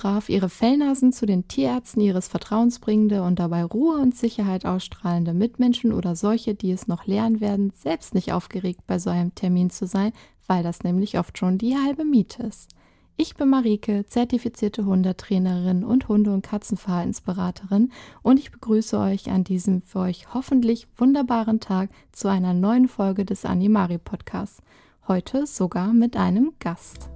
brav 0.00 0.30
ihre 0.30 0.48
Fellnasen 0.48 1.12
zu 1.12 1.26
den 1.26 1.46
Tierärzten 1.46 2.00
ihres 2.00 2.26
Vertrauens 2.26 2.78
bringende 2.78 3.22
und 3.22 3.38
dabei 3.38 3.64
Ruhe 3.64 3.98
und 3.98 4.16
Sicherheit 4.16 4.64
ausstrahlende 4.64 5.34
Mitmenschen 5.34 5.92
oder 5.92 6.16
solche, 6.16 6.54
die 6.54 6.70
es 6.70 6.88
noch 6.88 7.06
lernen 7.06 7.42
werden, 7.42 7.70
selbst 7.76 8.14
nicht 8.14 8.32
aufgeregt 8.32 8.80
bei 8.86 8.98
so 8.98 9.10
einem 9.10 9.34
Termin 9.34 9.68
zu 9.68 9.86
sein, 9.86 10.12
weil 10.46 10.62
das 10.62 10.84
nämlich 10.84 11.18
oft 11.18 11.36
schon 11.36 11.58
die 11.58 11.76
halbe 11.76 12.06
Miete 12.06 12.44
ist. 12.44 12.70
Ich 13.18 13.34
bin 13.34 13.50
Marike, 13.50 14.06
zertifizierte 14.06 14.86
Hundetrainerin 14.86 15.84
und 15.84 16.08
Hunde- 16.08 16.32
und 16.32 16.46
Katzenverhaltensberaterin 16.46 17.92
und 18.22 18.38
ich 18.38 18.52
begrüße 18.52 18.98
euch 18.98 19.30
an 19.30 19.44
diesem 19.44 19.82
für 19.82 19.98
euch 19.98 20.32
hoffentlich 20.32 20.88
wunderbaren 20.96 21.60
Tag 21.60 21.90
zu 22.10 22.28
einer 22.28 22.54
neuen 22.54 22.88
Folge 22.88 23.26
des 23.26 23.44
Animari 23.44 23.98
Podcasts. 23.98 24.62
Heute 25.06 25.46
sogar 25.46 25.92
mit 25.92 26.16
einem 26.16 26.52
Gast. 26.58 27.10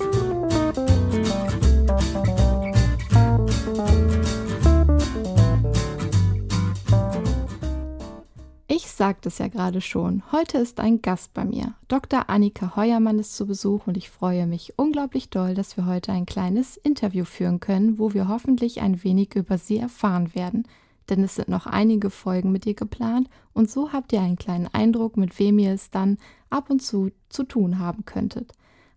Ich 0.00 0.09
sagte 9.00 9.30
es 9.30 9.38
ja 9.38 9.48
gerade 9.48 9.80
schon, 9.80 10.22
heute 10.30 10.58
ist 10.58 10.78
ein 10.78 11.00
Gast 11.00 11.32
bei 11.32 11.46
mir. 11.46 11.72
Dr. 11.88 12.28
Annika 12.28 12.76
Heuermann 12.76 13.18
ist 13.18 13.34
zu 13.34 13.46
Besuch 13.46 13.86
und 13.86 13.96
ich 13.96 14.10
freue 14.10 14.46
mich 14.46 14.74
unglaublich 14.76 15.30
doll, 15.30 15.54
dass 15.54 15.78
wir 15.78 15.86
heute 15.86 16.12
ein 16.12 16.26
kleines 16.26 16.76
Interview 16.76 17.24
führen 17.24 17.60
können, 17.60 17.98
wo 17.98 18.12
wir 18.12 18.28
hoffentlich 18.28 18.82
ein 18.82 19.02
wenig 19.02 19.36
über 19.36 19.56
sie 19.56 19.78
erfahren 19.78 20.34
werden. 20.34 20.68
Denn 21.08 21.24
es 21.24 21.36
sind 21.36 21.48
noch 21.48 21.64
einige 21.64 22.10
Folgen 22.10 22.52
mit 22.52 22.66
ihr 22.66 22.74
geplant 22.74 23.30
und 23.54 23.70
so 23.70 23.90
habt 23.90 24.12
ihr 24.12 24.20
einen 24.20 24.36
kleinen 24.36 24.68
Eindruck, 24.70 25.16
mit 25.16 25.38
wem 25.38 25.58
ihr 25.58 25.72
es 25.72 25.88
dann 25.88 26.18
ab 26.50 26.68
und 26.68 26.82
zu 26.82 27.10
zu 27.30 27.44
tun 27.44 27.78
haben 27.78 28.04
könntet. 28.04 28.52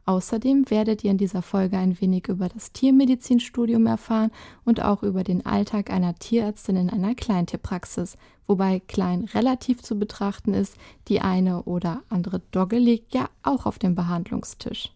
Außerdem 0.05 0.69
werdet 0.69 1.05
ihr 1.05 1.11
in 1.11 1.17
dieser 1.17 1.41
Folge 1.41 1.77
ein 1.77 1.99
wenig 2.01 2.27
über 2.27 2.49
das 2.49 2.73
Tiermedizinstudium 2.73 3.87
erfahren 3.87 4.31
und 4.65 4.83
auch 4.83 5.01
über 5.01 5.23
den 5.23 5.45
Alltag 5.45 5.89
einer 5.91 6.15
Tierärztin 6.15 6.75
in 6.75 6.89
einer 6.89 7.15
Kleintierpraxis, 7.15 8.17
wobei 8.47 8.79
klein 8.79 9.25
relativ 9.33 9.81
zu 9.81 9.97
betrachten 9.97 10.53
ist, 10.53 10.77
die 11.07 11.21
eine 11.21 11.63
oder 11.63 12.03
andere 12.09 12.41
Dogge 12.51 12.77
liegt 12.77 13.13
ja 13.13 13.29
auch 13.43 13.65
auf 13.65 13.79
dem 13.79 13.95
Behandlungstisch. 13.95 14.91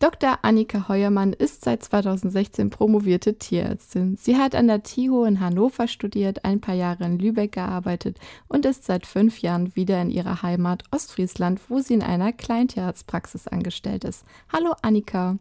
Dr. 0.00 0.38
Annika 0.42 0.86
Heuermann 0.86 1.32
ist 1.32 1.64
seit 1.64 1.82
2016 1.82 2.70
promovierte 2.70 3.36
Tierärztin. 3.36 4.14
Sie 4.14 4.36
hat 4.36 4.54
an 4.54 4.68
der 4.68 4.84
TIHO 4.84 5.24
in 5.24 5.40
Hannover 5.40 5.88
studiert, 5.88 6.44
ein 6.44 6.60
paar 6.60 6.76
Jahre 6.76 7.04
in 7.04 7.18
Lübeck 7.18 7.50
gearbeitet 7.52 8.16
und 8.46 8.64
ist 8.64 8.84
seit 8.84 9.06
fünf 9.06 9.40
Jahren 9.40 9.74
wieder 9.74 10.00
in 10.00 10.10
ihrer 10.10 10.42
Heimat 10.42 10.84
Ostfriesland, 10.92 11.60
wo 11.68 11.80
sie 11.80 11.94
in 11.94 12.04
einer 12.04 12.32
Kleintierarztpraxis 12.32 13.48
angestellt 13.48 14.04
ist. 14.04 14.24
Hallo 14.52 14.72
Annika. 14.82 15.36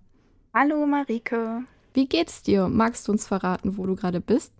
Hallo 0.56 0.88
Marike. 0.88 1.64
Wie 1.94 2.08
geht's 2.08 2.42
dir? 2.42 2.68
Magst 2.68 3.08
du 3.08 3.12
uns 3.12 3.28
verraten, 3.28 3.78
wo 3.78 3.86
du 3.86 3.96
gerade 3.96 4.22
bist? 4.22 4.52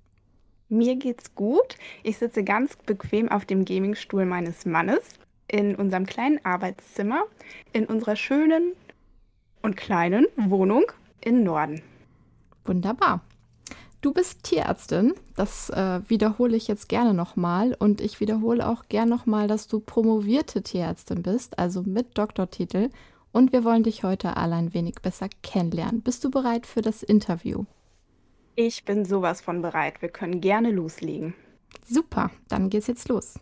Mir 0.70 0.96
geht's 0.98 1.34
gut. 1.34 1.78
Ich 2.04 2.18
sitze 2.18 2.44
ganz 2.44 2.76
bequem 2.76 3.30
auf 3.30 3.46
dem 3.46 3.64
Gamingstuhl 3.64 4.26
meines 4.26 4.66
Mannes 4.66 5.14
in 5.48 5.76
unserem 5.76 6.06
kleinen 6.06 6.44
Arbeitszimmer 6.44 7.24
in 7.72 7.86
unserer 7.86 8.16
schönen 8.16 8.74
und 9.62 9.78
kleinen 9.78 10.28
Wohnung 10.36 10.84
im 11.22 11.44
Norden. 11.44 11.82
Wunderbar. 12.66 13.22
Du 14.02 14.14
bist 14.14 14.44
Tierärztin, 14.44 15.16
das 15.36 15.70
äh, 15.72 16.02
wiederhole 16.08 16.56
ich 16.56 16.68
jetzt 16.68 16.88
gerne 16.88 17.14
nochmal 17.14 17.76
und 17.80 18.00
ich 18.00 18.20
wiederhole 18.20 18.68
auch 18.68 18.84
gerne 18.90 19.10
nochmal, 19.10 19.48
dass 19.48 19.68
du 19.68 19.80
promovierte 19.80 20.62
Tierärztin 20.62 21.24
bist, 21.24 21.58
also 21.58 21.82
mit 21.82 22.18
Doktortitel 22.18 22.90
und 23.32 23.54
wir 23.54 23.64
wollen 23.64 23.84
dich 23.84 24.04
heute 24.04 24.38
alle 24.38 24.56
ein 24.56 24.74
wenig 24.74 24.96
besser 25.02 25.30
kennenlernen. 25.42 26.02
Bist 26.02 26.24
du 26.24 26.30
bereit 26.30 26.68
für 26.68 26.82
das 26.82 27.02
Interview? 27.02 27.66
Ich 28.60 28.86
bin 28.86 29.06
sowas 29.06 29.40
von 29.40 29.62
bereit. 29.62 30.02
Wir 30.02 30.10
können 30.10 30.42
gerne 30.42 30.72
loslegen. 30.72 31.36
Super, 31.86 32.32
dann 32.48 32.72
geht's 32.72 32.88
jetzt 32.88 33.08
los. 33.08 33.36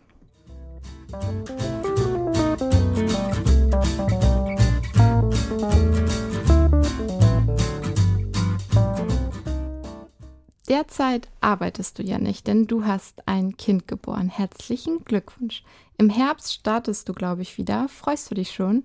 Derzeit 10.68 11.30
arbeitest 11.40 11.98
du 11.98 12.02
ja 12.02 12.18
nicht, 12.18 12.46
denn 12.46 12.66
du 12.66 12.84
hast 12.84 13.26
ein 13.26 13.56
Kind 13.56 13.88
geboren. 13.88 14.28
Herzlichen 14.28 15.02
Glückwunsch. 15.06 15.64
Im 15.96 16.10
Herbst 16.10 16.52
startest 16.52 17.08
du, 17.08 17.14
glaube 17.14 17.40
ich, 17.40 17.56
wieder. 17.56 17.88
Freust 17.88 18.30
du 18.30 18.34
dich 18.34 18.50
schon? 18.50 18.84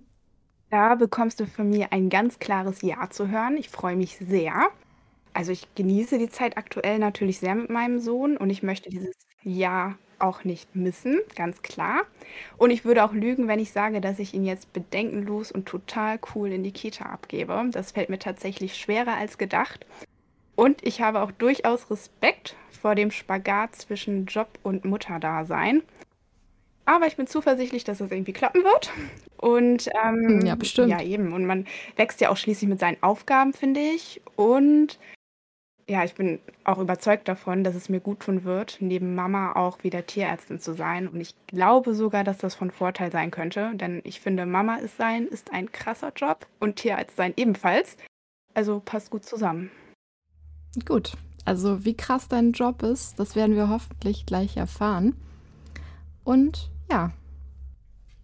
Da 0.69 0.95
bekommst 0.95 1.41
du 1.41 1.45
von 1.45 1.69
mir 1.69 1.91
ein 1.91 2.09
ganz 2.09 2.39
klares 2.39 2.81
Ja 2.81 3.09
zu 3.09 3.27
hören. 3.27 3.57
Ich 3.57 3.67
freue 3.67 3.97
mich 3.97 4.17
sehr. 4.17 4.71
Also 5.33 5.51
ich 5.51 5.73
genieße 5.75 6.17
die 6.17 6.29
Zeit 6.29 6.57
aktuell 6.57 6.99
natürlich 6.99 7.39
sehr 7.39 7.55
mit 7.55 7.69
meinem 7.69 7.99
Sohn 7.99 8.37
und 8.37 8.49
ich 8.49 8.63
möchte 8.63 8.89
dieses 8.89 9.15
Ja 9.43 9.97
auch 10.19 10.43
nicht 10.43 10.75
missen, 10.75 11.19
ganz 11.35 11.61
klar. 11.61 12.01
Und 12.57 12.69
ich 12.69 12.85
würde 12.85 13.03
auch 13.03 13.13
lügen, 13.13 13.47
wenn 13.47 13.59
ich 13.59 13.71
sage, 13.71 14.01
dass 14.01 14.19
ich 14.19 14.33
ihn 14.33 14.45
jetzt 14.45 14.71
bedenkenlos 14.71 15.51
und 15.51 15.65
total 15.65 16.19
cool 16.35 16.51
in 16.51 16.63
die 16.63 16.71
Kita 16.71 17.05
abgebe. 17.05 17.69
Das 17.71 17.91
fällt 17.91 18.09
mir 18.09 18.19
tatsächlich 18.19 18.75
schwerer 18.75 19.15
als 19.15 19.37
gedacht. 19.37 19.85
Und 20.55 20.85
ich 20.85 21.01
habe 21.01 21.21
auch 21.21 21.31
durchaus 21.31 21.89
Respekt 21.89 22.55
vor 22.69 22.95
dem 22.95 23.11
Spagat 23.11 23.75
zwischen 23.75 24.25
Job 24.25 24.59
und 24.63 24.85
Mutterdasein. 24.85 25.81
Aber 26.85 27.07
ich 27.07 27.15
bin 27.15 27.27
zuversichtlich, 27.27 27.83
dass 27.83 27.99
das 27.99 28.11
irgendwie 28.11 28.33
klappen 28.33 28.63
wird. 28.63 28.91
Und 29.37 29.89
ähm, 30.03 30.45
ja, 30.45 30.55
bestimmt. 30.55 30.89
Ja, 30.89 31.01
eben. 31.01 31.33
Und 31.33 31.45
man 31.45 31.65
wächst 31.95 32.21
ja 32.21 32.29
auch 32.29 32.37
schließlich 32.37 32.69
mit 32.69 32.79
seinen 32.79 33.01
Aufgaben, 33.01 33.53
finde 33.53 33.79
ich. 33.79 34.21
Und 34.35 34.99
ja, 35.87 36.03
ich 36.03 36.15
bin 36.15 36.39
auch 36.63 36.77
überzeugt 36.77 37.27
davon, 37.27 37.63
dass 37.63 37.75
es 37.75 37.89
mir 37.89 37.99
gut 37.99 38.21
tun 38.21 38.43
wird, 38.43 38.77
neben 38.79 39.15
Mama 39.15 39.53
auch 39.53 39.83
wieder 39.83 40.05
Tierärztin 40.05 40.59
zu 40.59 40.73
sein. 40.73 41.07
Und 41.07 41.21
ich 41.21 41.35
glaube 41.47 41.93
sogar, 41.93 42.23
dass 42.23 42.37
das 42.37 42.55
von 42.55 42.71
Vorteil 42.71 43.11
sein 43.11 43.31
könnte, 43.31 43.71
denn 43.75 44.01
ich 44.03 44.21
finde, 44.21 44.45
Mama 44.45 44.77
ist 44.77 44.97
sein 44.97 45.27
ist 45.27 45.51
ein 45.53 45.71
krasser 45.71 46.11
Job 46.15 46.47
und 46.59 46.77
Tierarzt 46.77 47.17
sein 47.17 47.33
ebenfalls. 47.35 47.97
Also 48.53 48.81
passt 48.83 49.11
gut 49.11 49.25
zusammen. 49.25 49.71
Gut, 50.85 51.13
also 51.45 51.83
wie 51.85 51.95
krass 51.95 52.27
dein 52.27 52.51
Job 52.53 52.83
ist, 52.83 53.19
das 53.19 53.35
werden 53.35 53.55
wir 53.55 53.69
hoffentlich 53.69 54.25
gleich 54.25 54.57
erfahren. 54.57 55.15
Und 56.23 56.69
ja, 56.89 57.11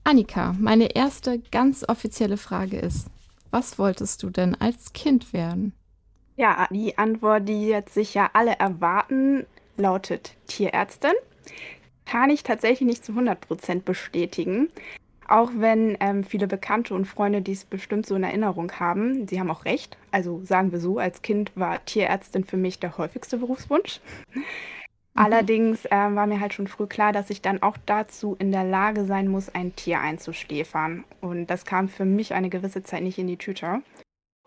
Annika, 0.04 0.56
meine 0.58 0.96
erste 0.96 1.40
ganz 1.40 1.84
offizielle 1.88 2.38
Frage 2.38 2.80
ist, 2.80 3.08
was 3.52 3.78
wolltest 3.78 4.24
du 4.24 4.30
denn 4.30 4.56
als 4.56 4.94
Kind 4.94 5.34
werden? 5.34 5.74
Ja, 6.38 6.68
die 6.70 6.98
Antwort, 7.00 7.50
die 7.50 7.68
jetzt 7.68 7.96
sicher 7.96 8.30
alle 8.34 8.60
erwarten, 8.60 9.48
lautet 9.76 10.36
Tierärztin. 10.46 11.14
Kann 12.06 12.30
ich 12.30 12.44
tatsächlich 12.44 12.88
nicht 12.88 13.04
zu 13.04 13.12
100% 13.14 13.82
bestätigen. 13.82 14.70
Auch 15.28 15.50
wenn 15.56 15.98
ähm, 16.00 16.24
viele 16.24 16.48
Bekannte 16.48 16.94
und 16.94 17.06
Freunde 17.06 17.42
dies 17.42 17.66
bestimmt 17.66 18.06
so 18.06 18.16
in 18.16 18.24
Erinnerung 18.24 18.72
haben, 18.74 19.28
sie 19.28 19.40
haben 19.40 19.50
auch 19.50 19.66
recht. 19.66 19.98
Also 20.12 20.40
sagen 20.46 20.72
wir 20.72 20.80
so, 20.80 21.00
als 21.00 21.24
Kind 21.24 21.52
war 21.56 21.84
Tierärztin 21.84 22.46
für 22.46 22.56
mich 22.56 22.80
der 22.80 22.98
häufigste 22.98 23.38
Berufswunsch. 23.40 24.00
Mhm. 24.34 24.44
Allerdings 25.16 25.88
ähm, 25.90 26.16
war 26.16 26.28
mir 26.28 26.40
halt 26.40 26.54
schon 26.54 26.68
früh 26.68 26.86
klar, 26.86 27.12
dass 27.12 27.32
ich 27.32 27.42
dann 27.42 27.64
auch 27.64 27.78
dazu 27.88 28.36
in 28.38 28.52
der 28.52 28.64
Lage 28.64 29.06
sein 29.06 29.28
muss, 29.28 29.50
ein 29.50 29.76
Tier 29.76 30.00
einzuschläfern. 30.00 31.04
Und 31.20 31.48
das 31.48 31.66
kam 31.66 31.90
für 31.90 32.06
mich 32.06 32.36
eine 32.36 32.50
gewisse 32.50 32.84
Zeit 32.84 33.02
nicht 33.02 33.18
in 33.18 33.28
die 33.28 33.38
Tüte. 33.38 33.82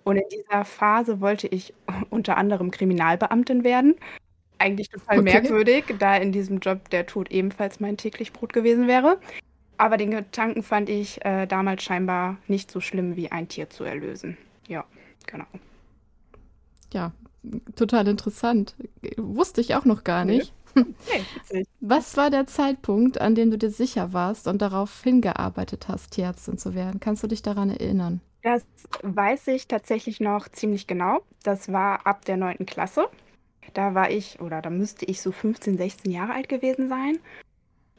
Und 0.05 0.16
in 0.16 0.25
dieser 0.31 0.65
Phase 0.65 1.21
wollte 1.21 1.47
ich 1.47 1.75
unter 2.11 2.37
anderem 2.37 2.71
Kriminalbeamtin 2.71 3.65
werden. 3.65 3.97
Eigentlich 4.58 4.91
total 4.91 5.20
okay. 5.20 5.32
merkwürdig, 5.32 5.85
da 5.99 6.17
in 6.17 6.32
diesem 6.32 6.58
Job 6.58 6.91
der 6.91 7.06
Tod 7.06 7.31
ebenfalls 7.31 7.81
mein 7.81 7.97
täglich 7.97 8.32
Brot 8.32 8.52
gewesen 8.52 8.88
wäre. 8.88 9.19
Aber 9.79 9.97
den 9.97 10.11
Gedanken 10.11 10.62
fand 10.62 10.91
ich 10.91 11.25
äh, 11.25 11.47
damals 11.47 11.82
scheinbar 11.82 12.37
nicht 12.47 12.70
so 12.70 12.81
schlimm, 12.81 13.17
wie 13.17 13.32
ein 13.32 13.49
Tier 13.49 13.70
zu 13.70 13.85
erlösen. 13.85 14.37
Ja, 14.69 14.85
genau. 15.26 15.47
Ja, 16.93 17.12
total 17.76 18.06
interessant. 18.08 18.75
Wusste 19.17 19.62
ich 19.62 19.75
auch 19.75 19.87
noch 19.87 20.05
gar 20.05 20.26
nicht. 20.26 20.52
Okay, 20.76 21.64
Was 21.81 22.17
war 22.19 22.29
der 22.29 22.47
Zeitpunkt, 22.47 23.20
an 23.20 23.35
dem 23.35 23.50
du 23.50 23.56
dir 23.56 23.70
sicher 23.70 24.12
warst 24.12 24.47
und 24.47 24.61
darauf 24.61 25.02
hingearbeitet 25.02 25.88
hast, 25.88 26.11
Tierärztin 26.12 26.58
zu 26.58 26.75
werden? 26.75 27.00
Kannst 27.00 27.23
du 27.23 27.26
dich 27.26 27.41
daran 27.41 27.70
erinnern? 27.70 28.20
Das 28.42 28.64
weiß 29.02 29.48
ich 29.48 29.69
tatsächlich 29.69 30.20
noch 30.20 30.48
ziemlich 30.48 30.87
genau. 30.87 31.22
Das 31.42 31.72
war 31.72 32.06
ab 32.06 32.25
der 32.25 32.37
9. 32.37 32.66
Klasse. 32.66 33.08
Da 33.75 33.94
war 33.94 34.10
ich, 34.10 34.40
oder 34.40 34.62
da 34.62 34.70
müsste 34.70 35.04
ich 35.04 35.20
so 35.20 35.31
15, 35.31 35.76
16 35.76 36.10
Jahre 36.10 36.34
alt 36.34 36.48
gewesen 36.48 36.88
sein. 36.88 37.19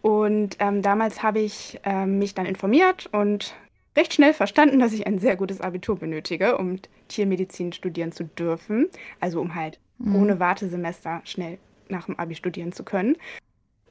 Und 0.01 0.57
ähm, 0.59 0.81
damals 0.81 1.21
habe 1.21 1.39
ich 1.39 1.79
ähm, 1.83 2.17
mich 2.17 2.33
dann 2.33 2.47
informiert 2.47 3.07
und 3.11 3.55
recht 3.95 4.13
schnell 4.13 4.33
verstanden, 4.33 4.79
dass 4.79 4.93
ich 4.93 5.05
ein 5.05 5.19
sehr 5.19 5.35
gutes 5.35 5.61
Abitur 5.61 5.97
benötige, 5.97 6.57
um 6.57 6.79
Tiermedizin 7.07 7.71
studieren 7.71 8.11
zu 8.11 8.23
dürfen. 8.23 8.89
Also 9.19 9.39
um 9.39 9.53
halt 9.53 9.79
mhm. 9.99 10.15
ohne 10.15 10.39
Wartesemester 10.39 11.21
schnell 11.23 11.59
nach 11.87 12.07
dem 12.07 12.17
Abi 12.17 12.35
studieren 12.35 12.71
zu 12.71 12.83
können. 12.83 13.15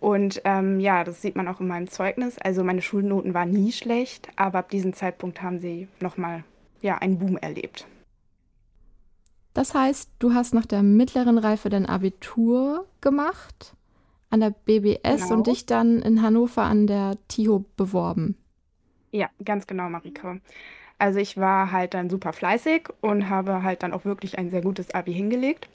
Und 0.00 0.40
ähm, 0.44 0.80
ja, 0.80 1.04
das 1.04 1.20
sieht 1.20 1.36
man 1.36 1.46
auch 1.46 1.60
in 1.60 1.68
meinem 1.68 1.88
Zeugnis. 1.88 2.38
Also 2.38 2.64
meine 2.64 2.82
Schulnoten 2.82 3.34
waren 3.34 3.50
nie 3.50 3.70
schlecht, 3.70 4.28
aber 4.36 4.60
ab 4.60 4.70
diesem 4.70 4.94
Zeitpunkt 4.94 5.42
haben 5.42 5.60
sie 5.60 5.88
nochmal 6.00 6.42
ja, 6.80 6.96
einen 6.98 7.18
Boom 7.18 7.36
erlebt. 7.36 7.86
Das 9.52 9.74
heißt, 9.74 10.10
du 10.18 10.32
hast 10.34 10.54
nach 10.54 10.66
der 10.66 10.82
mittleren 10.82 11.36
Reife 11.38 11.68
dein 11.68 11.86
Abitur 11.86 12.86
gemacht 13.00 13.74
an 14.30 14.40
der 14.40 14.50
BBS 14.50 15.24
Genau. 15.24 15.34
und 15.34 15.46
dich 15.48 15.66
dann 15.66 16.00
in 16.00 16.22
Hannover 16.22 16.62
an 16.62 16.86
der 16.86 17.18
TIHO 17.28 17.64
beworben. 17.76 18.36
Ja, 19.12 19.28
ganz 19.44 19.66
genau, 19.66 19.88
Marike. 19.88 20.40
Also 20.98 21.18
ich 21.18 21.36
war 21.36 21.72
halt 21.72 21.94
dann 21.94 22.10
super 22.10 22.32
fleißig 22.32 22.88
und 23.00 23.28
habe 23.28 23.62
halt 23.62 23.82
dann 23.82 23.92
auch 23.92 24.04
wirklich 24.04 24.38
ein 24.38 24.50
sehr 24.50 24.62
gutes 24.62 24.94
Abi 24.94 25.12
hingelegt. 25.12 25.68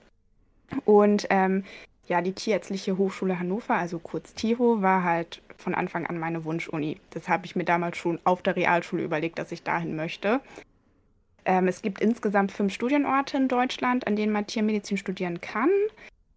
Und 0.86 1.28
ähm, 1.30 1.64
ja, 2.08 2.22
die 2.22 2.34
Tierärztliche 2.34 2.98
Hochschule 2.98 3.40
Hannover, 3.40 3.76
also 3.76 4.00
kurz 4.00 4.34
TIHO, 4.34 4.82
war 4.82 5.04
halt 5.04 5.42
von 5.58 5.74
Anfang 5.74 6.06
an 6.06 6.20
meine 6.20 6.46
Wunschuni. 6.46 7.00
Das 7.12 7.30
habe 7.30 7.46
ich 7.46 7.56
mir 7.56 7.64
damals 7.64 7.98
schon 7.98 8.20
auf 8.24 8.42
der 8.42 8.56
Realschule 8.56 9.04
überlegt, 9.04 9.40
dass 9.40 9.52
ich 9.52 9.64
dahin 9.64 9.96
möchte. 9.96 10.42
Ähm, 11.46 11.68
es 11.68 11.82
gibt 11.82 12.02
insgesamt 12.02 12.52
fünf 12.52 12.74
Studienorte 12.74 13.38
in 13.38 13.48
Deutschland, 13.48 14.08
an 14.08 14.16
denen 14.16 14.32
man 14.32 14.48
Tiermedizin 14.48 14.98
studieren 14.98 15.42
kann. 15.42 15.70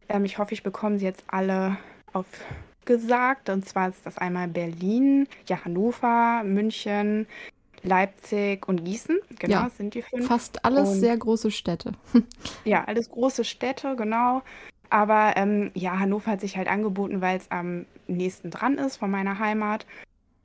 Ähm, 0.09 0.25
ich 0.25 0.39
hoffe, 0.39 0.55
ich 0.55 0.63
bekomme 0.63 0.99
sie 0.99 1.05
jetzt 1.07 1.25
alle 1.27 1.77
aufgesagt. 2.13 3.49
Und 3.49 3.67
zwar 3.69 3.89
ist 3.89 4.05
das 4.05 4.19
einmal 4.19 4.49
Berlin, 4.49 5.27
ja, 5.47 5.65
Hannover, 5.65 6.43
München, 6.45 7.27
Leipzig 7.83 8.67
und 8.69 8.85
Gießen. 8.85 9.19
Genau, 9.39 9.63
Ja, 9.63 9.71
sind 9.71 9.95
die 9.95 10.03
fünf. 10.03 10.27
fast 10.27 10.65
alles 10.65 10.91
Und 10.91 11.01
sehr 11.01 11.17
große 11.17 11.51
Städte. 11.51 11.93
ja, 12.65 12.85
alles 12.85 13.11
große 13.11 13.45
Städte, 13.45 13.97
genau. 13.97 14.43
Aber 14.91 15.35
ähm, 15.37 15.71
ja, 15.75 15.99
Hannover 15.99 16.33
hat 16.33 16.41
sich 16.41 16.57
halt 16.57 16.69
angeboten, 16.69 17.21
weil 17.21 17.37
es 17.37 17.51
am 17.51 17.87
nächsten 18.07 18.51
dran 18.51 18.79
ist 18.79 18.97
von 18.97 19.11
meiner 19.11 19.39
Heimat, 19.39 19.87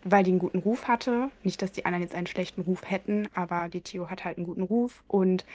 weil 0.03 0.23
die 0.23 0.31
einen 0.31 0.39
guten 0.39 0.59
Ruf 0.59 0.87
hatte. 0.87 1.29
Nicht, 1.43 1.61
dass 1.61 1.71
die 1.71 1.85
anderen 1.85 2.03
jetzt 2.03 2.15
einen 2.15 2.27
schlechten 2.27 2.61
Ruf 2.61 2.81
hätten, 2.89 3.27
aber 3.33 3.69
die 3.69 3.81
TU 3.81 4.09
hat 4.09 4.25
halt 4.25 4.37
einen 4.37 4.45
guten 4.45 4.63
Ruf 4.63 5.03
und 5.07 5.45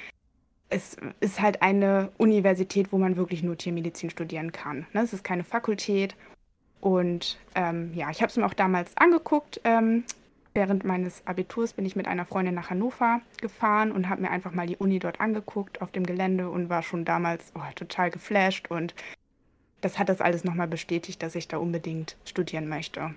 es 0.71 0.97
ist 1.21 1.41
halt 1.41 1.63
eine 1.63 2.11
Universität, 2.19 2.93
wo 2.93 2.99
man 2.99 3.17
wirklich 3.17 3.43
nur 3.43 3.57
Tiermedizin 3.57 4.11
studieren 4.11 4.53
kann. 4.53 4.87
Ne? 4.93 5.03
Es 5.03 5.13
ist 5.13 5.25
keine 5.25 5.45
Fakultät. 5.45 6.15
Und 6.81 7.39
ähm, 7.55 7.93
ja, 7.95 8.11
ich 8.11 8.21
habe 8.23 8.31
es 8.31 8.37
mir 8.37 8.47
auch 8.47 8.55
damals 8.55 8.97
angeguckt. 8.97 9.61
Ähm, 9.65 10.05
während 10.59 10.83
meines 10.83 11.25
Abiturs 11.25 11.73
bin 11.73 11.87
ich 11.87 11.95
mit 11.95 12.09
einer 12.09 12.25
Freundin 12.25 12.57
nach 12.57 12.69
Hannover 12.69 13.21
gefahren 13.41 13.93
und 13.93 14.09
habe 14.09 14.23
mir 14.23 14.31
einfach 14.33 14.51
mal 14.51 14.67
die 14.67 14.77
Uni 14.77 14.99
dort 14.99 15.21
angeguckt 15.21 15.81
auf 15.81 15.93
dem 15.93 16.05
Gelände 16.05 16.51
und 16.51 16.69
war 16.69 16.83
schon 16.83 17.05
damals 17.05 17.53
oh, 17.55 17.61
total 17.77 18.11
geflasht. 18.11 18.69
Und 18.69 18.93
das 19.83 20.01
hat 20.01 20.09
das 20.09 20.21
alles 20.21 20.43
nochmal 20.43 20.67
bestätigt, 20.67 21.23
dass 21.23 21.37
ich 21.37 21.47
da 21.47 21.59
unbedingt 21.59 22.17
studieren 22.25 22.69
möchte. 22.69 23.15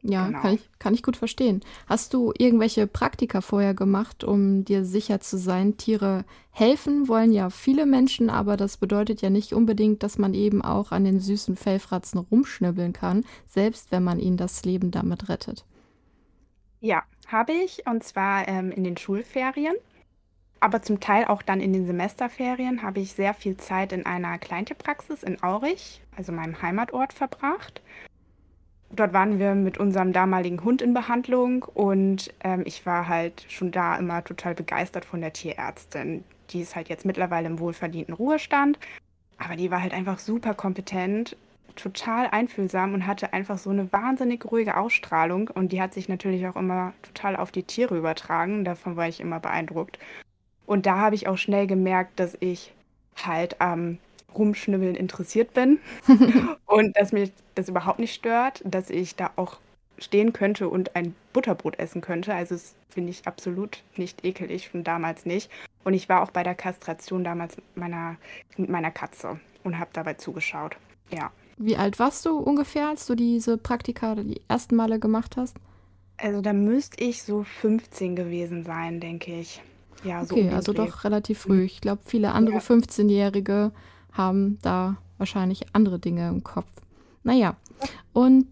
Ja, 0.00 0.26
Genau. 0.26 0.40
kann 0.40 0.54
ich, 0.54 0.70
kann 0.78 0.94
ich 0.94 1.02
gut 1.02 1.18
verstehen. 1.18 1.60
Hast 1.86 2.14
du 2.14 2.32
irgendwelche 2.38 2.86
Praktika 2.86 3.42
vorher 3.42 3.74
gemacht, 3.74 4.24
um 4.24 4.64
dir 4.64 4.86
sicher 4.86 5.20
zu 5.20 5.36
sein? 5.36 5.76
Tiere 5.76 6.24
helfen 6.50 7.08
wollen 7.08 7.30
ja 7.30 7.50
viele 7.50 7.84
Menschen, 7.84 8.30
aber 8.30 8.56
das 8.56 8.78
bedeutet 8.78 9.20
ja 9.20 9.28
nicht 9.28 9.52
unbedingt, 9.52 10.02
dass 10.02 10.16
man 10.16 10.32
eben 10.32 10.62
auch 10.62 10.92
an 10.92 11.04
den 11.04 11.20
süßen 11.20 11.56
Fellfratzen 11.56 12.20
rumschnibbeln 12.20 12.94
kann, 12.94 13.26
selbst 13.46 13.92
wenn 13.92 14.02
man 14.02 14.18
ihnen 14.18 14.38
das 14.38 14.64
Leben 14.64 14.90
damit 14.90 15.28
rettet. 15.28 15.66
Ja, 16.84 17.02
habe 17.28 17.52
ich. 17.52 17.86
Und 17.86 18.04
zwar 18.04 18.46
ähm, 18.46 18.70
in 18.70 18.84
den 18.84 18.98
Schulferien. 18.98 19.74
Aber 20.60 20.82
zum 20.82 21.00
Teil 21.00 21.24
auch 21.24 21.40
dann 21.40 21.60
in 21.60 21.72
den 21.72 21.86
Semesterferien 21.86 22.82
habe 22.82 23.00
ich 23.00 23.14
sehr 23.14 23.32
viel 23.32 23.56
Zeit 23.56 23.92
in 23.92 24.04
einer 24.04 24.36
Kleintierpraxis 24.36 25.22
in 25.22 25.42
Aurich, 25.42 26.02
also 26.14 26.30
meinem 26.30 26.60
Heimatort, 26.60 27.14
verbracht. 27.14 27.80
Dort 28.90 29.14
waren 29.14 29.38
wir 29.38 29.54
mit 29.54 29.78
unserem 29.78 30.12
damaligen 30.12 30.62
Hund 30.62 30.82
in 30.82 30.92
Behandlung 30.92 31.62
und 31.62 32.32
ähm, 32.40 32.64
ich 32.66 32.84
war 32.84 33.08
halt 33.08 33.46
schon 33.48 33.70
da 33.70 33.96
immer 33.96 34.22
total 34.22 34.54
begeistert 34.54 35.06
von 35.06 35.22
der 35.22 35.32
Tierärztin. 35.32 36.22
Die 36.50 36.60
ist 36.60 36.76
halt 36.76 36.90
jetzt 36.90 37.06
mittlerweile 37.06 37.46
im 37.46 37.60
wohlverdienten 37.60 38.14
Ruhestand, 38.14 38.78
aber 39.38 39.56
die 39.56 39.70
war 39.70 39.80
halt 39.80 39.94
einfach 39.94 40.18
super 40.18 40.52
kompetent, 40.52 41.34
total 41.76 42.28
einfühlsam 42.28 42.94
und 42.94 43.06
hatte 43.06 43.32
einfach 43.32 43.58
so 43.58 43.70
eine 43.70 43.92
wahnsinnig 43.92 44.44
ruhige 44.44 44.76
Ausstrahlung 44.76 45.48
und 45.48 45.72
die 45.72 45.80
hat 45.80 45.94
sich 45.94 46.08
natürlich 46.08 46.46
auch 46.46 46.56
immer 46.56 46.92
total 47.02 47.36
auf 47.36 47.52
die 47.52 47.62
Tiere 47.62 47.96
übertragen. 47.96 48.64
Davon 48.64 48.96
war 48.96 49.08
ich 49.08 49.20
immer 49.20 49.40
beeindruckt. 49.40 49.98
Und 50.66 50.86
da 50.86 50.98
habe 50.98 51.14
ich 51.14 51.28
auch 51.28 51.36
schnell 51.36 51.66
gemerkt, 51.66 52.18
dass 52.18 52.36
ich 52.40 52.72
halt 53.16 53.60
am 53.60 53.98
Rumschnibbeln 54.34 54.94
interessiert 54.94 55.54
bin 55.54 55.78
und 56.66 56.96
dass 56.96 57.12
mich 57.12 57.32
das 57.54 57.68
überhaupt 57.68 57.98
nicht 57.98 58.14
stört, 58.14 58.62
dass 58.64 58.90
ich 58.90 59.16
da 59.16 59.30
auch 59.36 59.58
stehen 59.98 60.32
könnte 60.32 60.68
und 60.68 60.96
ein 60.96 61.14
Butterbrot 61.32 61.78
essen 61.78 62.00
könnte. 62.00 62.34
Also 62.34 62.54
das 62.54 62.74
finde 62.88 63.10
ich 63.10 63.26
absolut 63.26 63.82
nicht 63.96 64.24
ekelig, 64.24 64.68
von 64.68 64.84
damals 64.84 65.24
nicht. 65.26 65.50
Und 65.84 65.94
ich 65.94 66.08
war 66.08 66.22
auch 66.22 66.30
bei 66.30 66.42
der 66.42 66.54
Kastration 66.54 67.24
damals 67.24 67.56
mit 67.56 67.76
meiner, 67.76 68.16
mit 68.56 68.70
meiner 68.70 68.90
Katze 68.90 69.38
und 69.62 69.78
habe 69.78 69.90
dabei 69.92 70.14
zugeschaut. 70.14 70.76
Ja. 71.10 71.30
Wie 71.56 71.76
alt 71.76 71.98
warst 71.98 72.26
du 72.26 72.36
ungefähr, 72.38 72.88
als 72.88 73.06
du 73.06 73.14
diese 73.14 73.56
Praktika 73.58 74.14
die 74.16 74.40
ersten 74.48 74.76
Male 74.76 74.98
gemacht 74.98 75.36
hast? 75.36 75.56
Also 76.16 76.40
da 76.40 76.52
müsste 76.52 77.02
ich 77.02 77.22
so 77.22 77.42
15 77.42 78.16
gewesen 78.16 78.64
sein, 78.64 79.00
denke 79.00 79.32
ich. 79.40 79.60
Ja, 80.04 80.24
so 80.24 80.34
Okay, 80.34 80.50
also 80.50 80.72
Dreh. 80.72 80.86
doch 80.86 81.04
relativ 81.04 81.40
früh. 81.40 81.62
Ich 81.62 81.80
glaube, 81.80 82.02
viele 82.04 82.32
andere 82.32 82.56
Ja. 82.56 82.60
15-Jährige 82.60 83.72
haben 84.12 84.58
da 84.62 84.96
wahrscheinlich 85.18 85.66
andere 85.72 85.98
Dinge 85.98 86.28
im 86.28 86.42
Kopf. 86.44 86.70
Naja, 87.22 87.56
und 88.12 88.46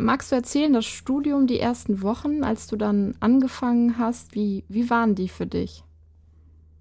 magst 0.00 0.30
du 0.32 0.36
erzählen, 0.36 0.72
das 0.72 0.86
Studium, 0.86 1.46
die 1.46 1.60
ersten 1.60 2.02
Wochen, 2.02 2.44
als 2.44 2.66
du 2.66 2.76
dann 2.76 3.14
angefangen 3.20 3.98
hast, 3.98 4.34
wie, 4.34 4.64
wie 4.68 4.88
waren 4.90 5.14
die 5.14 5.28
für 5.28 5.46
dich? 5.46 5.84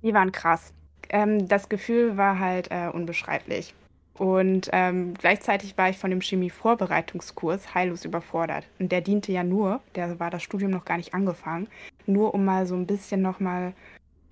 Die 0.01 0.13
waren 0.13 0.31
krass. 0.31 0.73
Ähm, 1.09 1.47
das 1.47 1.69
Gefühl 1.69 2.17
war 2.17 2.39
halt 2.39 2.69
äh, 2.71 2.89
unbeschreiblich. 2.91 3.73
Und 4.17 4.69
ähm, 4.71 5.13
gleichzeitig 5.13 5.77
war 5.77 5.89
ich 5.89 5.97
von 5.97 6.09
dem 6.09 6.21
Chemie-Vorbereitungskurs 6.21 7.73
heillos 7.75 8.05
überfordert. 8.05 8.65
Und 8.79 8.91
der 8.91 9.01
diente 9.01 9.31
ja 9.31 9.43
nur, 9.43 9.81
der 9.95 10.19
war 10.19 10.29
das 10.29 10.43
Studium 10.43 10.71
noch 10.71 10.85
gar 10.85 10.97
nicht 10.97 11.13
angefangen, 11.13 11.67
nur 12.05 12.33
um 12.33 12.45
mal 12.45 12.65
so 12.65 12.75
ein 12.75 12.87
bisschen 12.87 13.21
nochmal 13.21 13.73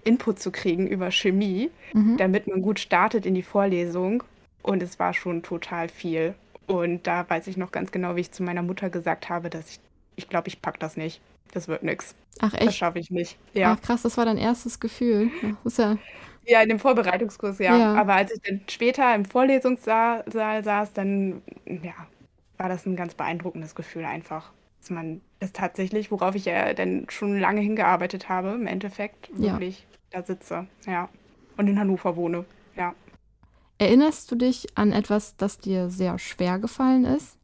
Input 0.06 0.40
zu 0.40 0.52
kriegen 0.52 0.88
über 0.88 1.12
Chemie, 1.12 1.70
Mhm. 1.94 2.18
damit 2.18 2.48
man 2.48 2.62
gut 2.62 2.80
startet 2.80 3.26
in 3.26 3.36
die 3.36 3.42
Vorlesung. 3.44 4.24
Und 4.62 4.82
es 4.82 5.00
war 5.00 5.14
schon 5.14 5.44
total 5.44 5.90
viel. 5.90 6.34
Und 6.68 7.06
da 7.08 7.30
weiß 7.30 7.48
ich 7.48 7.58
noch 7.58 7.72
ganz 7.72 7.92
genau, 7.92 8.16
wie 8.16 8.22
ich 8.22 8.32
zu 8.32 8.44
meiner 8.44 8.62
Mutter 8.64 8.90
gesagt 8.90 9.28
habe, 9.30 9.50
dass 9.50 9.70
ich, 9.70 9.80
ich 10.16 10.30
glaube, 10.30 10.48
ich 10.48 10.62
pack 10.62 10.80
das 10.80 10.96
nicht. 10.96 11.20
Das 11.52 11.68
wird 11.68 11.84
nix. 11.84 12.16
Ach 12.40 12.52
Das 12.52 12.62
echt? 12.70 12.78
schaffe 12.78 13.00
ich 13.00 13.12
nicht. 13.12 13.38
Ja. 13.54 13.74
Ach 13.78 13.82
krass, 13.82 14.02
das 14.04 14.18
war 14.18 14.26
dein 14.26 14.38
erstes 14.38 14.80
Gefühl. 14.80 15.30
Das 15.64 15.74
ist 15.74 15.80
ja, 15.80 15.98
Ja, 16.46 16.62
in 16.62 16.70
dem 16.70 16.80
Vorbereitungskurs, 16.80 17.60
ja. 17.60 17.78
Ja. 17.78 17.96
Aber 17.96 18.16
als 18.16 18.32
ich 18.34 18.42
dann 18.42 18.62
später 18.70 19.16
im 19.16 19.26
Vorlesungssaal 19.26 20.24
Saal 20.32 20.64
saß, 20.64 20.94
dann 20.94 21.42
ja, 21.66 21.94
war 22.58 22.70
das 22.70 22.86
ein 22.86 22.96
ganz 22.96 23.16
beeindruckendes 23.16 23.76
Gefühl 23.76 24.06
einfach. 24.06 24.52
Dass 24.80 24.90
man 24.90 25.22
es 25.40 25.54
tatsächlich, 25.54 26.12
worauf 26.12 26.36
ich 26.36 26.46
ja 26.46 26.74
dann 26.74 27.06
schon 27.10 27.40
lange 27.40 27.62
hingearbeitet 27.62 28.28
habe, 28.30 28.50
im 28.52 28.68
Endeffekt 28.68 29.30
Ja. 29.38 29.54
wirklich 29.54 29.88
da 30.12 30.24
sitze. 30.24 30.68
Ja. 30.86 31.10
Und 31.58 31.68
in 31.68 31.80
Hannover 31.80 32.16
wohne. 32.18 32.46
Ja. 32.76 32.94
erinnerst 33.78 34.32
du 34.32 34.36
dich 34.36 34.76
an 34.78 34.92
etwas, 34.92 35.36
das 35.38 35.60
dir 35.60 35.90
sehr 35.92 36.18
schwer 36.20 36.58
gefallen 36.60 37.06
ist? 37.06 37.38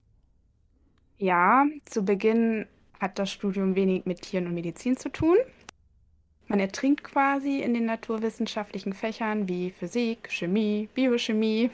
Ja, 1.18 1.66
zu 1.86 2.04
Beginn 2.04 2.66
hat 3.00 3.20
das 3.20 3.32
Studium 3.32 3.76
wenig 3.76 4.06
mit 4.06 4.22
Tieren 4.22 4.48
und 4.48 4.54
Medizin 4.54 4.98
zu 4.98 5.10
tun. 5.10 5.38
Man 6.50 6.60
ertrinkt 6.60 7.04
quasi 7.04 7.60
in 7.60 7.76
den 7.76 7.86
naturwissenschaftlichen 7.86 8.94
Fächern 8.94 9.48
wie 9.48 9.70
Physik, 9.70 10.30
Chemie, 10.32 10.90
Biochemie. 10.96 11.70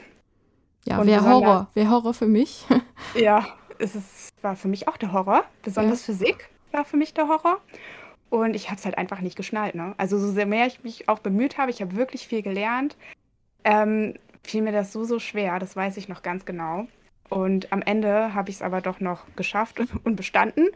Ja, 0.84 1.04
wäre 1.04 1.24
Horror, 1.24 1.68
wäre 1.72 1.90
Horror 1.90 2.14
für 2.14 2.28
mich. 2.28 2.64
Ja, 3.14 3.46
es 3.78 3.94
ist, 3.94 4.30
war 4.42 4.56
für 4.56 4.68
mich 4.68 4.88
auch 4.88 4.96
der 4.96 5.12
Horror. 5.12 5.44
Besonders 5.62 6.02
Physik 6.04 6.50
war 6.72 6.84
für 6.84 6.96
mich 6.96 7.14
der 7.14 7.28
Horror. 7.28 7.60
Und 8.28 8.54
ich 8.54 8.68
habe 8.68 8.76
es 8.76 8.84
halt 8.84 8.98
einfach 8.98 9.20
nicht 9.20 9.36
geschnallt. 9.36 9.74
Ne? 9.74 9.94
Also 9.96 10.18
so 10.18 10.30
sehr 10.30 10.44
mehr 10.44 10.66
ich 10.66 10.82
mich 10.82 11.08
auch 11.08 11.20
bemüht 11.20 11.56
habe, 11.56 11.70
ich 11.70 11.80
habe 11.80 11.96
wirklich 11.96 12.26
viel 12.26 12.42
gelernt, 12.42 12.96
ähm, 13.64 14.14
fiel 14.42 14.62
mir 14.62 14.72
das 14.72 14.92
so, 14.92 15.04
so 15.04 15.18
schwer. 15.18 15.58
Das 15.58 15.76
weiß 15.76 15.96
ich 15.96 16.08
noch 16.08 16.22
ganz 16.22 16.44
genau. 16.44 16.88
Und 17.30 17.72
am 17.72 17.80
Ende 17.80 18.34
habe 18.34 18.50
ich 18.50 18.56
es 18.56 18.62
aber 18.62 18.80
doch 18.80 19.00
noch 19.00 19.24
geschafft 19.36 19.80
und 20.04 20.16
bestanden. 20.16 20.68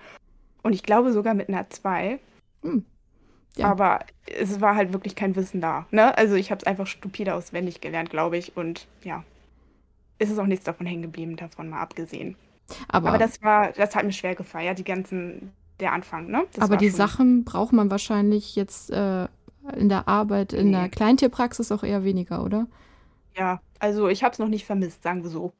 Und 0.62 0.72
ich 0.72 0.82
glaube 0.82 1.12
sogar 1.12 1.34
mit 1.34 1.48
einer 1.48 1.68
2. 1.68 2.18
Hm. 2.62 2.84
Ja. 3.56 3.66
Aber 3.70 4.00
es 4.26 4.60
war 4.60 4.76
halt 4.76 4.92
wirklich 4.92 5.16
kein 5.16 5.36
Wissen 5.36 5.60
da. 5.60 5.86
Ne? 5.90 6.16
Also 6.16 6.34
ich 6.34 6.50
habe 6.50 6.60
es 6.60 6.66
einfach 6.66 6.86
stupide 6.86 7.34
auswendig 7.34 7.80
gelernt, 7.80 8.10
glaube 8.10 8.36
ich. 8.38 8.56
Und 8.56 8.88
ja, 9.02 9.24
ist 10.18 10.30
es 10.30 10.38
auch 10.38 10.46
nichts 10.46 10.64
davon 10.64 10.86
hängen 10.86 11.02
geblieben, 11.02 11.36
davon 11.36 11.68
mal 11.70 11.80
abgesehen. 11.80 12.36
Aber, 12.88 13.08
Aber 13.08 13.18
das 13.18 13.42
war, 13.42 13.72
das 13.72 13.94
hat 13.96 14.04
mir 14.04 14.12
schwer 14.12 14.34
gefeiert, 14.34 14.78
die 14.78 14.84
ganzen, 14.84 15.52
der 15.80 15.92
Anfang, 15.92 16.28
ne? 16.28 16.46
Das 16.52 16.64
aber 16.64 16.76
die 16.76 16.90
Sachen 16.90 17.44
braucht 17.44 17.72
man 17.72 17.90
wahrscheinlich 17.90 18.54
jetzt 18.56 18.90
äh, 18.90 19.24
in 19.76 19.88
der 19.88 20.08
Arbeit, 20.08 20.52
in 20.52 20.72
der 20.72 20.82
Nee. 20.82 20.88
Kleintierpraxis 20.88 21.72
auch 21.72 21.82
eher 21.82 22.04
weniger, 22.04 22.44
oder? 22.44 22.66
Ja, 23.36 23.60
also 23.78 24.08
ich 24.08 24.22
habe 24.22 24.32
es 24.32 24.38
noch 24.38 24.48
nicht 24.48 24.66
vermisst, 24.66 25.02
sagen 25.02 25.22
wir 25.22 25.30
so. 25.30 25.52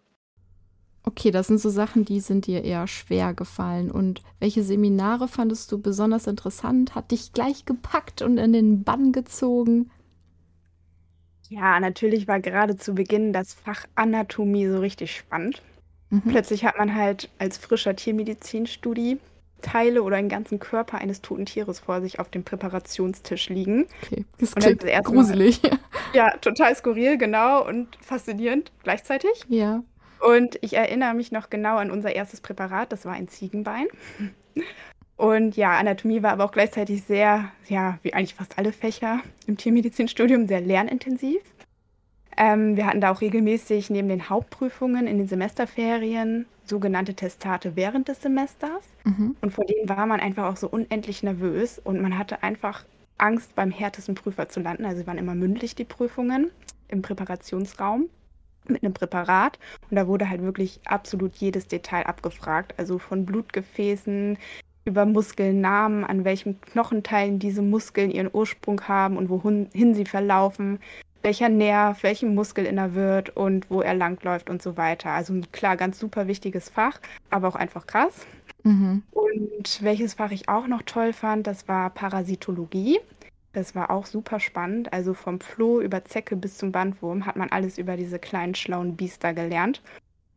Okay, 1.03 1.31
das 1.31 1.47
sind 1.47 1.59
so 1.59 1.71
Sachen, 1.71 2.05
die 2.05 2.21
sind 2.21 2.47
dir 2.47 2.63
eher 2.63 2.87
schwer 2.87 3.33
gefallen. 3.33 3.91
Und 3.91 4.23
welche 4.39 4.63
Seminare 4.63 5.29
fandest 5.29 5.73
du 5.73 5.81
besonders 5.81 6.27
interessant? 6.27 6.95
Hat 6.95 7.11
dich 7.11 7.33
gleich 7.33 7.65
gepackt 7.65 8.21
und 8.23 8.37
in 8.39 8.53
den 8.53 8.85
Bann 8.85 9.13
gezogen? 9.13 9.91
Ja, 11.49 11.81
natürlich 11.81 12.29
war 12.29 12.41
gerade 12.41 12.77
zu 12.77 12.95
Beginn 12.95 13.33
das 13.33 13.55
Fach 13.55 13.85
Anatomie 13.95 14.69
so 14.69 14.79
richtig 14.79 15.17
spannend. 15.17 15.63
Mhm. 16.11 16.23
Plötzlich 16.29 16.65
hat 16.65 16.77
man 16.79 16.95
halt 16.95 17.31
als 17.39 17.57
frischer 17.59 17.97
Tiermedizinstudie 17.97 19.19
Teile 19.63 20.03
oder 20.03 20.17
einen 20.17 20.29
ganzen 20.29 20.59
Körper 20.59 20.99
eines 20.99 21.23
toten 21.23 21.47
Tieres 21.47 21.81
vor 21.81 22.01
sich 22.01 22.19
auf 22.19 22.31
dem 22.31 22.45
Präparationstisch 22.45 23.49
liegen. 23.49 23.87
Okay, 24.03 24.25
das 24.39 24.55
klingt 24.55 24.85
erste 24.85 25.13
Mal 25.13 25.23
gruselig. 25.23 25.61
ja, 26.15 26.31
total 26.39 26.75
skurril, 26.75 27.19
genau, 27.19 27.67
und 27.67 27.97
faszinierend 28.01 28.73
gleichzeitig. 28.83 29.45
Ja. 29.49 29.83
Und 30.21 30.59
ich 30.61 30.75
erinnere 30.75 31.15
mich 31.15 31.33
noch 31.33 31.51
genau 31.51 31.77
an 31.77 31.91
unser 31.91 32.15
erstes 32.15 32.41
Präparat, 32.41 32.93
das 32.93 33.05
war 33.05 33.15
ein 33.15 33.29
Ziegenbein. 33.29 33.87
Und 35.17 35.55
ja, 35.55 35.79
Anatomie 35.79 36.23
war 36.23 36.33
aber 36.33 36.47
auch 36.47 36.53
gleichzeitig 36.53 37.03
sehr, 37.03 37.51
ja, 37.69 37.99
wie 38.03 38.15
eigentlich 38.15 38.35
fast 38.35 38.57
alle 38.57 38.73
Fächer 38.73 39.21
im 39.47 39.59
Tiermedizinstudium, 39.59 40.47
sehr 40.47 40.63
lernintensiv. 40.63 41.43
Ähm, 42.39 42.77
wir 42.77 42.87
hatten 42.87 43.03
da 43.03 43.11
auch 43.11 43.21
regelmäßig 43.21 43.91
neben 43.91 44.09
den 44.09 44.31
Hauptprüfungen 44.31 45.07
in 45.07 45.19
den 45.19 45.29
Semesterferien 45.29 46.47
sogenannte 46.65 47.13
Testate 47.13 47.77
während 47.77 48.09
des 48.09 48.23
Semesters. 48.23 48.83
Mhm. 49.05 49.37
Und 49.43 49.53
vor 49.53 49.67
denen 49.67 49.91
war 49.91 50.07
man 50.07 50.21
einfach 50.21 50.51
auch 50.51 50.57
so 50.57 50.69
unendlich 50.69 51.23
nervös 51.23 51.79
und 51.79 52.01
man 52.01 52.17
hatte 52.17 52.43
einfach 52.43 52.87
Angst, 53.19 53.55
beim 53.55 53.71
härtesten 53.71 54.15
Prüfer 54.15 54.49
zu 54.49 54.61
landen. 54.61 54.87
Also 54.87 54.99
sie 55.03 55.07
waren 55.07 55.19
immer 55.19 55.35
mündlich 55.35 55.75
die 55.75 55.85
Prüfungen 55.85 56.51
im 56.89 57.03
Präparationsraum 57.03 58.09
mit 58.71 58.83
einem 58.83 58.95
Präparat. 58.95 59.59
Und 59.91 59.97
da 59.97 60.07
wurde 60.07 60.29
halt 60.29 60.43
wirklich 60.43 60.81
absolut 60.85 61.35
jedes 61.37 61.69
Detail 61.69 62.07
abgefragt. 62.07 62.75
Also 62.77 62.99
von 62.99 63.27
Blutgefäßen 63.27 64.39
über 64.85 65.05
Muskelnamen, 65.07 66.05
an 66.05 66.25
welchen 66.25 66.61
Knochenteilen 66.61 67.39
diese 67.39 67.63
Muskeln 67.63 68.11
ihren 68.11 68.31
Ursprung 68.33 68.81
haben 68.89 69.17
und 69.17 69.29
wohin 69.29 69.95
sie 69.95 70.05
verlaufen, 70.07 70.81
welcher 71.23 71.49
Nerv, 71.51 72.03
welchem 72.03 72.35
Muskel 72.35 72.65
innerwirrt 72.65 73.37
und 73.37 73.71
wo 73.71 73.83
er 73.83 73.95
langläuft 73.95 74.49
und 74.49 74.63
so 74.63 74.77
weiter. 74.77 75.11
Also 75.11 75.39
klar, 75.53 75.77
ganz 75.77 75.99
super 75.99 76.27
wichtiges 76.27 76.71
Fach, 76.71 76.99
aber 77.29 77.49
auch 77.49 77.57
einfach 77.57 77.87
krass. 77.87 78.27
Mhm. 78.63 79.03
Und 79.11 79.83
welches 79.83 80.15
Fach 80.15 80.31
ich 80.31 80.49
auch 80.49 80.67
noch 80.67 80.83
toll 80.83 81.13
fand, 81.13 81.47
das 81.47 81.69
war 81.69 81.91
Parasitologie. 81.91 82.99
Das 83.53 83.75
war 83.75 83.91
auch 83.91 84.07
super 84.07 84.39
spannend. 84.41 84.93
Also 84.93 85.13
vom 85.15 85.41
Floh 85.41 85.81
über 85.81 86.05
Zecke 86.05 86.37
bis 86.37 86.57
zum 86.59 86.71
Bandwurm 86.73 87.27
hat 87.27 87.37
man 87.37 87.49
alles 87.51 87.79
über 87.79 87.97
diese 87.97 88.19
kleinen 88.19 88.55
schlauen 88.55 88.97
Biester 88.97 89.35
gelernt. 89.35 89.83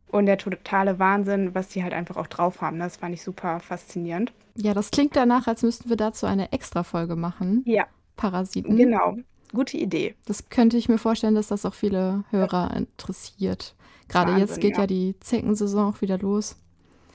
Und 0.08 0.26
der 0.26 0.38
totale 0.38 0.98
Wahnsinn, 0.98 1.54
was 1.54 1.68
die 1.68 1.82
halt 1.82 1.92
einfach 1.92 2.16
auch 2.16 2.26
drauf 2.28 2.60
haben. 2.60 2.78
Das 2.78 2.96
fand 2.98 3.14
ich 3.14 3.22
super 3.22 3.60
faszinierend. 3.60 4.32
Ja, 4.56 4.74
das 4.74 4.90
klingt 4.90 5.16
danach, 5.16 5.46
als 5.48 5.62
müssten 5.62 5.88
wir 5.88 5.96
dazu 5.96 6.26
eine 6.26 6.52
Extra-Folge 6.52 7.16
machen. 7.16 7.62
Ja, 7.66 7.86
Parasiten. 8.16 8.76
genau. 8.76 9.16
Gute 9.52 9.76
Idee. 9.76 10.14
Das 10.26 10.48
könnte 10.48 10.76
ich 10.76 10.88
mir 10.88 10.98
vorstellen, 10.98 11.34
dass 11.36 11.48
das 11.48 11.64
auch 11.66 11.74
viele 11.74 12.24
Hörer 12.30 12.76
interessiert. 12.76 13.74
Gerade 14.08 14.32
jetzt 14.36 14.56
Wahnsinn, 14.56 14.60
geht 14.60 14.76
ja 14.76 14.82
ja. 14.82 14.86
die 14.86 15.18
Zeckensaison 15.20 15.92
auch 15.94 16.00
wieder 16.00 16.18
los. 16.18 16.56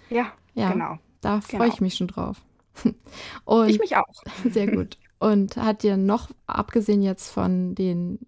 Ja, 0.10 0.34
Ja, 0.54 0.72
genau. 0.72 0.98
da 1.22 1.42
freue 1.42 1.62
Genau. 1.62 1.74
ich 1.74 1.82
mich 1.82 1.96
schon 1.96 2.08
drauf. 2.08 2.42
Und 3.46 3.70
Ich 3.70 3.80
mich 3.80 3.96
auch. 3.96 4.06
sehr 4.50 4.68
gut. 4.68 4.98
Und 5.20 5.58
hat 5.58 5.84
dir 5.84 5.98
noch, 5.98 6.30
abgesehen 6.48 7.02
jetzt 7.02 7.30
von 7.30 7.76
den 7.76 8.20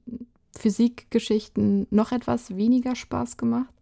Physikgeschichten, 0.58 1.88
noch 1.90 2.12
etwas 2.12 2.56
weniger 2.58 2.96
Spaß 2.96 3.38
gemacht? 3.38 3.74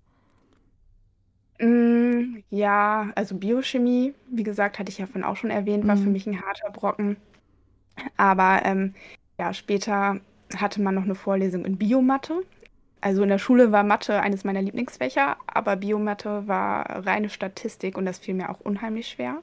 Mm, 1.61 2.43
ja, 2.49 3.11
also 3.15 3.35
Biochemie, 3.37 4.13
wie 4.29 4.43
gesagt, 4.43 4.79
hatte 4.79 4.89
ich 4.91 4.97
ja 4.97 5.05
vorhin 5.07 5.23
auch 5.25 5.35
schon 5.35 5.49
erwähnt, 5.49 5.87
war 5.87 5.97
für 5.97 6.09
Mhm. 6.09 6.13
mich 6.13 6.25
ein 6.25 6.41
harter 6.41 6.69
Brocken. 6.71 7.17
Aber 8.17 8.61
ähm, 8.65 8.95
ja, 9.39 9.53
später 9.53 10.19
hatte 10.55 10.81
man 10.81 10.95
noch 10.95 11.03
eine 11.03 11.15
Vorlesung 11.15 11.65
in 11.65 11.77
Biomathe. 11.77 12.43
Also 13.01 13.23
in 13.23 13.29
der 13.29 13.39
Schule 13.39 13.71
war 13.71 13.83
Mathe 13.83 14.21
eines 14.21 14.45
meiner 14.45 14.61
Lieblingsfächer, 14.63 15.37
aber 15.47 15.77
Biomathe 15.77 16.47
war 16.47 17.05
reine 17.07 17.29
Statistik 17.29 17.97
und 17.97 18.05
das 18.05 18.19
fiel 18.19 18.35
mir 18.35 18.49
auch 18.49 18.61
unheimlich 18.61 19.09
schwer. 19.09 19.41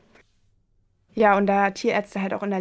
Ja, 1.15 1.37
und 1.37 1.47
da 1.47 1.71
Tierärzte 1.71 2.21
halt 2.23 2.35
auch 2.35 2.43
in 2.45 2.51
der 2.51 2.61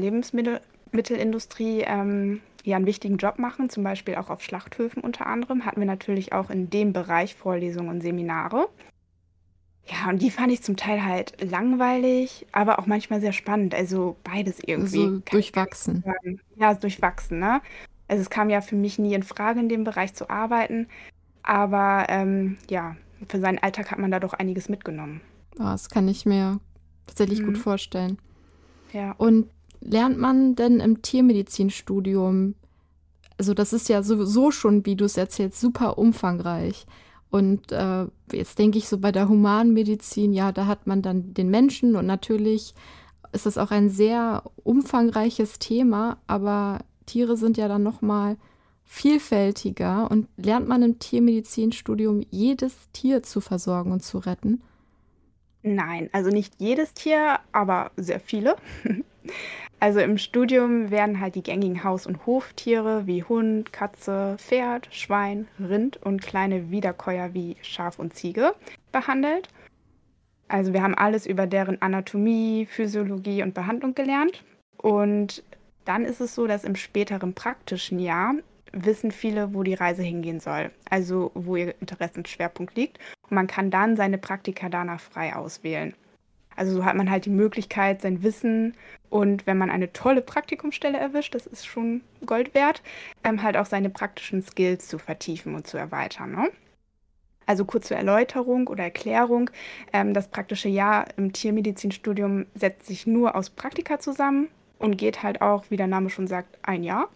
Lebensmittelindustrie 0.96 1.82
ähm, 1.86 2.42
ja 2.64 2.76
einen 2.78 2.86
wichtigen 2.86 3.18
Job 3.18 3.38
machen, 3.40 3.70
zum 3.70 3.84
Beispiel 3.84 4.16
auch 4.16 4.30
auf 4.30 4.42
Schlachthöfen 4.42 5.04
unter 5.04 5.28
anderem, 5.28 5.66
hatten 5.66 5.80
wir 5.80 5.88
natürlich 5.88 6.34
auch 6.34 6.50
in 6.50 6.70
dem 6.70 6.94
Bereich 6.94 7.36
Vorlesungen 7.36 7.90
und 7.90 8.02
Seminare. 8.02 8.68
Ja, 9.88 10.10
und 10.10 10.22
die 10.22 10.32
fand 10.32 10.52
ich 10.52 10.64
zum 10.64 10.78
Teil 10.78 11.06
halt 11.06 11.40
langweilig, 11.44 12.48
aber 12.52 12.80
auch 12.80 12.88
manchmal 12.88 13.22
sehr 13.22 13.34
spannend. 13.34 13.76
Also 13.76 14.16
beides 14.24 14.60
irgendwie. 14.66 14.98
So 14.98 15.18
ich 15.18 15.24
durchwachsen. 15.26 16.04
Ja, 16.56 16.74
durchwachsen, 16.74 17.38
ne? 17.40 17.62
Also 18.08 18.22
es 18.22 18.32
kam 18.32 18.50
ja 18.50 18.62
für 18.62 18.76
mich 18.76 18.98
nie 18.98 19.14
in 19.14 19.22
Frage, 19.24 19.60
in 19.60 19.70
dem 19.70 19.84
Bereich 19.84 20.16
zu 20.16 20.30
arbeiten. 20.30 20.88
Aber 21.44 22.08
ähm, 22.10 22.58
ja, 22.68 22.96
für 23.28 23.40
seinen 23.40 23.60
Alltag 23.60 23.92
hat 23.92 24.00
man 24.00 24.10
da 24.10 24.20
doch 24.20 24.34
einiges 24.34 24.70
mitgenommen. 24.70 25.22
Ah, 25.60 25.74
das 25.74 25.90
kann 25.90 26.08
ich 26.08 26.26
mir 26.26 26.60
tatsächlich 27.06 27.44
gut 27.44 27.54
Mhm. 27.54 27.62
vorstellen. 27.62 28.18
Ja. 28.92 29.12
Und 29.12 29.50
lernt 29.86 30.18
man 30.18 30.56
denn 30.56 30.80
im 30.80 31.02
Tiermedizinstudium, 31.02 32.56
also 33.38 33.54
das 33.54 33.74
ist 33.74 33.88
ja 33.90 34.04
sowieso 34.04 34.52
schon, 34.52 34.86
wie 34.86 34.96
du 34.96 35.06
es 35.06 35.18
erzählst, 35.18 35.60
super 35.60 35.98
umfangreich. 35.98 36.86
Und 37.30 37.72
äh, 37.72 38.08
jetzt 38.32 38.60
denke 38.60 38.78
ich 38.78 38.88
so 38.88 38.98
bei 38.98 39.12
der 39.12 39.30
Humanmedizin, 39.30 40.34
ja, 40.34 40.52
da 40.52 40.68
hat 40.68 40.88
man 40.88 41.02
dann 41.02 41.34
den 41.34 41.50
Menschen 41.50 41.96
und 41.96 42.06
natürlich 42.06 42.74
ist 43.34 43.46
das 43.46 43.58
auch 43.58 43.72
ein 43.72 43.90
sehr 43.90 44.44
umfangreiches 44.64 45.60
Thema, 45.60 46.18
aber 46.28 46.80
Tiere 47.06 47.36
sind 47.36 47.58
ja 47.58 47.68
dann 47.68 47.84
noch 47.84 48.02
mal 48.02 48.38
vielfältiger 48.86 50.10
und 50.10 50.28
lernt 50.38 50.68
man 50.68 50.82
im 50.84 51.00
Tiermedizinstudium 51.00 52.24
jedes 52.30 52.74
Tier 52.94 53.24
zu 53.24 53.42
versorgen 53.42 53.92
und 53.92 54.04
zu 54.04 54.20
retten. 54.20 54.62
Nein, 55.64 56.10
also 56.14 56.30
nicht 56.30 56.54
jedes 56.60 56.94
Tier, 56.94 57.40
aber 57.52 57.92
sehr 57.98 58.20
viele. 58.20 58.56
Also 59.80 60.00
im 60.00 60.18
Studium 60.18 60.90
werden 60.90 61.20
halt 61.20 61.36
die 61.36 61.44
gängigen 61.44 61.84
Haus- 61.84 62.08
und 62.08 62.26
Hoftiere 62.26 63.06
wie 63.08 63.24
Hund, 63.24 63.74
Katze, 63.74 64.36
Pferd, 64.40 64.88
Schwein, 64.92 65.48
Rind 65.60 65.98
und 66.02 66.22
kleine 66.22 66.72
Wiederkäuer 66.72 67.34
wie 67.34 67.58
Schaf 67.62 68.00
und 68.00 68.14
Ziege 68.14 68.56
behandelt. 68.92 69.50
Also 70.48 70.74
wir 70.74 70.82
haben 70.82 70.96
alles 70.96 71.26
über 71.26 71.48
deren 71.48 71.82
Anatomie, 71.82 72.66
Physiologie 72.66 73.44
und 73.44 73.54
Behandlung 73.54 73.96
gelernt. 73.96 74.44
Und 74.78 75.44
dann 75.86 76.06
ist 76.06 76.22
es 76.22 76.36
so, 76.36 76.48
dass 76.48 76.64
im 76.64 76.76
späteren 76.76 77.34
praktischen 77.34 78.00
Jahr 78.00 78.36
wissen 78.72 79.12
viele, 79.12 79.54
wo 79.54 79.64
die 79.64 79.74
Reise 79.74 80.04
hingehen 80.04 80.40
soll. 80.40 80.72
Also 80.90 81.32
wo 81.34 81.56
ihr 81.56 81.76
Interessensschwerpunkt 81.80 82.76
liegt. 82.76 83.00
Und 83.24 83.36
man 83.36 83.48
kann 83.48 83.72
dann 83.72 83.96
seine 83.96 84.18
Praktika 84.18 84.70
danach 84.70 85.00
frei 85.00 85.36
auswählen. 85.36 85.94
Also 86.56 86.76
so 86.76 86.86
hat 86.86 86.96
man 86.96 87.10
halt 87.10 87.26
die 87.26 87.30
Möglichkeit, 87.32 88.02
sein 88.02 88.24
Wissen 88.24 88.76
und 89.10 89.48
wenn 89.48 89.58
man 89.58 89.70
eine 89.70 89.94
tolle 89.94 90.22
Praktikumsstelle 90.22 90.98
erwischt, 90.98 91.36
das 91.36 91.48
ist 91.48 91.66
schon 91.66 92.02
Gold 92.26 92.54
wert, 92.54 92.82
ähm, 93.24 93.44
halt 93.44 93.58
auch 93.58 93.66
seine 93.66 93.90
praktischen 93.90 94.42
Skills 94.42 94.88
zu 94.88 94.98
vertiefen 94.98 95.56
und 95.56 95.68
zu 95.68 95.78
erweitern. 95.78 96.32
Ne? 96.32 96.52
Also 97.46 97.66
kurz 97.66 97.88
zur 97.88 97.98
Erläuterung 97.98 98.68
oder 98.68 98.84
Erklärung. 98.84 99.50
Ähm, 99.94 100.14
das 100.14 100.30
praktische 100.30 100.70
Jahr 100.70 101.06
im 101.18 101.34
Tiermedizinstudium 101.34 102.46
setzt 102.56 102.88
sich 102.88 103.06
nur 103.06 103.36
aus 103.36 103.50
Praktika 103.50 104.00
zusammen 104.00 104.48
und 104.80 104.98
geht 104.98 105.24
halt 105.24 105.42
auch, 105.42 105.66
wie 105.70 105.78
der 105.78 105.88
Name 105.88 106.10
schon 106.10 106.28
sagt, 106.28 106.58
ein 106.64 106.84
Jahr. 106.84 107.10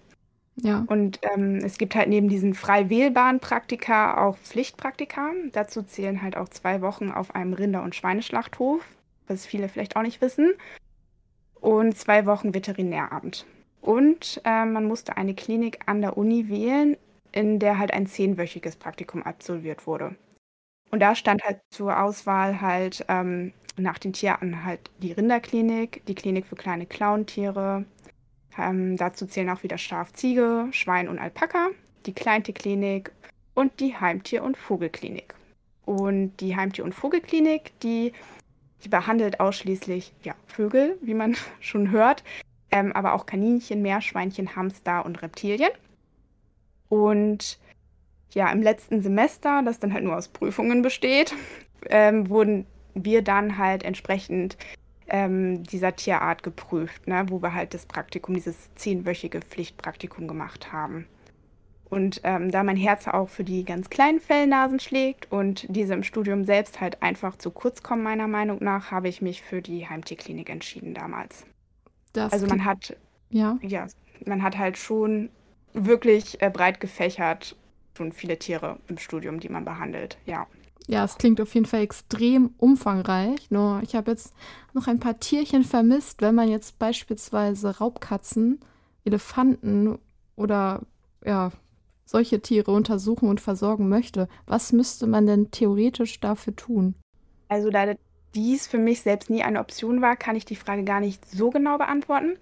Ja. 0.62 0.84
Und 0.88 1.20
ähm, 1.34 1.58
es 1.64 1.78
gibt 1.78 1.96
halt 1.96 2.10
neben 2.10 2.28
diesen 2.28 2.54
frei 2.54 2.90
wählbaren 2.90 3.40
Praktika 3.40 4.26
auch 4.26 4.38
Pflichtpraktika. 4.38 5.32
Dazu 5.54 5.84
zählen 5.84 6.22
halt 6.22 6.36
auch 6.36 6.50
zwei 6.50 6.82
Wochen 6.82 7.12
auf 7.12 7.34
einem 7.34 7.54
Rinder- 7.54 7.84
und 7.84 7.96
Schweineschlachthof, 7.96 8.84
was 9.30 9.46
viele 9.46 9.70
vielleicht 9.70 9.96
auch 9.96 10.02
nicht 10.02 10.22
wissen, 10.22 10.54
und 11.62 11.98
zwei 11.98 12.26
Wochen 12.26 12.54
Veterinäramt. 12.54 13.46
Und 13.82 14.42
äh, 14.46 14.66
man 14.66 14.86
musste 14.86 15.18
eine 15.18 15.34
Klinik 15.34 15.80
an 15.86 16.02
der 16.02 16.18
Uni 16.18 16.50
wählen, 16.50 16.98
in 17.32 17.60
der 17.60 17.78
halt 17.78 17.94
ein 17.94 18.08
zehnwöchiges 18.08 18.76
Praktikum 18.76 19.24
absolviert 19.24 19.88
wurde. 19.88 20.16
Und 20.92 21.02
da 21.02 21.16
stand 21.16 21.44
halt 21.44 21.60
zur 21.70 22.02
Auswahl 22.02 22.62
halt 22.62 23.06
ähm, 23.08 23.54
nach 23.78 24.00
den 24.00 24.14
Tierarten 24.14 24.64
halt 24.66 24.90
die 25.00 25.12
Rinderklinik, 25.12 26.04
die 26.08 26.16
Klinik 26.16 26.46
für 26.46 26.56
kleine 26.56 26.86
Clowntiere, 26.86 27.86
ähm, 28.58 28.98
dazu 28.98 29.26
zählen 29.26 29.50
auch 29.50 29.64
wieder 29.64 29.78
Schaf, 29.78 30.12
Ziege, 30.14 30.68
Schwein 30.72 31.08
und 31.08 31.20
Alpaka, 31.20 31.70
die 32.06 32.14
Kleintierklinik 32.14 33.12
und 33.54 33.80
die 33.80 33.96
Heimtier- 33.96 34.44
und 34.44 34.58
Vogelklinik. 34.58 35.36
Und 35.86 36.38
die 36.38 36.56
Heimtier- 36.56 36.84
und 36.84 36.94
Vogelklinik, 36.94 37.80
die, 37.82 38.14
die 38.84 38.90
behandelt 38.90 39.40
ausschließlich 39.40 40.14
ja, 40.24 40.34
Vögel, 40.48 40.98
wie 41.02 41.14
man 41.14 41.36
schon 41.60 41.92
hört, 41.92 42.24
ähm, 42.72 42.92
aber 42.94 43.14
auch 43.14 43.26
Kaninchen, 43.26 43.82
Meerschweinchen, 43.82 44.56
Hamster 44.56 45.06
und 45.06 45.22
Reptilien. 45.22 45.72
Und 46.88 47.60
ja, 48.32 48.52
im 48.52 48.62
letzten 48.62 49.02
Semester, 49.02 49.62
das 49.64 49.80
dann 49.80 49.94
halt 49.94 50.04
nur 50.04 50.18
aus 50.18 50.28
Prüfungen 50.28 50.82
besteht, 50.82 51.34
ähm, 51.90 52.30
wurden 52.30 52.66
wir 52.94 53.22
dann 53.22 53.58
halt 53.58 53.84
entsprechend 53.84 54.58
ähm, 55.08 55.64
dieser 55.64 55.96
Tierart 55.96 56.44
geprüft, 56.44 57.08
ne, 57.08 57.26
wo 57.30 57.42
wir 57.42 57.54
halt 57.54 57.74
das 57.74 57.86
Praktikum, 57.86 58.36
dieses 58.36 58.74
zehnwöchige 58.76 59.42
Pflichtpraktikum 59.42 60.28
gemacht 60.28 60.72
haben. 60.72 61.08
Und 61.90 62.22
ähm, 62.24 62.52
da 62.52 62.64
mein 62.64 62.78
Herz 62.78 63.08
auch 63.08 63.30
für 63.30 63.44
die 63.44 63.66
ganz 63.66 63.90
kleinen 63.90 64.20
Fellnasen 64.20 64.80
schlägt 64.80 65.32
und 65.32 65.66
diese 65.70 65.94
im 65.94 66.04
Studium 66.04 66.44
selbst 66.44 66.80
halt 66.80 67.02
einfach 67.02 67.38
zu 67.38 67.50
kurz 67.50 67.82
kommen, 67.82 68.04
meiner 68.04 68.28
Meinung 68.28 68.64
nach, 68.64 68.92
habe 68.92 69.08
ich 69.08 69.22
mich 69.22 69.42
für 69.42 69.62
die 69.62 69.90
Heimtierklinik 69.90 70.50
entschieden 70.50 70.94
damals. 70.94 71.46
Das 72.14 72.32
also 72.32 72.46
man 72.46 72.64
hat, 72.64 72.96
ja. 73.30 73.58
ja, 73.62 73.88
man 74.26 74.44
hat 74.44 74.58
halt 74.58 74.78
schon 74.78 75.30
wirklich 75.74 76.42
äh, 76.42 76.50
breit 76.50 76.80
gefächert 76.80 77.56
schon 78.00 78.12
viele 78.14 78.40
Tiere 78.40 78.80
im 78.88 78.98
Studium, 78.98 79.42
die 79.42 79.50
man 79.50 79.66
behandelt, 79.66 80.18
ja. 80.26 80.48
Ja, 80.88 81.04
es 81.04 81.18
klingt 81.18 81.40
auf 81.40 81.54
jeden 81.54 81.68
Fall 81.68 81.82
extrem 81.82 82.52
umfangreich. 82.58 83.52
Nur 83.52 83.82
ich 83.84 83.94
habe 83.94 84.10
jetzt 84.10 84.34
noch 84.74 84.88
ein 84.88 85.00
paar 85.00 85.20
Tierchen 85.20 85.64
vermisst, 85.64 86.22
wenn 86.22 86.34
man 86.34 86.50
jetzt 86.50 86.80
beispielsweise 86.80 87.78
Raubkatzen, 87.78 88.60
Elefanten 89.06 90.00
oder 90.36 90.82
ja, 91.24 91.52
solche 92.10 92.42
Tiere 92.42 92.72
untersuchen 92.72 93.30
und 93.30 93.40
versorgen 93.40 93.88
möchte. 93.88 94.28
Was 94.48 94.74
müsste 94.74 95.06
man 95.06 95.28
denn 95.28 95.52
theoretisch 95.52 96.20
dafür 96.20 96.56
tun? 96.56 96.96
Also 97.50 97.70
da 97.70 97.94
dies 98.36 98.68
für 98.68 98.78
mich 98.78 99.02
selbst 99.02 99.30
nie 99.30 99.44
eine 99.44 99.60
Option 99.60 100.02
war, 100.02 100.16
kann 100.16 100.36
ich 100.36 100.46
die 100.46 100.56
Frage 100.56 100.84
gar 100.84 101.00
nicht 101.00 101.30
so 101.30 101.50
genau 101.50 101.78
beantworten. 101.78 102.38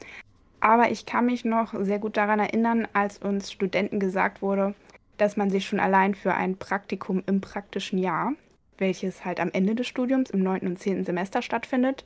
Aber 0.59 0.89
ich 0.89 1.05
kann 1.05 1.25
mich 1.25 1.45
noch 1.45 1.73
sehr 1.83 1.99
gut 1.99 2.17
daran 2.17 2.39
erinnern, 2.39 2.87
als 2.93 3.19
uns 3.19 3.51
Studenten 3.51 3.99
gesagt 3.99 4.41
wurde, 4.41 4.73
dass 5.17 5.37
man 5.37 5.49
sich 5.49 5.65
schon 5.65 5.79
allein 5.79 6.15
für 6.15 6.33
ein 6.33 6.57
Praktikum 6.57 7.23
im 7.25 7.41
praktischen 7.41 7.99
Jahr, 7.99 8.33
welches 8.77 9.25
halt 9.25 9.39
am 9.39 9.51
Ende 9.51 9.75
des 9.75 9.87
Studiums 9.87 10.29
im 10.29 10.41
9. 10.43 10.67
und 10.67 10.79
10. 10.79 11.03
Semester 11.03 11.41
stattfindet, 11.41 12.05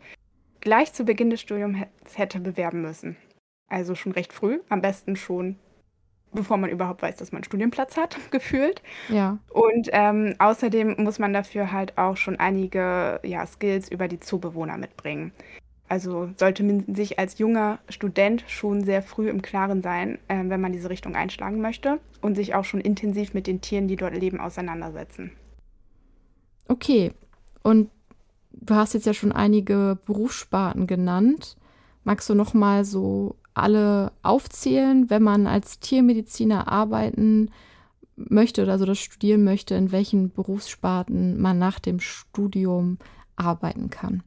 gleich 0.61 0.93
zu 0.93 1.05
Beginn 1.05 1.29
des 1.29 1.41
Studiums 1.41 1.77
hätte 2.15 2.39
bewerben 2.39 2.81
müssen. 2.81 3.17
Also 3.67 3.95
schon 3.95 4.11
recht 4.11 4.33
früh, 4.33 4.59
am 4.69 4.81
besten 4.81 5.15
schon 5.15 5.57
bevor 6.33 6.57
man 6.57 6.69
überhaupt 6.69 7.01
weiß, 7.01 7.17
dass 7.17 7.31
man 7.31 7.39
einen 7.39 7.45
Studienplatz 7.45 7.97
hat, 7.97 8.17
gefühlt. 8.31 8.81
Ja. 9.09 9.37
Und 9.49 9.89
ähm, 9.91 10.35
außerdem 10.39 10.95
muss 10.97 11.19
man 11.19 11.33
dafür 11.33 11.71
halt 11.71 11.97
auch 11.97 12.17
schon 12.17 12.39
einige 12.39 13.19
ja, 13.23 13.45
Skills 13.45 13.89
über 13.89 14.07
die 14.07 14.19
Zoobewohner 14.19 14.77
mitbringen. 14.77 15.31
Also 15.91 16.29
sollte 16.37 16.63
man 16.63 16.95
sich 16.95 17.19
als 17.19 17.37
junger 17.37 17.79
Student 17.89 18.45
schon 18.47 18.81
sehr 18.85 19.01
früh 19.01 19.29
im 19.29 19.41
Klaren 19.41 19.81
sein, 19.81 20.19
äh, 20.29 20.41
wenn 20.45 20.61
man 20.61 20.71
diese 20.71 20.89
Richtung 20.89 21.15
einschlagen 21.15 21.59
möchte 21.59 21.99
und 22.21 22.35
sich 22.35 22.55
auch 22.55 22.63
schon 22.63 22.79
intensiv 22.79 23.33
mit 23.33 23.45
den 23.45 23.59
Tieren, 23.59 23.89
die 23.89 23.97
dort 23.97 24.15
leben, 24.15 24.39
auseinandersetzen. 24.39 25.31
Okay. 26.69 27.11
Und 27.61 27.89
du 28.53 28.73
hast 28.73 28.93
jetzt 28.93 29.05
ja 29.05 29.13
schon 29.13 29.33
einige 29.33 29.97
Berufssparten 30.05 30.87
genannt. 30.87 31.57
Magst 32.05 32.29
du 32.29 32.35
noch 32.35 32.53
mal 32.53 32.85
so 32.85 33.35
alle 33.53 34.11
aufzählen, 34.21 35.09
wenn 35.09 35.23
man 35.23 35.47
als 35.47 35.79
Tiermediziner 35.79 36.67
arbeiten 36.67 37.51
möchte 38.15 38.63
oder 38.63 38.77
so 38.77 38.85
das 38.85 38.99
studieren 38.99 39.43
möchte, 39.43 39.75
in 39.75 39.91
welchen 39.91 40.31
Berufssparten 40.31 41.39
man 41.39 41.57
nach 41.59 41.79
dem 41.79 41.99
Studium 41.99 42.97
arbeiten 43.35 43.89
kann? 43.89 44.23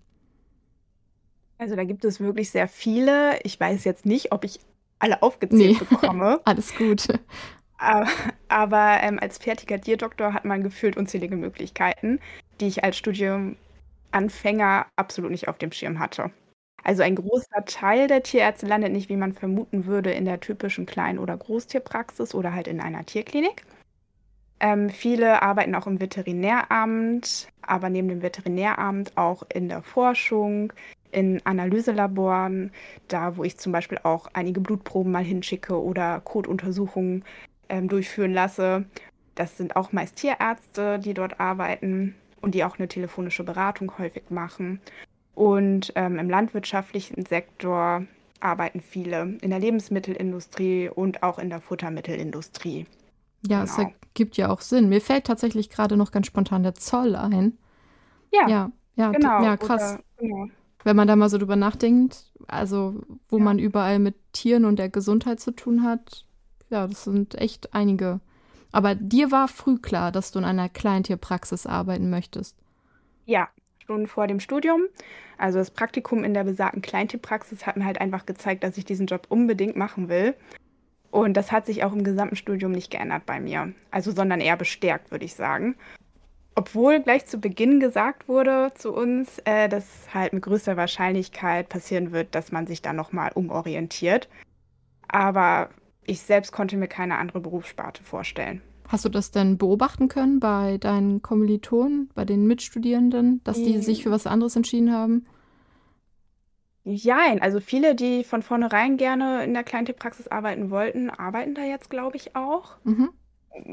Also 1.58 1.76
da 1.76 1.84
gibt 1.84 2.04
es 2.04 2.20
wirklich 2.20 2.50
sehr 2.50 2.68
viele. 2.68 3.38
Ich 3.42 3.58
weiß 3.58 3.84
jetzt 3.84 4.06
nicht, 4.06 4.32
ob 4.32 4.44
ich 4.44 4.60
alle 4.98 5.22
aufgezählt 5.22 5.80
nee. 5.80 5.86
bekomme. 5.88 6.40
Alles 6.44 6.74
gut. 6.74 7.06
Aber, 7.78 8.08
aber 8.48 8.98
ähm, 9.02 9.18
als 9.20 9.38
fertiger 9.38 9.80
Tierdoktor 9.80 10.32
hat 10.32 10.44
man 10.44 10.62
gefühlt 10.62 10.96
unzählige 10.96 11.36
Möglichkeiten, 11.36 12.20
die 12.60 12.68
ich 12.68 12.84
als 12.84 12.96
Studiumanfänger 12.96 14.86
absolut 14.96 15.30
nicht 15.30 15.48
auf 15.48 15.58
dem 15.58 15.72
Schirm 15.72 15.98
hatte. 15.98 16.30
Also 16.84 17.02
ein 17.02 17.16
großer 17.16 17.64
Teil 17.64 18.08
der 18.08 18.22
Tierärzte 18.22 18.66
landet 18.66 18.92
nicht, 18.92 19.08
wie 19.08 19.16
man 19.16 19.32
vermuten 19.32 19.86
würde, 19.86 20.12
in 20.12 20.26
der 20.26 20.40
typischen 20.40 20.84
Klein- 20.84 21.18
oder 21.18 21.36
Großtierpraxis 21.36 22.34
oder 22.34 22.52
halt 22.52 22.68
in 22.68 22.80
einer 22.80 23.04
Tierklinik. 23.06 23.64
Ähm, 24.60 24.90
viele 24.90 25.42
arbeiten 25.42 25.74
auch 25.74 25.86
im 25.86 25.98
Veterinäramt, 26.00 27.48
aber 27.62 27.88
neben 27.88 28.08
dem 28.08 28.22
Veterinäramt 28.22 29.16
auch 29.16 29.42
in 29.52 29.68
der 29.68 29.82
Forschung, 29.82 30.72
in 31.10 31.40
Analyselaboren, 31.44 32.70
da 33.08 33.36
wo 33.36 33.44
ich 33.44 33.56
zum 33.58 33.72
Beispiel 33.72 33.98
auch 34.02 34.28
einige 34.34 34.60
Blutproben 34.60 35.10
mal 35.10 35.24
hinschicke 35.24 35.82
oder 35.82 36.20
Kotuntersuchungen 36.20 37.24
ähm, 37.70 37.88
durchführen 37.88 38.34
lasse. 38.34 38.84
Das 39.34 39.56
sind 39.56 39.76
auch 39.76 39.92
meist 39.92 40.16
Tierärzte, 40.16 40.98
die 40.98 41.14
dort 41.14 41.40
arbeiten 41.40 42.14
und 42.42 42.54
die 42.54 42.64
auch 42.64 42.78
eine 42.78 42.88
telefonische 42.88 43.44
Beratung 43.44 43.96
häufig 43.98 44.24
machen. 44.30 44.80
Und 45.34 45.92
ähm, 45.96 46.18
im 46.18 46.30
landwirtschaftlichen 46.30 47.26
Sektor 47.26 48.06
arbeiten 48.40 48.80
viele 48.80 49.38
in 49.40 49.50
der 49.50 49.58
Lebensmittelindustrie 49.58 50.88
und 50.88 51.22
auch 51.22 51.38
in 51.38 51.50
der 51.50 51.60
Futtermittelindustrie. 51.60 52.86
Ja, 53.46 53.64
genau. 53.64 53.72
es 53.72 53.78
ergibt 53.78 54.36
ja 54.36 54.50
auch 54.50 54.60
Sinn. 54.60 54.88
Mir 54.88 55.00
fällt 55.00 55.26
tatsächlich 55.26 55.70
gerade 55.70 55.96
noch 55.96 56.12
ganz 56.12 56.26
spontan 56.26 56.62
der 56.62 56.74
Zoll 56.74 57.16
ein. 57.16 57.58
Ja, 58.32 58.48
ja, 58.48 58.72
ja, 58.96 59.10
genau. 59.12 59.42
ja 59.42 59.56
krass. 59.56 59.94
Oder, 59.94 60.02
genau. 60.18 60.46
Wenn 60.84 60.96
man 60.96 61.08
da 61.08 61.16
mal 61.16 61.30
so 61.30 61.38
drüber 61.38 61.56
nachdenkt, 61.56 62.30
also 62.46 63.02
wo 63.28 63.38
ja. 63.38 63.44
man 63.44 63.58
überall 63.58 63.98
mit 63.98 64.16
Tieren 64.32 64.64
und 64.66 64.78
der 64.78 64.90
Gesundheit 64.90 65.40
zu 65.40 65.52
tun 65.52 65.82
hat, 65.82 66.26
ja, 66.68 66.86
das 66.86 67.04
sind 67.04 67.34
echt 67.36 67.74
einige. 67.74 68.20
Aber 68.72 68.94
dir 68.94 69.30
war 69.30 69.48
früh 69.48 69.78
klar, 69.78 70.12
dass 70.12 70.30
du 70.30 70.40
in 70.40 70.44
einer 70.44 70.68
Kleintierpraxis 70.68 71.66
arbeiten 71.66 72.10
möchtest. 72.10 72.56
Ja, 73.24 73.48
schon 73.86 74.06
vor 74.06 74.26
dem 74.26 74.40
Studium. 74.40 74.82
Also 75.38 75.58
das 75.58 75.70
Praktikum 75.70 76.24
in 76.24 76.34
der 76.34 76.44
besagten 76.44 76.82
Kleintierpraxis 76.82 77.66
hat 77.66 77.76
mir 77.76 77.84
halt 77.84 78.00
einfach 78.00 78.26
gezeigt, 78.26 78.64
dass 78.64 78.78
ich 78.78 78.84
diesen 78.84 79.06
Job 79.06 79.26
unbedingt 79.28 79.76
machen 79.76 80.08
will. 80.08 80.34
Und 81.10 81.36
das 81.36 81.52
hat 81.52 81.66
sich 81.66 81.84
auch 81.84 81.92
im 81.92 82.02
gesamten 82.02 82.36
Studium 82.36 82.72
nicht 82.72 82.90
geändert 82.90 83.24
bei 83.26 83.38
mir. 83.40 83.72
Also, 83.90 84.10
sondern 84.10 84.40
eher 84.40 84.56
bestärkt, 84.56 85.10
würde 85.10 85.24
ich 85.24 85.34
sagen. 85.34 85.76
Obwohl 86.56 87.00
gleich 87.00 87.26
zu 87.26 87.38
Beginn 87.38 87.80
gesagt 87.80 88.28
wurde 88.28 88.72
zu 88.74 88.92
uns, 88.92 89.40
äh, 89.44 89.68
dass 89.68 90.12
halt 90.12 90.32
mit 90.32 90.42
größter 90.42 90.76
Wahrscheinlichkeit 90.76 91.68
passieren 91.68 92.12
wird, 92.12 92.34
dass 92.34 92.52
man 92.52 92.66
sich 92.66 92.82
da 92.82 92.92
nochmal 92.92 93.32
umorientiert. 93.34 94.28
Aber 95.08 95.70
ich 96.04 96.20
selbst 96.20 96.52
konnte 96.52 96.76
mir 96.76 96.88
keine 96.88 97.16
andere 97.18 97.40
Berufssparte 97.40 98.02
vorstellen. 98.02 98.62
Hast 98.88 99.04
du 99.04 99.08
das 99.08 99.30
denn 99.30 99.58
beobachten 99.58 100.08
können 100.08 100.40
bei 100.40 100.78
deinen 100.78 101.22
Kommilitonen, 101.22 102.10
bei 102.14 102.24
den 102.24 102.46
Mitstudierenden, 102.46 103.42
dass 103.44 103.62
die 103.62 103.80
sich 103.80 104.02
für 104.02 104.10
was 104.10 104.26
anderes 104.26 104.56
entschieden 104.56 104.92
haben? 104.92 105.26
Jein, 106.84 107.40
also 107.40 107.60
viele, 107.60 107.94
die 107.94 108.24
von 108.24 108.42
vornherein 108.42 108.98
gerne 108.98 109.42
in 109.42 109.54
der 109.54 109.64
Kleintierpraxis 109.64 110.28
arbeiten 110.28 110.70
wollten, 110.70 111.08
arbeiten 111.08 111.54
da 111.54 111.62
jetzt, 111.62 111.88
glaube 111.88 112.16
ich, 112.16 112.36
auch. 112.36 112.76
Mhm. 112.84 113.08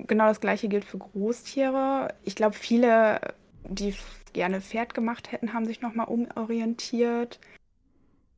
Genau 0.08 0.28
das 0.28 0.40
gleiche 0.40 0.70
gilt 0.70 0.86
für 0.86 1.00
Großtiere. 1.00 2.14
Ich 2.24 2.36
glaube, 2.36 2.56
viele, 2.56 3.20
die 3.68 3.94
gerne 4.32 4.62
Pferd 4.62 4.94
gemacht 4.94 5.34
hätten, 5.34 5.54
haben 5.54 5.66
sich 5.66 5.82
nochmal 5.82 6.08
umorientiert. 6.08 7.40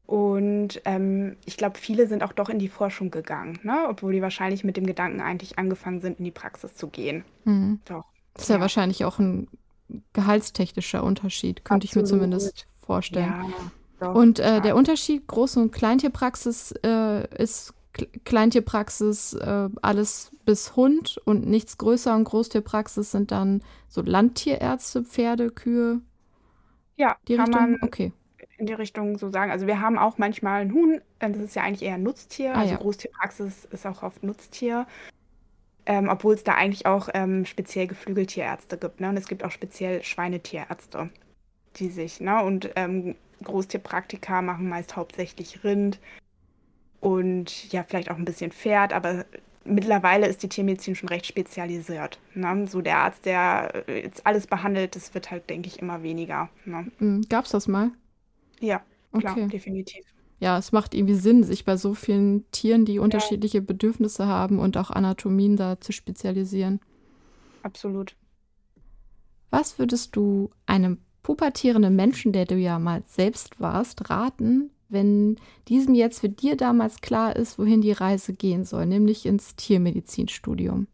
Und 0.06 0.82
ähm, 0.84 1.38
ich 1.46 1.56
glaube, 1.56 1.78
viele 1.78 2.08
sind 2.08 2.24
auch 2.24 2.34
doch 2.34 2.50
in 2.50 2.60
die 2.60 2.68
Forschung 2.68 3.10
gegangen, 3.10 3.60
ne? 3.64 3.86
obwohl 3.88 4.12
die 4.12 4.22
wahrscheinlich 4.22 4.64
mit 4.64 4.76
dem 4.76 4.86
Gedanken 4.86 5.22
eigentlich 5.22 5.58
angefangen 5.58 6.02
sind, 6.02 6.20
in 6.20 6.26
die 6.26 6.32
Praxis 6.32 6.76
zu 6.76 6.88
gehen. 6.88 7.24
Mhm. 7.46 7.80
Doch. 7.86 8.04
Das 8.34 8.44
ist 8.44 8.50
ja. 8.50 8.56
ja. 8.56 8.62
wahrscheinlich 8.62 9.06
auch 9.06 9.20
ein 9.20 9.48
gehaltstechnischer 10.12 11.04
Unterschied, 11.04 11.64
könnte 11.64 11.88
Absolut. 11.88 12.08
ich 12.08 12.12
mir 12.12 12.18
zumindest 12.18 12.68
vorstellen. 12.86 13.28
Ja, 13.28 13.46
doch, 14.00 14.16
und 14.16 14.40
äh, 14.40 14.60
der 14.60 14.76
Unterschied 14.76 15.24
Groß- 15.28 15.58
und 15.58 15.72
Kleintierpraxis 15.72 16.74
äh, 16.84 17.26
ist 17.42 17.74
Kleintierpraxis 18.26 19.34
äh, 19.34 19.70
alles 19.82 20.32
bis 20.46 20.76
Hund 20.76 21.22
und 21.26 21.46
nichts 21.48 21.78
größer 21.78 22.14
und 22.16 22.26
Großtierpraxis 22.26 23.12
sind 23.12 23.32
dann 23.32 23.62
so 23.88 24.02
Landtierärzte, 24.02 25.04
Pferde, 25.04 25.52
Kühe. 25.52 26.02
Ja, 26.98 27.16
die 27.28 27.36
kann 27.36 27.46
Richtung? 27.46 27.72
man 27.72 27.84
okay 27.84 28.12
in 28.58 28.66
die 28.66 28.74
Richtung 28.74 29.18
so 29.18 29.30
sagen. 29.30 29.52
Also 29.52 29.68
wir 29.68 29.82
haben 29.82 29.98
auch 29.98 30.18
manchmal 30.18 30.62
ein 30.62 30.74
Huhn, 30.74 31.02
äh, 31.20 31.30
das 31.30 31.42
ist 31.42 31.56
ja 31.56 31.64
eigentlich 31.64 31.84
eher 31.84 31.96
ein 31.96 32.04
Nutztier, 32.04 32.56
ah, 32.56 32.62
also 32.62 32.74
ja. 32.74 32.80
Großtierpraxis 32.80 33.66
ist 33.66 33.86
auch 33.86 34.04
oft 34.04 34.24
Nutztier. 34.24 34.88
Ähm, 35.86 36.08
obwohl 36.08 36.34
es 36.34 36.46
da 36.46 36.54
eigentlich 36.54 36.86
auch 36.86 37.10
ähm, 37.14 37.46
speziell 37.46 37.88
Geflügeltierärzte 37.88 38.78
gibt. 38.78 39.02
Ne? 39.02 39.10
Und 39.10 39.18
es 39.18 39.28
gibt 39.28 39.44
auch 39.44 39.52
speziell 39.52 40.02
Schweinetierärzte, 40.02 41.10
die 41.76 41.90
sich, 41.90 42.22
ne? 42.22 42.42
Und 42.42 42.70
ähm, 42.78 43.16
Großtierpraktika 43.44 44.42
machen 44.42 44.70
meist 44.70 44.96
hauptsächlich 44.96 45.66
Rind 45.66 46.00
und 47.02 47.72
ja, 47.74 47.84
vielleicht 47.84 48.10
auch 48.10 48.16
ein 48.16 48.24
bisschen 48.24 48.54
Pferd, 48.54 48.94
aber 48.94 49.26
mittlerweile 49.66 50.28
ist 50.28 50.44
die 50.44 50.50
Tiermedizin 50.50 50.96
schon 50.96 51.10
recht 51.10 51.26
spezialisiert. 51.26 52.20
Ne? 52.34 52.66
So 52.68 52.82
der 52.82 53.00
Arzt, 53.00 53.26
der 53.26 53.84
jetzt 53.88 54.26
alles 54.26 54.48
behandelt, 54.48 54.96
das 54.96 55.14
wird 55.14 55.32
halt, 55.32 55.50
denke 55.50 55.68
ich, 55.68 55.80
immer 55.80 56.04
weniger. 56.04 56.50
Ne? 56.66 56.88
Mhm. 57.00 57.26
Gab 57.30 57.46
es 57.46 57.52
das 57.52 57.68
mal? 57.68 57.92
Ja, 58.64 58.82
klar, 59.12 59.34
okay. 59.34 59.48
definitiv. 59.50 60.06
Ja, 60.40 60.58
es 60.58 60.72
macht 60.72 60.94
irgendwie 60.94 61.16
Sinn, 61.16 61.44
sich 61.44 61.66
bei 61.66 61.78
so 61.78 61.94
vielen 61.94 62.50
Tieren, 62.52 62.86
die 62.86 63.00
unterschiedliche 63.00 63.60
ja. 63.60 63.64
Bedürfnisse 63.64 64.28
haben 64.28 64.60
und 64.60 64.78
auch 64.78 64.90
Anatomien 64.90 65.58
da 65.58 65.80
zu 65.80 65.92
spezialisieren. 65.92 66.80
Absolut. 67.62 68.16
Was 69.50 69.80
würdest 69.80 70.16
du 70.16 70.50
einem 70.66 70.98
pubertierenden 71.22 71.96
Menschen, 71.96 72.32
der 72.34 72.46
du 72.46 72.56
ja 72.56 72.80
mal 72.80 73.04
selbst 73.08 73.60
warst, 73.60 74.10
raten, 74.10 74.72
wenn 74.90 75.38
diesem 75.68 75.96
jetzt 75.96 76.20
für 76.20 76.30
dir 76.30 76.58
damals 76.58 77.02
klar 77.02 77.36
ist, 77.36 77.60
wohin 77.60 77.82
die 77.82 77.92
Reise 77.92 78.34
gehen 78.34 78.66
soll, 78.66 78.86
nämlich 78.86 79.26
ins 79.26 79.56
Tiermedizinstudium? 79.56 80.88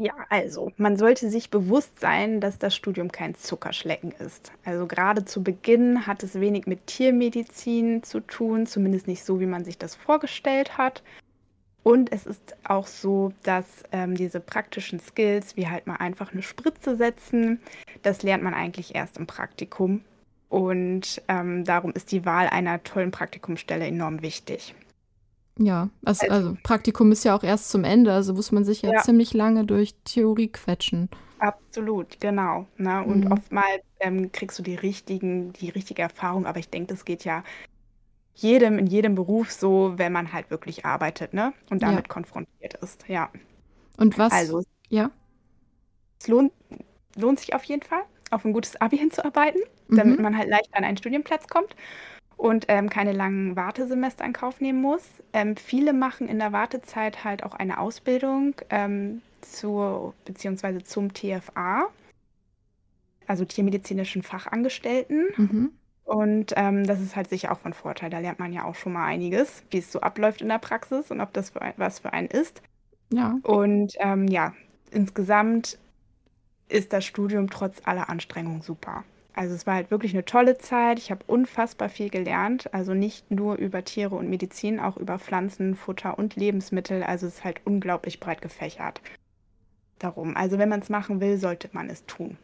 Ja, 0.00 0.14
also 0.28 0.70
man 0.76 0.96
sollte 0.96 1.28
sich 1.28 1.50
bewusst 1.50 1.98
sein, 1.98 2.40
dass 2.40 2.56
das 2.58 2.76
Studium 2.76 3.10
kein 3.10 3.34
Zuckerschlecken 3.34 4.12
ist. 4.12 4.52
Also 4.64 4.86
gerade 4.86 5.24
zu 5.24 5.42
Beginn 5.42 6.06
hat 6.06 6.22
es 6.22 6.38
wenig 6.38 6.66
mit 6.66 6.86
Tiermedizin 6.86 8.04
zu 8.04 8.20
tun, 8.20 8.66
zumindest 8.66 9.08
nicht 9.08 9.24
so, 9.24 9.40
wie 9.40 9.46
man 9.46 9.64
sich 9.64 9.76
das 9.76 9.96
vorgestellt 9.96 10.78
hat. 10.78 11.02
Und 11.82 12.12
es 12.12 12.26
ist 12.26 12.56
auch 12.62 12.86
so, 12.86 13.32
dass 13.42 13.66
ähm, 13.90 14.14
diese 14.14 14.38
praktischen 14.38 15.00
Skills, 15.00 15.56
wie 15.56 15.66
halt 15.66 15.88
mal 15.88 15.96
einfach 15.96 16.32
eine 16.32 16.42
Spritze 16.42 16.96
setzen, 16.96 17.60
das 18.02 18.22
lernt 18.22 18.44
man 18.44 18.54
eigentlich 18.54 18.94
erst 18.94 19.18
im 19.18 19.26
Praktikum. 19.26 20.04
Und 20.48 21.22
ähm, 21.26 21.64
darum 21.64 21.92
ist 21.92 22.12
die 22.12 22.24
Wahl 22.24 22.46
einer 22.48 22.84
tollen 22.84 23.10
Praktikumsstelle 23.10 23.86
enorm 23.86 24.22
wichtig. 24.22 24.76
Ja, 25.58 25.90
also, 26.04 26.22
also, 26.28 26.34
also, 26.34 26.56
Praktikum 26.62 27.10
ist 27.10 27.24
ja 27.24 27.36
auch 27.36 27.42
erst 27.42 27.70
zum 27.70 27.84
Ende, 27.84 28.12
also 28.12 28.32
muss 28.32 28.52
man 28.52 28.64
sich 28.64 28.82
ja, 28.82 28.92
ja. 28.92 29.02
ziemlich 29.02 29.34
lange 29.34 29.64
durch 29.64 29.94
Theorie 30.04 30.48
quetschen. 30.48 31.10
Absolut, 31.40 32.20
genau. 32.20 32.66
Ne? 32.76 33.04
Und 33.04 33.24
mhm. 33.24 33.32
oftmals 33.32 33.82
ähm, 34.00 34.30
kriegst 34.32 34.58
du 34.58 34.62
die 34.62 34.76
richtigen, 34.76 35.52
die 35.52 35.68
richtige 35.70 36.02
Erfahrung, 36.02 36.46
aber 36.46 36.60
ich 36.60 36.70
denke, 36.70 36.94
das 36.94 37.04
geht 37.04 37.24
ja 37.24 37.42
jedem 38.34 38.78
in 38.78 38.86
jedem 38.86 39.16
Beruf 39.16 39.50
so, 39.50 39.94
wenn 39.96 40.12
man 40.12 40.32
halt 40.32 40.50
wirklich 40.50 40.84
arbeitet, 40.84 41.34
ne? 41.34 41.52
Und 41.70 41.82
damit 41.82 42.06
ja. 42.06 42.12
konfrontiert 42.12 42.74
ist, 42.74 43.04
ja. 43.08 43.30
Und 43.96 44.16
was? 44.16 44.32
Also, 44.32 44.62
ja. 44.88 45.10
Es 46.20 46.28
lohnt, 46.28 46.52
lohnt 47.16 47.40
sich 47.40 47.54
auf 47.54 47.64
jeden 47.64 47.82
Fall, 47.82 48.02
auf 48.30 48.44
ein 48.44 48.52
gutes 48.52 48.80
Abi 48.80 48.96
hinzuarbeiten, 48.98 49.60
mhm. 49.88 49.96
damit 49.96 50.20
man 50.20 50.38
halt 50.38 50.48
leicht 50.48 50.72
an 50.72 50.84
einen 50.84 50.96
Studienplatz 50.96 51.48
kommt 51.48 51.74
und 52.38 52.66
ähm, 52.68 52.88
keine 52.88 53.12
langen 53.12 53.56
Wartesemester 53.56 54.24
in 54.24 54.32
Kauf 54.32 54.60
nehmen 54.60 54.80
muss. 54.80 55.04
Ähm, 55.32 55.56
viele 55.56 55.92
machen 55.92 56.28
in 56.28 56.38
der 56.38 56.52
Wartezeit 56.52 57.24
halt 57.24 57.42
auch 57.42 57.52
eine 57.52 57.78
Ausbildung 57.78 58.54
ähm, 58.70 59.20
zur 59.42 60.14
beziehungsweise 60.24 60.82
zum 60.84 61.12
TFA, 61.12 61.88
also 63.26 63.44
tiermedizinischen 63.44 64.22
Fachangestellten. 64.22 65.26
Mhm. 65.36 65.72
Und 66.04 66.54
ähm, 66.56 66.86
das 66.86 67.00
ist 67.00 67.16
halt 67.16 67.28
sicher 67.28 67.52
auch 67.52 67.58
von 67.58 67.74
Vorteil. 67.74 68.08
Da 68.08 68.20
lernt 68.20 68.38
man 68.38 68.52
ja 68.52 68.64
auch 68.64 68.76
schon 68.76 68.92
mal 68.92 69.04
einiges, 69.04 69.64
wie 69.70 69.78
es 69.78 69.92
so 69.92 70.00
abläuft 70.00 70.40
in 70.40 70.48
der 70.48 70.58
Praxis 70.58 71.10
und 71.10 71.20
ob 71.20 71.32
das 71.34 71.50
für 71.50 71.60
ein, 71.60 71.74
was 71.76 71.98
für 71.98 72.12
einen 72.12 72.28
ist. 72.28 72.62
Ja. 73.12 73.36
Und 73.42 73.94
ähm, 73.98 74.28
ja, 74.28 74.54
insgesamt 74.92 75.76
ist 76.68 76.92
das 76.92 77.04
Studium 77.04 77.50
trotz 77.50 77.82
aller 77.84 78.08
Anstrengungen 78.08 78.62
super. 78.62 79.04
Also 79.38 79.54
es 79.54 79.68
war 79.68 79.74
halt 79.74 79.92
wirklich 79.92 80.14
eine 80.14 80.24
tolle 80.24 80.58
Zeit. 80.58 80.98
Ich 80.98 81.12
habe 81.12 81.22
unfassbar 81.28 81.88
viel 81.88 82.10
gelernt. 82.10 82.74
Also 82.74 82.92
nicht 82.92 83.30
nur 83.30 83.54
über 83.54 83.84
Tiere 83.84 84.16
und 84.16 84.28
Medizin, 84.28 84.80
auch 84.80 84.96
über 84.96 85.20
Pflanzen, 85.20 85.76
Futter 85.76 86.18
und 86.18 86.34
Lebensmittel. 86.34 87.04
Also 87.04 87.28
es 87.28 87.36
ist 87.36 87.44
halt 87.44 87.60
unglaublich 87.64 88.18
breit 88.18 88.42
gefächert. 88.42 89.00
Darum. 90.00 90.36
Also 90.36 90.58
wenn 90.58 90.68
man 90.68 90.80
es 90.80 90.88
machen 90.88 91.20
will, 91.20 91.38
sollte 91.38 91.70
man 91.70 91.88
es 91.88 92.04
tun. 92.06 92.36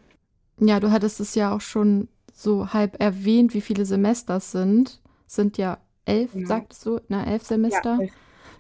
Ja, 0.61 0.79
du 0.79 0.93
hattest 0.93 1.19
es 1.19 1.35
ja 1.35 1.53
auch 1.53 1.61
schon 1.61 2.07
so 2.33 2.73
halb 2.73 3.03
erwähnt, 3.03 3.55
wie 3.55 3.61
viele 3.61 3.87
Semester 3.87 4.37
es 4.37 4.53
sind. 4.53 5.01
Sind 5.27 5.59
ja 5.59 5.79
elf. 6.05 6.33
Genau. 6.33 6.47
sagtest 6.47 6.87
du? 6.87 7.01
Na, 7.09 7.27
elf 7.27 7.43
Semester. 7.43 7.95
Ja, 7.97 8.03
elf. 8.03 8.13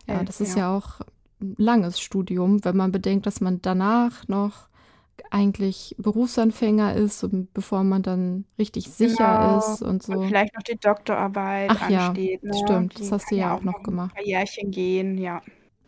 ja 0.08 0.24
das 0.24 0.40
ist 0.40 0.56
ja. 0.56 0.62
ja 0.62 0.76
auch 0.76 1.02
ein 1.40 1.54
langes 1.56 2.00
Studium, 2.00 2.64
wenn 2.64 2.76
man 2.76 2.90
bedenkt, 2.90 3.26
dass 3.26 3.40
man 3.40 3.62
danach 3.62 4.26
noch 4.26 4.66
eigentlich 5.30 5.94
Berufsanfänger 5.98 6.94
ist, 6.94 7.26
bevor 7.52 7.84
man 7.84 8.02
dann 8.02 8.44
richtig 8.58 8.90
sicher 8.90 9.38
genau. 9.38 9.58
ist 9.58 9.82
und 9.82 10.02
so. 10.02 10.12
Und 10.12 10.28
vielleicht 10.28 10.54
noch 10.54 10.62
die 10.62 10.76
Doktorarbeit 10.76 11.70
Ach 11.70 11.82
ansteht. 11.82 12.42
Ja, 12.42 12.50
ne? 12.50 12.58
stimmt, 12.58 13.00
das 13.00 13.12
hast 13.12 13.30
du 13.30 13.36
ja 13.36 13.54
auch 13.54 13.62
noch 13.62 13.82
gemacht. 13.82 14.14
Ein 14.16 14.26
Jährchen 14.26 14.70
gehen, 14.70 15.18
ja. 15.18 15.42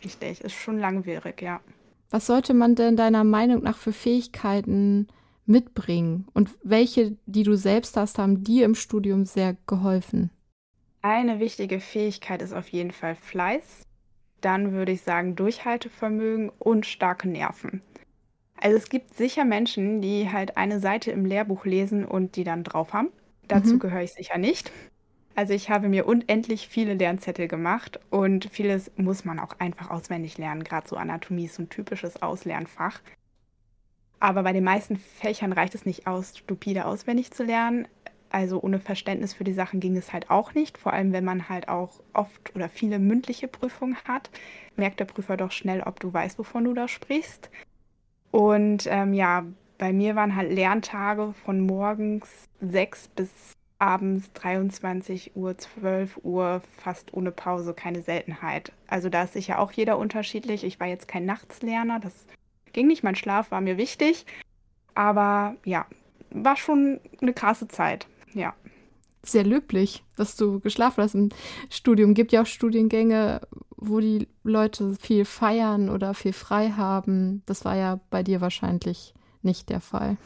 Richtig, 0.04 0.40
ist 0.42 0.54
schon 0.54 0.78
langwierig, 0.78 1.42
ja. 1.42 1.60
Was 2.10 2.26
sollte 2.26 2.54
man 2.54 2.74
denn 2.74 2.96
deiner 2.96 3.24
Meinung 3.24 3.62
nach 3.62 3.76
für 3.76 3.92
Fähigkeiten 3.92 5.08
mitbringen? 5.44 6.26
Und 6.34 6.50
welche, 6.62 7.16
die 7.26 7.42
du 7.42 7.56
selbst 7.56 7.96
hast, 7.96 8.18
haben 8.18 8.44
dir 8.44 8.64
im 8.64 8.74
Studium 8.74 9.24
sehr 9.24 9.56
geholfen? 9.66 10.30
Eine 11.02 11.40
wichtige 11.40 11.80
Fähigkeit 11.80 12.42
ist 12.42 12.52
auf 12.52 12.68
jeden 12.68 12.90
Fall 12.90 13.14
Fleiß. 13.14 13.86
Dann 14.40 14.72
würde 14.72 14.92
ich 14.92 15.02
sagen 15.02 15.34
Durchhaltevermögen 15.36 16.50
und 16.58 16.86
starke 16.86 17.28
Nerven. 17.28 17.82
Also 18.60 18.76
es 18.76 18.88
gibt 18.88 19.14
sicher 19.14 19.44
Menschen, 19.44 20.00
die 20.00 20.30
halt 20.30 20.56
eine 20.56 20.80
Seite 20.80 21.10
im 21.10 21.24
Lehrbuch 21.24 21.64
lesen 21.64 22.04
und 22.04 22.36
die 22.36 22.44
dann 22.44 22.64
drauf 22.64 22.92
haben. 22.92 23.08
Dazu 23.48 23.74
mhm. 23.74 23.78
gehöre 23.80 24.02
ich 24.02 24.12
sicher 24.12 24.38
nicht. 24.38 24.72
Also 25.34 25.52
ich 25.52 25.68
habe 25.68 25.88
mir 25.88 26.06
unendlich 26.06 26.66
viele 26.68 26.94
Lernzettel 26.94 27.46
gemacht 27.46 28.00
und 28.08 28.48
vieles 28.50 28.90
muss 28.96 29.26
man 29.26 29.38
auch 29.38 29.58
einfach 29.58 29.90
auswendig 29.90 30.38
lernen. 30.38 30.64
Gerade 30.64 30.88
so 30.88 30.96
Anatomie 30.96 31.44
ist 31.44 31.56
so 31.56 31.62
ein 31.62 31.68
typisches 31.68 32.22
Auslernfach. 32.22 33.00
Aber 34.18 34.42
bei 34.42 34.54
den 34.54 34.64
meisten 34.64 34.96
Fächern 34.96 35.52
reicht 35.52 35.74
es 35.74 35.84
nicht 35.84 36.06
aus, 36.06 36.38
stupide 36.38 36.86
auswendig 36.86 37.32
zu 37.32 37.44
lernen. 37.44 37.86
Also 38.30 38.60
ohne 38.60 38.80
Verständnis 38.80 39.34
für 39.34 39.44
die 39.44 39.52
Sachen 39.52 39.78
ging 39.78 39.94
es 39.96 40.12
halt 40.12 40.30
auch 40.30 40.54
nicht. 40.54 40.78
Vor 40.78 40.94
allem, 40.94 41.12
wenn 41.12 41.24
man 41.24 41.50
halt 41.50 41.68
auch 41.68 42.00
oft 42.14 42.54
oder 42.56 42.70
viele 42.70 42.98
mündliche 42.98 43.46
Prüfungen 43.46 43.96
hat, 44.04 44.30
merkt 44.74 45.00
der 45.00 45.04
Prüfer 45.04 45.36
doch 45.36 45.52
schnell, 45.52 45.82
ob 45.82 46.00
du 46.00 46.12
weißt, 46.12 46.38
wovon 46.38 46.64
du 46.64 46.72
da 46.72 46.88
sprichst. 46.88 47.50
Und 48.36 48.86
ähm, 48.90 49.14
ja, 49.14 49.46
bei 49.78 49.94
mir 49.94 50.14
waren 50.14 50.36
halt 50.36 50.52
Lerntage 50.52 51.32
von 51.32 51.60
morgens 51.60 52.44
6 52.60 53.08
bis 53.16 53.30
abends 53.78 54.30
23 54.34 55.34
Uhr, 55.34 55.56
12 55.56 56.20
Uhr, 56.22 56.60
fast 56.76 57.14
ohne 57.14 57.30
Pause, 57.30 57.72
keine 57.72 58.02
Seltenheit. 58.02 58.72
Also 58.88 59.08
da 59.08 59.22
ist 59.22 59.32
sicher 59.32 59.58
auch 59.58 59.72
jeder 59.72 59.96
unterschiedlich. 59.96 60.64
Ich 60.64 60.78
war 60.78 60.86
jetzt 60.86 61.08
kein 61.08 61.24
Nachtslerner, 61.24 61.98
das 61.98 62.26
ging 62.74 62.88
nicht. 62.88 63.02
Mein 63.02 63.16
Schlaf 63.16 63.50
war 63.50 63.62
mir 63.62 63.78
wichtig. 63.78 64.26
Aber 64.94 65.56
ja, 65.64 65.86
war 66.28 66.56
schon 66.58 67.00
eine 67.22 67.32
krasse 67.32 67.68
Zeit, 67.68 68.06
ja. 68.34 68.52
Sehr 69.26 69.44
löblich, 69.44 70.04
dass 70.16 70.36
du 70.36 70.60
geschlafen 70.60 71.02
hast 71.02 71.14
im 71.14 71.30
Studium. 71.68 72.14
Gibt 72.14 72.32
ja 72.32 72.42
auch 72.42 72.46
Studiengänge, 72.46 73.40
wo 73.76 74.00
die 74.00 74.28
Leute 74.44 74.94
viel 75.00 75.24
feiern 75.24 75.90
oder 75.90 76.14
viel 76.14 76.32
frei 76.32 76.70
haben. 76.70 77.42
Das 77.46 77.64
war 77.64 77.76
ja 77.76 78.00
bei 78.10 78.22
dir 78.22 78.40
wahrscheinlich 78.40 79.14
nicht 79.42 79.68
der 79.68 79.80
Fall. 79.80 80.16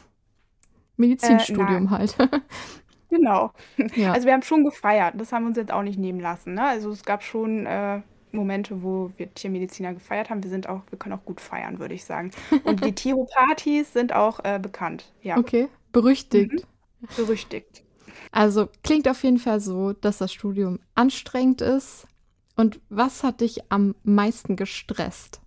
Medizinstudium 0.97 1.87
äh, 1.87 1.89
halt. 1.89 2.17
genau. 3.09 3.51
Ja. 3.95 4.13
Also 4.13 4.27
wir 4.27 4.33
haben 4.33 4.43
schon 4.43 4.63
gefeiert. 4.63 5.15
Das 5.17 5.31
haben 5.31 5.43
wir 5.43 5.49
uns 5.49 5.57
jetzt 5.57 5.71
auch 5.71 5.83
nicht 5.83 5.99
nehmen 5.99 6.19
lassen. 6.19 6.53
Ne? 6.53 6.63
Also 6.63 6.91
es 6.91 7.03
gab 7.03 7.23
schon 7.23 7.65
äh, 7.65 8.01
Momente, 8.31 8.83
wo 8.83 9.11
wir 9.17 9.33
Tiermediziner 9.33 9.93
gefeiert 9.93 10.29
haben. 10.29 10.43
Wir 10.43 10.49
sind 10.49 10.69
auch, 10.69 10.81
wir 10.89 10.97
können 10.97 11.13
auch 11.13 11.25
gut 11.25 11.41
feiern, 11.41 11.79
würde 11.79 11.93
ich 11.93 12.05
sagen. 12.05 12.31
Und 12.63 12.85
die 12.85 12.91
Tiro-Partys 12.95 13.93
sind 13.93 14.13
auch 14.13 14.39
äh, 14.43 14.59
bekannt. 14.59 15.11
Ja. 15.21 15.37
Okay, 15.37 15.67
berüchtigt. 15.91 16.53
Mhm. 16.53 17.07
Berüchtigt. 17.15 17.83
Also 18.31 18.69
klingt 18.83 19.07
auf 19.07 19.23
jeden 19.23 19.39
Fall 19.39 19.59
so, 19.59 19.93
dass 19.93 20.19
das 20.19 20.31
Studium 20.33 20.79
anstrengend 20.95 21.61
ist, 21.61 22.07
und 22.55 22.79
was 22.89 23.23
hat 23.23 23.41
dich 23.41 23.71
am 23.71 23.95
meisten 24.03 24.55
gestresst? 24.55 25.41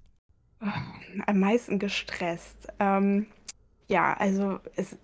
Am 1.26 1.38
meisten 1.38 1.78
gestresst. 1.78 2.68
Ähm, 2.80 3.26
ja, 3.88 4.14
also 4.14 4.58
es 4.74 4.96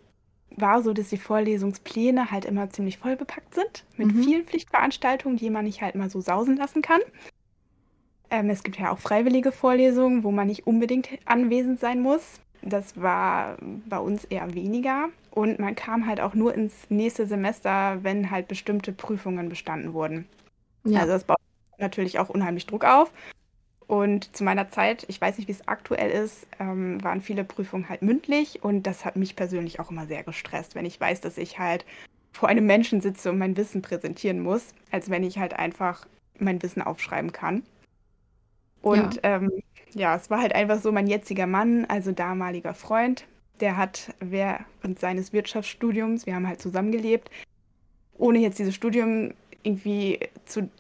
war 0.56 0.83
so, 0.83 0.92
dass 0.92 1.11
die 1.11 1.18
Vorlesungspläne 1.18 2.30
halt 2.30 2.44
immer 2.44 2.70
ziemlich 2.70 2.98
vollbepackt 2.98 3.54
sind 3.54 3.85
mit 3.96 4.12
mhm. 4.12 4.24
vielen 4.24 4.44
Pflichtveranstaltungen, 4.44 5.37
die 5.37 5.50
man 5.50 5.66
nicht 5.66 5.83
halt 5.83 5.94
mal 5.94 6.11
so 6.11 6.20
sausen 6.20 6.56
lassen 6.56 6.83
kann. 6.83 7.00
Ähm, 8.30 8.50
es 8.50 8.62
gibt 8.62 8.78
ja 8.78 8.90
auch 8.90 8.98
freiwillige 8.98 9.52
Vorlesungen, 9.52 10.24
wo 10.24 10.33
man 10.33 10.48
nicht 10.48 10.66
unbedingt 10.66 11.09
anwesend 11.26 11.78
sein 11.80 12.00
muss. 12.00 12.40
Das 12.62 13.00
war 13.00 13.56
bei 13.87 13.98
uns 13.98 14.24
eher 14.24 14.54
weniger. 14.54 15.11
Und 15.30 15.58
man 15.58 15.74
kam 15.74 16.06
halt 16.06 16.20
auch 16.20 16.34
nur 16.34 16.54
ins 16.54 16.90
nächste 16.90 17.26
Semester, 17.26 17.98
wenn 18.02 18.30
halt 18.30 18.48
bestimmte 18.48 18.92
Prüfungen 18.92 19.48
bestanden 19.48 19.92
wurden. 19.92 20.26
Ja. 20.84 21.00
Also 21.00 21.12
das 21.12 21.24
baut 21.24 21.38
natürlich 21.78 22.18
auch 22.18 22.28
unheimlich 22.28 22.66
Druck 22.66 22.84
auf. 22.84 23.12
Und 23.86 24.36
zu 24.36 24.44
meiner 24.44 24.68
Zeit, 24.68 25.04
ich 25.08 25.20
weiß 25.20 25.38
nicht, 25.38 25.48
wie 25.48 25.52
es 25.52 25.66
aktuell 25.66 26.10
ist, 26.10 26.46
ähm, 26.60 27.02
waren 27.02 27.20
viele 27.20 27.42
Prüfungen 27.42 27.88
halt 27.88 28.02
mündlich 28.02 28.62
und 28.62 28.84
das 28.84 29.04
hat 29.04 29.16
mich 29.16 29.34
persönlich 29.34 29.80
auch 29.80 29.90
immer 29.90 30.06
sehr 30.06 30.22
gestresst, 30.22 30.76
wenn 30.76 30.86
ich 30.86 31.00
weiß, 31.00 31.20
dass 31.20 31.36
ich 31.38 31.58
halt 31.58 31.84
vor 32.32 32.48
einem 32.48 32.66
Menschen 32.66 33.00
sitze 33.00 33.30
und 33.30 33.38
mein 33.38 33.56
Wissen 33.56 33.82
präsentieren 33.82 34.40
muss, 34.40 34.74
als 34.92 35.10
wenn 35.10 35.24
ich 35.24 35.38
halt 35.38 35.54
einfach 35.54 36.06
mein 36.38 36.62
Wissen 36.62 36.82
aufschreiben 36.82 37.32
kann. 37.32 37.64
Und 38.80 39.16
ja, 39.16 39.22
ähm, 39.24 39.50
ja 39.92 40.14
es 40.14 40.30
war 40.30 40.40
halt 40.40 40.54
einfach 40.54 40.78
so, 40.80 40.92
mein 40.92 41.08
jetziger 41.08 41.48
Mann, 41.48 41.84
also 41.86 42.12
damaliger 42.12 42.74
Freund, 42.74 43.26
der 43.61 43.77
hat 43.77 44.14
während 44.20 44.99
seines 44.99 45.33
Wirtschaftsstudiums, 45.33 46.27
wir 46.27 46.35
haben 46.35 46.46
halt 46.46 46.61
zusammengelebt, 46.61 47.31
ohne 48.16 48.38
jetzt 48.38 48.59
dieses 48.59 48.75
Studium 48.75 49.35
irgendwie 49.62 50.20
zu 50.44 50.70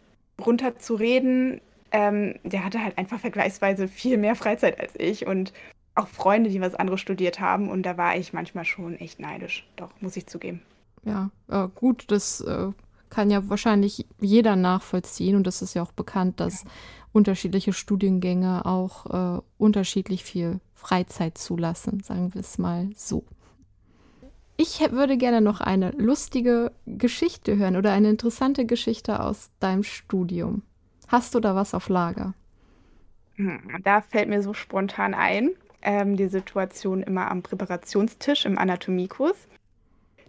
runterzureden, 0.40 1.60
ähm, 1.92 2.34
der 2.44 2.64
hatte 2.64 2.82
halt 2.82 2.98
einfach 2.98 3.20
vergleichsweise 3.20 3.88
viel 3.88 4.16
mehr 4.16 4.36
Freizeit 4.36 4.78
als 4.80 4.92
ich 4.96 5.26
und 5.26 5.52
auch 5.94 6.08
Freunde, 6.08 6.50
die 6.50 6.60
was 6.60 6.74
anderes 6.74 7.00
studiert 7.00 7.40
haben. 7.40 7.68
Und 7.68 7.84
da 7.84 7.96
war 7.96 8.16
ich 8.16 8.32
manchmal 8.32 8.64
schon 8.64 8.96
echt 8.96 9.20
neidisch. 9.20 9.66
Doch, 9.76 9.90
muss 10.00 10.16
ich 10.16 10.26
zugeben. 10.26 10.62
Ja, 11.04 11.30
äh, 11.48 11.68
gut, 11.74 12.04
das 12.08 12.40
äh, 12.40 12.68
kann 13.08 13.30
ja 13.30 13.48
wahrscheinlich 13.48 14.06
jeder 14.20 14.56
nachvollziehen. 14.56 15.36
Und 15.36 15.46
das 15.46 15.62
ist 15.62 15.74
ja 15.74 15.82
auch 15.82 15.92
bekannt, 15.92 16.40
dass 16.40 16.62
ja. 16.62 16.70
unterschiedliche 17.12 17.72
Studiengänge 17.72 18.64
auch 18.66 19.38
äh, 19.38 19.40
unterschiedlich 19.58 20.24
viel 20.24 20.60
Freizeit 20.80 21.36
zulassen, 21.36 22.02
sagen 22.02 22.32
wir 22.32 22.40
es 22.40 22.56
mal 22.56 22.88
so. 22.96 23.24
Ich 24.56 24.80
würde 24.90 25.16
gerne 25.16 25.40
noch 25.40 25.60
eine 25.60 25.90
lustige 25.92 26.72
Geschichte 26.86 27.56
hören 27.56 27.76
oder 27.76 27.92
eine 27.92 28.10
interessante 28.10 28.64
Geschichte 28.66 29.20
aus 29.20 29.50
deinem 29.60 29.82
Studium. 29.82 30.62
Hast 31.08 31.34
du 31.34 31.40
da 31.40 31.54
was 31.54 31.74
auf 31.74 31.88
Lager? 31.88 32.34
Hm, 33.36 33.60
da 33.84 34.00
fällt 34.00 34.28
mir 34.28 34.42
so 34.42 34.54
spontan 34.54 35.14
ein, 35.14 35.50
ähm, 35.82 36.16
die 36.16 36.28
Situation 36.28 37.02
immer 37.02 37.30
am 37.30 37.42
Präparationstisch 37.42 38.46
im 38.46 38.58
Anatomiekurs. 38.58 39.36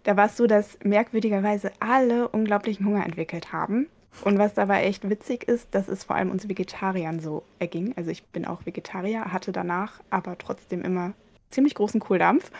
Da 0.02 0.16
war 0.16 0.26
es 0.26 0.36
so, 0.36 0.46
dass 0.46 0.78
merkwürdigerweise 0.84 1.72
alle 1.80 2.28
unglaublichen 2.28 2.86
Hunger 2.86 3.04
entwickelt 3.04 3.52
haben. 3.52 3.86
Und 4.24 4.38
was 4.38 4.54
dabei 4.54 4.84
echt 4.84 5.08
witzig 5.08 5.44
ist, 5.44 5.74
dass 5.74 5.88
es 5.88 6.04
vor 6.04 6.16
allem 6.16 6.30
uns 6.30 6.48
Vegetariern 6.48 7.20
so 7.20 7.42
erging. 7.58 7.94
Also 7.96 8.10
ich 8.10 8.24
bin 8.24 8.44
auch 8.44 8.66
Vegetarier, 8.66 9.32
hatte 9.32 9.52
danach 9.52 10.00
aber 10.10 10.36
trotzdem 10.38 10.82
immer 10.82 11.14
ziemlich 11.50 11.74
großen 11.74 12.00
Kohldampf. 12.00 12.50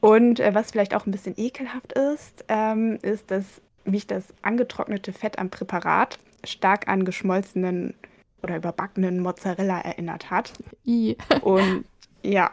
Und 0.00 0.40
äh, 0.40 0.54
was 0.54 0.70
vielleicht 0.70 0.94
auch 0.94 1.06
ein 1.06 1.10
bisschen 1.10 1.34
ekelhaft 1.36 1.92
ist, 1.92 2.44
ähm, 2.48 2.98
ist, 3.02 3.30
dass 3.30 3.44
mich 3.84 4.06
das 4.06 4.24
angetrocknete 4.42 5.12
Fett 5.12 5.38
am 5.38 5.50
Präparat 5.50 6.18
stark 6.44 6.86
an 6.88 7.04
geschmolzenen 7.04 7.94
oder 8.42 8.56
überbackenen 8.56 9.20
Mozzarella 9.20 9.80
erinnert 9.80 10.30
hat. 10.30 10.52
I. 10.86 11.16
Und 11.42 11.84
ja, 12.22 12.50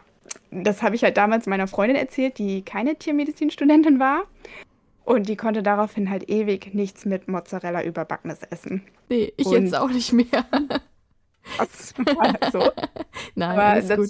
das 0.52 0.82
habe 0.82 0.96
ich 0.96 1.04
halt 1.04 1.18
damals 1.18 1.46
meiner 1.46 1.68
Freundin 1.68 1.98
erzählt, 1.98 2.38
die 2.38 2.64
keine 2.64 2.96
Tiermedizinstudentin 2.96 4.00
war. 4.00 4.24
Und 5.06 5.30
die 5.30 5.36
konnte 5.36 5.62
daraufhin 5.64 6.10
halt 6.10 6.30
ewig 6.30 6.74
nichts 6.74 7.06
mit 7.06 7.28
Mozzarella 7.28 7.84
überbackenes 7.84 8.42
essen. 8.44 8.82
Nee, 9.10 9.32
ich 9.38 9.46
Und 9.46 9.54
jetzt 9.64 9.76
auch 9.76 9.90
nicht 9.90 10.12
mehr. 10.14 10.26
Das 11.60 11.94
war 12.00 12.52
so. 12.52 12.72
Nein, 13.36 13.60
Aber 13.60 13.80
das 13.80 13.98
gut. 13.98 14.10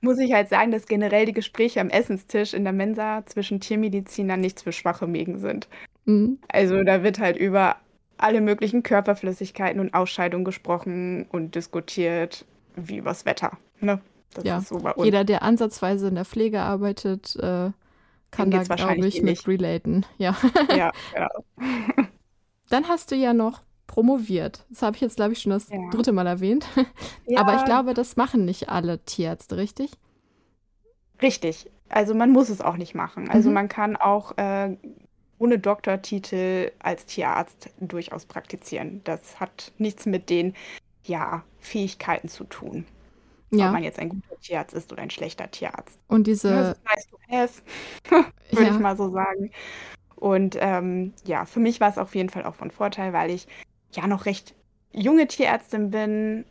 muss 0.00 0.18
ich 0.18 0.32
halt 0.32 0.48
sagen, 0.48 0.72
dass 0.72 0.86
generell 0.86 1.24
die 1.24 1.32
Gespräche 1.32 1.80
am 1.80 1.90
Essenstisch 1.90 2.54
in 2.54 2.64
der 2.64 2.72
Mensa 2.72 3.24
zwischen 3.26 3.60
Tiermedizinern 3.60 4.40
nichts 4.40 4.62
für 4.62 4.72
schwache 4.72 5.06
Mägen 5.06 5.38
sind. 5.38 5.68
Mhm. 6.06 6.40
Also 6.48 6.82
da 6.82 7.04
wird 7.04 7.20
halt 7.20 7.36
über 7.36 7.76
alle 8.18 8.40
möglichen 8.40 8.82
Körperflüssigkeiten 8.82 9.80
und 9.80 9.94
Ausscheidungen 9.94 10.44
gesprochen 10.44 11.26
und 11.30 11.54
diskutiert, 11.54 12.44
wie 12.74 12.96
übers 12.96 13.26
Wetter. 13.26 13.56
Ne? 13.80 14.00
Das 14.34 14.44
Ja, 14.44 14.58
ist 14.58 14.68
so 14.68 14.78
bei 14.78 14.92
uns. 14.92 15.04
Jeder, 15.04 15.22
der 15.24 15.42
ansatzweise 15.44 16.08
in 16.08 16.14
der 16.16 16.24
Pflege 16.24 16.60
arbeitet, 16.60 17.36
äh, 17.36 17.70
kann 18.30 18.50
da, 18.50 18.62
glaube 18.62 18.94
ich, 19.06 19.22
mit 19.22 19.44
ähnlich. 19.44 19.46
relaten. 19.48 20.06
Ja. 20.18 20.36
Ja, 20.74 20.92
ja. 21.14 21.28
Dann 22.68 22.88
hast 22.88 23.10
du 23.12 23.14
ja 23.16 23.32
noch 23.32 23.62
promoviert. 23.86 24.66
Das 24.70 24.82
habe 24.82 24.96
ich 24.96 25.00
jetzt, 25.02 25.16
glaube 25.16 25.32
ich, 25.32 25.40
schon 25.40 25.50
das 25.52 25.68
Ja. 25.68 25.78
dritte 25.90 26.12
Mal 26.12 26.26
erwähnt. 26.26 26.66
ja. 27.26 27.40
Aber 27.40 27.54
ich 27.56 27.64
glaube, 27.64 27.94
das 27.94 28.16
machen 28.16 28.44
nicht 28.44 28.68
alle 28.68 28.98
Tierärzte, 29.04 29.56
richtig? 29.56 29.92
Richtig. 31.22 31.70
Also 31.88 32.14
man 32.14 32.32
muss 32.32 32.48
es 32.48 32.60
auch 32.60 32.76
nicht 32.76 32.94
machen. 32.94 33.30
Also 33.30 33.48
Mhm. 33.48 33.54
man 33.54 33.68
kann 33.68 33.96
auch 33.96 34.36
äh, 34.38 34.76
ohne 35.38 35.58
Doktortitel 35.58 36.72
als 36.80 37.06
Tierarzt 37.06 37.70
durchaus 37.80 38.26
praktizieren. 38.26 39.02
Das 39.04 39.38
hat 39.38 39.72
nichts 39.78 40.04
mit 40.06 40.28
den 40.30 40.54
ja, 41.04 41.44
Fähigkeiten 41.60 42.28
zu 42.28 42.44
tun. 42.44 42.84
Ob 43.52 43.58
Ja. 43.58 43.70
man 43.70 43.82
jetzt 43.84 43.98
ein 43.98 44.08
guter 44.08 44.38
Tierarzt 44.40 44.74
ist 44.74 44.92
oder 44.92 45.02
ein 45.02 45.10
schlechter 45.10 45.50
Tierarzt. 45.50 45.98
Und 46.08 46.26
diese, 46.26 46.76
nice 46.84 47.06
to 47.08 47.18
have, 47.30 47.62
würde 48.50 48.70
ich 48.70 48.74
ja, 48.74 48.78
mal 48.78 48.96
so 48.96 49.10
sagen. 49.10 49.50
Und 50.16 50.56
ähm, 50.60 51.14
ja, 51.24 51.44
für 51.44 51.60
mich 51.60 51.80
war 51.80 51.90
es 51.90 51.98
auf 51.98 52.14
jeden 52.14 52.30
Fall 52.30 52.44
auch 52.44 52.54
von 52.54 52.70
Vorteil, 52.70 53.12
weil 53.12 53.30
ich 53.30 53.46
ja 53.92 54.06
noch 54.06 54.26
recht 54.26 54.54
junge 54.92 55.26
Tierärztin 55.28 55.90
bin 55.90 56.44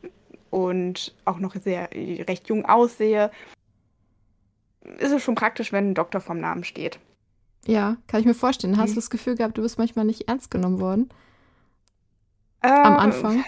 und 0.51 1.15
auch 1.25 1.39
noch 1.39 1.55
sehr 1.55 1.93
äh, 1.95 2.21
recht 2.23 2.47
jung 2.47 2.65
aussehe. 2.65 3.31
Ist 4.99 5.11
es 5.11 5.23
schon 5.23 5.35
praktisch, 5.35 5.71
wenn 5.73 5.89
ein 5.91 5.95
Doktor 5.95 6.21
vom 6.21 6.39
Namen 6.39 6.63
steht. 6.63 6.99
ja, 7.67 7.97
kann 8.07 8.19
ich 8.19 8.25
mir 8.27 8.35
vorstellen. 8.35 8.77
Hast 8.77 8.91
Mhm. 8.91 8.95
du 8.95 8.99
das 8.99 9.09
Gefühl 9.09 9.35
gehabt, 9.35 9.57
du 9.57 9.63
bist 9.63 9.77
manchmal 9.79 10.05
nicht 10.05 10.27
ernst 10.27 10.51
genommen 10.51 10.79
worden? 10.79 11.09
Am 12.61 12.97
Äh, 12.97 12.99
Anfang? 12.99 13.43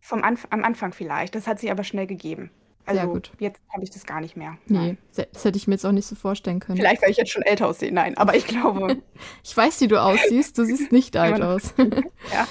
vom 0.00 0.22
Anf 0.22 0.46
am 0.50 0.64
Anfang 0.64 0.92
vielleicht. 0.92 1.34
Das 1.34 1.46
hat 1.46 1.60
sich 1.60 1.70
aber 1.70 1.84
schnell 1.84 2.06
gegeben. 2.06 2.50
Sehr 2.86 3.00
Also 3.00 3.12
gut. 3.14 3.32
jetzt 3.38 3.60
habe 3.72 3.82
ich 3.82 3.90
das 3.90 4.04
gar 4.04 4.20
nicht 4.20 4.36
mehr. 4.36 4.58
Nee, 4.66 4.96
das 5.14 5.44
hätte 5.44 5.56
ich 5.56 5.66
mir 5.66 5.74
jetzt 5.74 5.86
auch 5.86 5.92
nicht 5.92 6.06
so 6.06 6.14
vorstellen 6.14 6.60
können. 6.60 6.76
Vielleicht, 6.76 7.02
weil 7.02 7.10
ich 7.10 7.16
jetzt 7.16 7.30
schon 7.32 7.42
älter 7.42 7.68
aussehe. 7.68 7.90
Nein, 7.92 8.16
aber 8.18 8.36
ich 8.36 8.46
glaube, 8.46 8.98
Ich 9.42 9.56
weiß, 9.56 9.80
wie 9.80 9.88
du 9.88 10.02
aussiehst. 10.02 10.58
Du 10.58 10.64
siehst 10.64 10.92
nicht 10.92 11.16
alt 11.18 11.40
aus. 11.40 11.72
ja. 12.32 12.46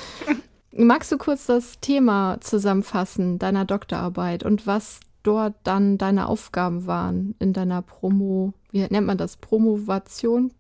Magst 0.75 1.11
du 1.11 1.17
kurz 1.19 1.45
das 1.45 1.79
Thema 1.81 2.37
zusammenfassen 2.41 3.37
deiner 3.37 3.63
Doktorarbeit 3.65 4.43
und 4.43 4.65
was 4.65 4.99
dort 5.21 5.53
dann 5.63 5.97
deine 5.99 6.27
Aufgaben 6.27 6.87
waren 6.87 7.35
in 7.39 7.53
deiner 7.53 7.81
Promo, 7.83 8.53
wie 8.71 8.79
nennt 8.87 9.05
man 9.07 9.17
das? 9.17 9.37
Promovation? 9.37 10.51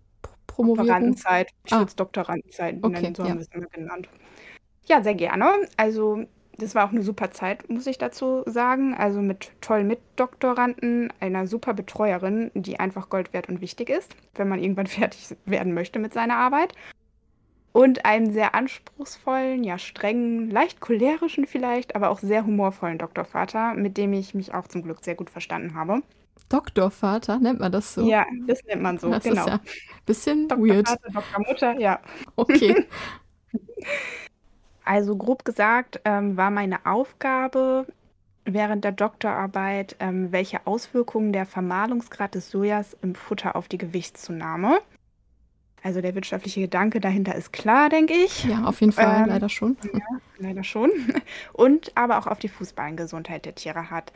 Promovierung? 0.45 0.85
Doktorandenzeit. 0.87 1.49
Ich 1.65 1.73
Ah. 1.73 1.77
würde 1.79 1.89
es 1.89 1.95
Doktorandenzeit 1.95 2.77
Okay, 2.83 3.01
nennen, 3.01 3.15
so 3.15 3.23
ja. 3.23 3.29
haben 3.29 3.39
wir 3.39 3.41
es 3.41 3.51
immer 3.51 3.65
genannt. 3.67 4.07
Ja, 4.85 5.01
sehr 5.01 5.15
gerne. 5.15 5.47
Also, 5.77 6.25
das 6.57 6.75
war 6.75 6.85
auch 6.85 6.91
eine 6.91 7.03
super 7.03 7.31
Zeit, 7.31 7.69
muss 7.69 7.87
ich 7.87 7.97
dazu 7.97 8.43
sagen. 8.45 8.93
Also 8.93 9.21
mit 9.21 9.51
tollen 9.61 9.87
Mitdoktoranden, 9.87 11.11
einer 11.19 11.47
super 11.47 11.73
Betreuerin, 11.73 12.51
die 12.53 12.79
einfach 12.79 13.09
Gold 13.09 13.33
wert 13.33 13.49
und 13.49 13.61
wichtig 13.61 13.89
ist, 13.89 14.15
wenn 14.35 14.49
man 14.49 14.59
irgendwann 14.59 14.87
fertig 14.87 15.35
werden 15.45 15.73
möchte 15.73 15.99
mit 15.99 16.13
seiner 16.13 16.37
Arbeit. 16.37 16.73
Und 17.71 18.05
einem 18.05 18.31
sehr 18.31 18.53
anspruchsvollen, 18.53 19.63
ja 19.63 19.79
strengen, 19.79 20.51
leicht 20.51 20.79
cholerischen 20.79 21.47
vielleicht, 21.47 21.95
aber 21.95 22.09
auch 22.09 22.19
sehr 22.19 22.45
humorvollen 22.45 22.99
Doktorvater, 22.99 23.73
mit 23.73 23.97
dem 23.97 24.13
ich 24.13 24.35
mich 24.35 24.53
auch 24.53 24.67
zum 24.67 24.83
Glück 24.83 25.03
sehr 25.03 25.15
gut 25.15 25.31
verstanden 25.31 25.73
habe. 25.73 26.03
Doktorvater, 26.49 27.39
nennt 27.39 27.59
man 27.59 27.71
das 27.71 27.95
so? 27.95 28.07
Ja, 28.07 28.27
das 28.45 28.63
nennt 28.65 28.83
man 28.83 28.99
so, 28.99 29.09
das 29.09 29.23
genau. 29.23 29.41
ist 29.41 29.47
ja 29.47 29.53
ein 29.55 29.61
bisschen 30.05 30.49
weird. 30.51 30.87
Doktorvater, 30.87 31.13
Doktormutter, 31.13 31.79
ja. 31.79 31.99
Okay. 32.35 32.85
Also 34.85 35.15
grob 35.15 35.45
gesagt 35.45 36.01
ähm, 36.05 36.37
war 36.37 36.51
meine 36.51 36.85
Aufgabe 36.85 37.87
während 38.45 38.83
der 38.83 38.91
Doktorarbeit, 38.91 39.95
ähm, 39.99 40.31
welche 40.31 40.67
Auswirkungen 40.67 41.31
der 41.31 41.45
Vermahlungsgrad 41.45 42.35
des 42.35 42.51
Sojas 42.51 42.97
im 43.01 43.15
Futter 43.15 43.55
auf 43.55 43.67
die 43.67 43.77
Gewichtszunahme. 43.77 44.79
Also 45.81 46.01
der 46.01 46.15
wirtschaftliche 46.15 46.61
Gedanke 46.61 47.01
dahinter 47.01 47.35
ist 47.35 47.51
klar, 47.51 47.89
denke 47.89 48.13
ich. 48.13 48.45
Ja, 48.45 48.63
auf 48.63 48.79
jeden 48.79 48.93
Fall, 48.93 49.23
Ähm, 49.23 49.27
leider 49.27 49.49
schon. 49.49 49.77
Leider 50.37 50.63
schon. 50.63 50.91
Und 51.53 51.91
aber 51.95 52.17
auch 52.17 52.27
auf 52.27 52.39
die 52.39 52.47
Fußballengesundheit 52.47 53.45
der 53.45 53.55
Tiere 53.55 53.89
hat. 53.89 54.13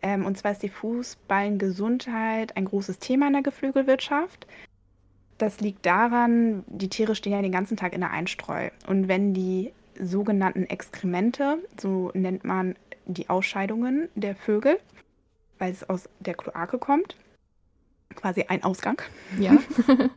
Ähm, 0.00 0.24
und 0.24 0.36
zwar 0.36 0.52
ist 0.52 0.62
die 0.62 0.68
Fußballengesundheit 0.68 2.56
ein 2.56 2.64
großes 2.66 2.98
Thema 2.98 3.26
in 3.26 3.34
der 3.34 3.42
Geflügelwirtschaft. 3.42 4.46
Das 5.38 5.60
liegt 5.60 5.84
daran, 5.84 6.64
die 6.66 6.88
Tiere 6.88 7.14
stehen 7.14 7.32
ja 7.32 7.42
den 7.42 7.52
ganzen 7.52 7.76
Tag 7.76 7.92
in 7.92 8.00
der 8.00 8.10
Einstreu. 8.10 8.70
Und 8.86 9.08
wenn 9.08 9.34
die 9.34 9.72
sogenannten 10.00 10.64
Exkremente, 10.64 11.58
so 11.80 12.10
nennt 12.14 12.44
man 12.44 12.76
die 13.06 13.28
Ausscheidungen 13.28 14.08
der 14.14 14.34
Vögel, 14.34 14.78
weil 15.58 15.72
es 15.72 15.88
aus 15.88 16.08
der 16.20 16.34
Kloake 16.34 16.78
kommt, 16.78 17.16
quasi 18.14 18.44
ein 18.48 18.62
Ausgang. 18.62 19.00
Ja. 19.38 19.56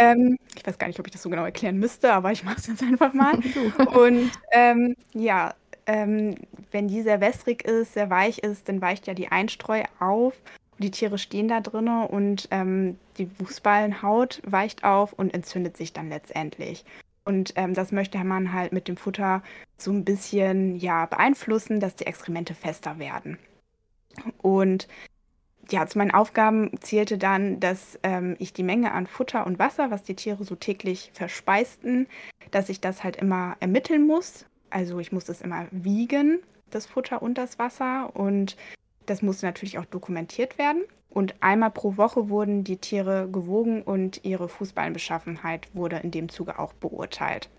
Ähm, 0.00 0.36
ich 0.56 0.66
weiß 0.66 0.78
gar 0.78 0.88
nicht, 0.88 0.98
ob 0.98 1.06
ich 1.06 1.12
das 1.12 1.22
so 1.22 1.30
genau 1.30 1.44
erklären 1.44 1.78
müsste, 1.78 2.12
aber 2.12 2.32
ich 2.32 2.42
mache 2.42 2.56
es 2.56 2.66
jetzt 2.66 2.82
einfach 2.82 3.12
mal. 3.12 3.34
Und 3.94 4.32
ähm, 4.50 4.96
ja, 5.12 5.54
ähm, 5.86 6.34
wenn 6.72 6.88
die 6.88 7.02
sehr 7.02 7.20
wässrig 7.20 7.64
ist, 7.64 7.94
sehr 7.94 8.10
weich 8.10 8.38
ist, 8.38 8.68
dann 8.68 8.80
weicht 8.80 9.06
ja 9.06 9.14
die 9.14 9.28
Einstreu 9.28 9.84
auf. 10.00 10.34
Die 10.78 10.90
Tiere 10.90 11.18
stehen 11.18 11.48
da 11.48 11.60
drinnen 11.60 12.06
und 12.06 12.48
ähm, 12.50 12.98
die 13.18 13.26
Fußballenhaut 13.26 14.40
weicht 14.44 14.82
auf 14.82 15.12
und 15.12 15.34
entzündet 15.34 15.76
sich 15.76 15.92
dann 15.92 16.08
letztendlich. 16.08 16.84
Und 17.24 17.52
ähm, 17.56 17.74
das 17.74 17.92
möchte 17.92 18.22
man 18.24 18.52
halt 18.52 18.72
mit 18.72 18.88
dem 18.88 18.96
Futter 18.96 19.42
so 19.76 19.90
ein 19.92 20.04
bisschen 20.04 20.76
ja, 20.76 21.06
beeinflussen, 21.06 21.80
dass 21.80 21.96
die 21.96 22.06
Exkremente 22.06 22.54
fester 22.54 22.98
werden. 22.98 23.38
Und 24.38 24.88
ja, 25.70 25.86
zu 25.86 25.98
meinen 25.98 26.10
Aufgaben 26.10 26.70
zählte 26.80 27.18
dann, 27.18 27.60
dass 27.60 27.98
ähm, 28.02 28.36
ich 28.38 28.52
die 28.52 28.62
Menge 28.62 28.92
an 28.92 29.06
Futter 29.06 29.46
und 29.46 29.58
Wasser, 29.58 29.90
was 29.90 30.02
die 30.02 30.16
Tiere 30.16 30.44
so 30.44 30.56
täglich 30.56 31.10
verspeisten, 31.14 32.08
dass 32.50 32.68
ich 32.68 32.80
das 32.80 33.04
halt 33.04 33.16
immer 33.16 33.56
ermitteln 33.60 34.06
muss. 34.06 34.46
Also 34.70 34.98
ich 34.98 35.12
muss 35.12 35.24
das 35.24 35.40
immer 35.40 35.66
wiegen, 35.70 36.40
das 36.70 36.86
Futter 36.86 37.22
und 37.22 37.38
das 37.38 37.58
Wasser. 37.58 38.14
Und 38.14 38.56
das 39.06 39.22
musste 39.22 39.46
natürlich 39.46 39.78
auch 39.78 39.84
dokumentiert 39.84 40.58
werden. 40.58 40.82
Und 41.10 41.34
einmal 41.40 41.70
pro 41.70 41.96
Woche 41.96 42.28
wurden 42.28 42.62
die 42.62 42.76
Tiere 42.76 43.28
gewogen 43.30 43.82
und 43.82 44.24
ihre 44.24 44.48
Fußballenbeschaffenheit 44.48 45.68
wurde 45.74 45.96
in 45.96 46.12
dem 46.12 46.28
Zuge 46.28 46.58
auch 46.58 46.72
beurteilt. 46.72 47.50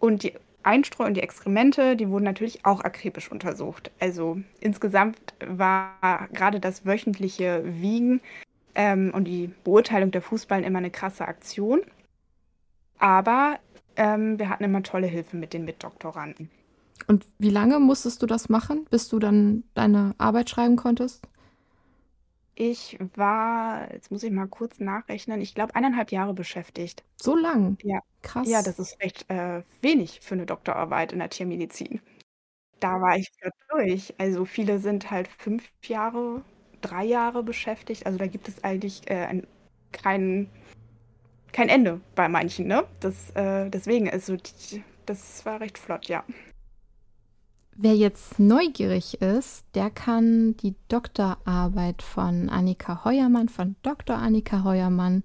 Und 0.00 0.24
die 0.24 0.34
Einstreu 0.64 1.04
und 1.04 1.14
die 1.14 1.22
Exkremente, 1.22 1.94
die 1.94 2.08
wurden 2.08 2.24
natürlich 2.24 2.64
auch 2.66 2.80
akribisch 2.80 3.30
untersucht. 3.30 3.90
Also 4.00 4.38
insgesamt 4.60 5.34
war 5.46 6.28
gerade 6.32 6.58
das 6.58 6.84
wöchentliche 6.84 7.62
Wiegen 7.64 8.20
ähm, 8.74 9.12
und 9.14 9.24
die 9.24 9.50
Beurteilung 9.62 10.10
der 10.10 10.22
Fußballen 10.22 10.64
immer 10.64 10.78
eine 10.78 10.90
krasse 10.90 11.28
Aktion. 11.28 11.82
Aber 12.98 13.58
ähm, 13.96 14.38
wir 14.38 14.48
hatten 14.48 14.64
immer 14.64 14.82
tolle 14.82 15.06
Hilfe 15.06 15.36
mit 15.36 15.52
den 15.52 15.64
Mitdoktoranden. 15.64 16.50
Und 17.06 17.26
wie 17.38 17.50
lange 17.50 17.78
musstest 17.78 18.22
du 18.22 18.26
das 18.26 18.48
machen, 18.48 18.86
bis 18.90 19.08
du 19.08 19.18
dann 19.18 19.64
deine 19.74 20.14
Arbeit 20.18 20.48
schreiben 20.48 20.76
konntest? 20.76 21.26
Ich 22.56 22.98
war, 23.16 23.92
jetzt 23.92 24.10
muss 24.10 24.22
ich 24.22 24.30
mal 24.30 24.46
kurz 24.46 24.78
nachrechnen, 24.78 25.40
ich 25.40 25.54
glaube 25.54 25.74
eineinhalb 25.74 26.12
Jahre 26.12 26.34
beschäftigt. 26.34 27.02
So 27.20 27.34
lang? 27.34 27.76
Ja. 27.82 27.98
Krass. 28.22 28.48
Ja, 28.48 28.62
das 28.62 28.78
ist 28.78 29.00
recht 29.02 29.28
äh, 29.28 29.62
wenig 29.80 30.20
für 30.22 30.34
eine 30.34 30.46
Doktorarbeit 30.46 31.12
in 31.12 31.18
der 31.18 31.30
Tiermedizin. 31.30 32.00
Da 32.80 33.00
war 33.00 33.16
ich 33.16 33.30
grad 33.40 33.54
durch. 33.70 34.14
Also 34.18 34.44
viele 34.44 34.78
sind 34.78 35.10
halt 35.10 35.28
fünf 35.28 35.68
Jahre, 35.84 36.42
drei 36.80 37.04
Jahre 37.04 37.42
beschäftigt. 37.42 38.06
Also 38.06 38.18
da 38.18 38.26
gibt 38.26 38.48
es 38.48 38.62
eigentlich 38.62 39.02
äh, 39.10 39.26
ein, 39.26 39.46
kein, 39.92 40.48
kein 41.52 41.68
Ende 41.68 42.00
bei 42.14 42.28
manchen, 42.28 42.66
ne? 42.66 42.84
Das, 43.00 43.30
äh, 43.30 43.68
deswegen, 43.70 44.08
also 44.10 44.36
das 45.06 45.44
war 45.44 45.60
recht 45.60 45.78
flott, 45.78 46.06
ja. 46.06 46.24
Wer 47.76 47.96
jetzt 47.96 48.38
neugierig 48.38 49.20
ist, 49.20 49.64
der 49.74 49.90
kann 49.90 50.56
die 50.58 50.76
Doktorarbeit 50.88 52.02
von 52.02 52.48
Annika 52.48 53.04
Heuermann, 53.04 53.48
von 53.48 53.74
Dr. 53.82 54.16
Annika 54.16 54.62
Heuermann, 54.62 55.24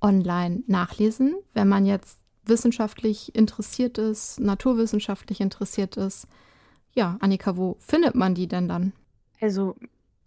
online 0.00 0.62
nachlesen. 0.66 1.34
Wenn 1.52 1.68
man 1.68 1.84
jetzt 1.84 2.18
wissenschaftlich 2.44 3.34
interessiert 3.34 3.98
ist, 3.98 4.40
naturwissenschaftlich 4.40 5.40
interessiert 5.40 5.98
ist. 5.98 6.26
Ja, 6.94 7.18
Annika, 7.20 7.56
wo 7.56 7.76
findet 7.78 8.14
man 8.14 8.34
die 8.34 8.48
denn 8.48 8.66
dann? 8.66 8.92
Also 9.40 9.76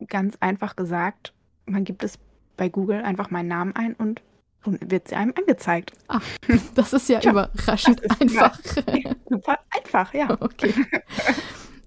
ganz 0.08 0.38
einfach 0.40 0.76
gesagt, 0.76 1.34
man 1.66 1.84
gibt 1.84 2.04
es 2.04 2.20
bei 2.58 2.70
Google 2.70 3.02
einfach 3.02 3.32
meinen 3.32 3.48
Namen 3.48 3.76
ein 3.76 3.96
und 3.96 4.22
wird 4.66 5.08
sie 5.08 5.16
einem 5.16 5.34
angezeigt. 5.38 5.94
Ach, 6.08 6.24
das 6.76 6.94
ist 6.94 7.10
ja, 7.10 7.20
ja 7.20 7.32
überraschend 7.32 8.02
ist 8.02 8.22
einfach. 8.22 8.60
Super 9.30 9.60
einfach, 9.70 10.14
ja. 10.14 10.30
Okay. 10.40 10.74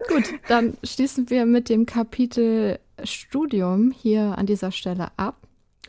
Gut, 0.08 0.34
dann 0.48 0.76
schließen 0.84 1.30
wir 1.30 1.46
mit 1.46 1.68
dem 1.68 1.86
Kapitel 1.86 2.78
Studium 3.02 3.90
hier 3.90 4.38
an 4.38 4.46
dieser 4.46 4.70
Stelle 4.70 5.08
ab 5.16 5.36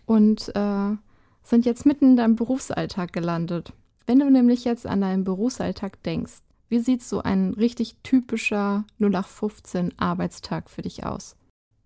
und 0.06 0.50
äh, 0.56 0.96
sind 1.44 1.66
jetzt 1.66 1.86
mitten 1.86 2.12
in 2.12 2.18
deinem 2.18 2.36
Berufsalltag 2.36 3.14
gelandet. 3.14 3.74
Wenn 4.06 4.20
du 4.20 4.30
nämlich 4.30 4.64
jetzt 4.64 4.88
an 4.88 5.02
deinen 5.02 5.24
Berufsalltag 5.24 6.02
denkst, 6.04 6.40
wie 6.70 6.80
sieht 6.80 7.04
so 7.04 7.22
ein 7.22 7.54
richtig 7.54 7.98
typischer 8.04 8.86
0815 9.00 9.94
Arbeitstag 9.98 10.70
für 10.70 10.82
dich 10.82 11.06
aus? 11.06 11.36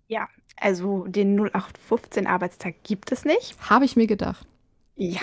Ja, 0.08 0.28
also 0.56 1.06
den 1.06 1.38
0815 1.38 2.26
Arbeitstag 2.26 2.82
gibt 2.82 3.12
es 3.12 3.24
nicht. 3.24 3.56
Habe 3.68 3.84
ich 3.84 3.96
mir 3.96 4.06
gedacht. 4.06 4.46
Ja. 4.96 5.20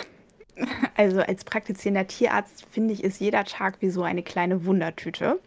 Also 0.97 1.21
als 1.21 1.45
praktizierender 1.45 2.05
Tierarzt 2.07 2.65
finde 2.69 2.93
ich, 2.93 3.01
ist 3.05 3.21
jeder 3.21 3.45
Tag 3.45 3.77
wie 3.79 3.89
so 3.89 4.03
eine 4.03 4.23
kleine 4.23 4.65
Wundertüte. 4.65 5.39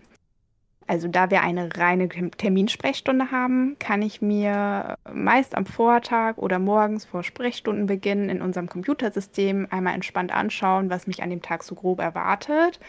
Also 0.86 1.08
da 1.08 1.30
wir 1.30 1.42
eine 1.42 1.68
reine 1.76 2.08
Terminsprechstunde 2.08 3.30
haben, 3.30 3.76
kann 3.78 4.00
ich 4.00 4.22
mir 4.22 4.96
meist 5.12 5.54
am 5.54 5.66
Vortag 5.66 6.38
oder 6.38 6.58
morgens 6.58 7.04
vor 7.04 7.22
Sprechstundenbeginn 7.22 8.30
in 8.30 8.42
unserem 8.42 8.68
Computersystem 8.68 9.68
einmal 9.70 9.94
entspannt 9.94 10.32
anschauen, 10.32 10.88
was 10.90 11.06
mich 11.06 11.22
an 11.22 11.30
dem 11.30 11.42
Tag 11.42 11.62
so 11.62 11.74
grob 11.74 12.00
erwartet. 12.00 12.80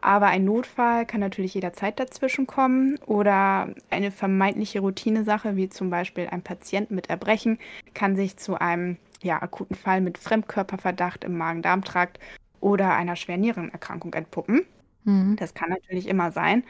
Aber 0.00 0.26
ein 0.26 0.44
Notfall 0.44 1.06
kann 1.06 1.20
natürlich 1.20 1.54
jederzeit 1.54 1.98
dazwischen 1.98 2.46
kommen 2.46 2.98
oder 3.06 3.74
eine 3.90 4.10
vermeintliche 4.10 4.80
Routinesache, 4.80 5.56
wie 5.56 5.68
zum 5.68 5.90
Beispiel 5.90 6.28
ein 6.30 6.42
Patient 6.42 6.90
mit 6.90 7.10
Erbrechen, 7.10 7.58
kann 7.94 8.14
sich 8.14 8.36
zu 8.36 8.60
einem 8.60 8.98
ja, 9.24 9.42
akuten 9.42 9.74
Fall 9.74 10.00
mit 10.00 10.18
Fremdkörperverdacht 10.18 11.24
im 11.24 11.36
Magen-Darm-Trakt 11.36 12.18
oder 12.60 12.94
einer 12.94 13.16
schweren 13.16 13.40
Nierenerkrankung 13.40 14.14
entpuppen. 14.14 14.62
Mhm. 15.04 15.36
Das 15.36 15.54
kann 15.54 15.70
natürlich 15.70 16.08
immer 16.08 16.30
sein. 16.30 16.64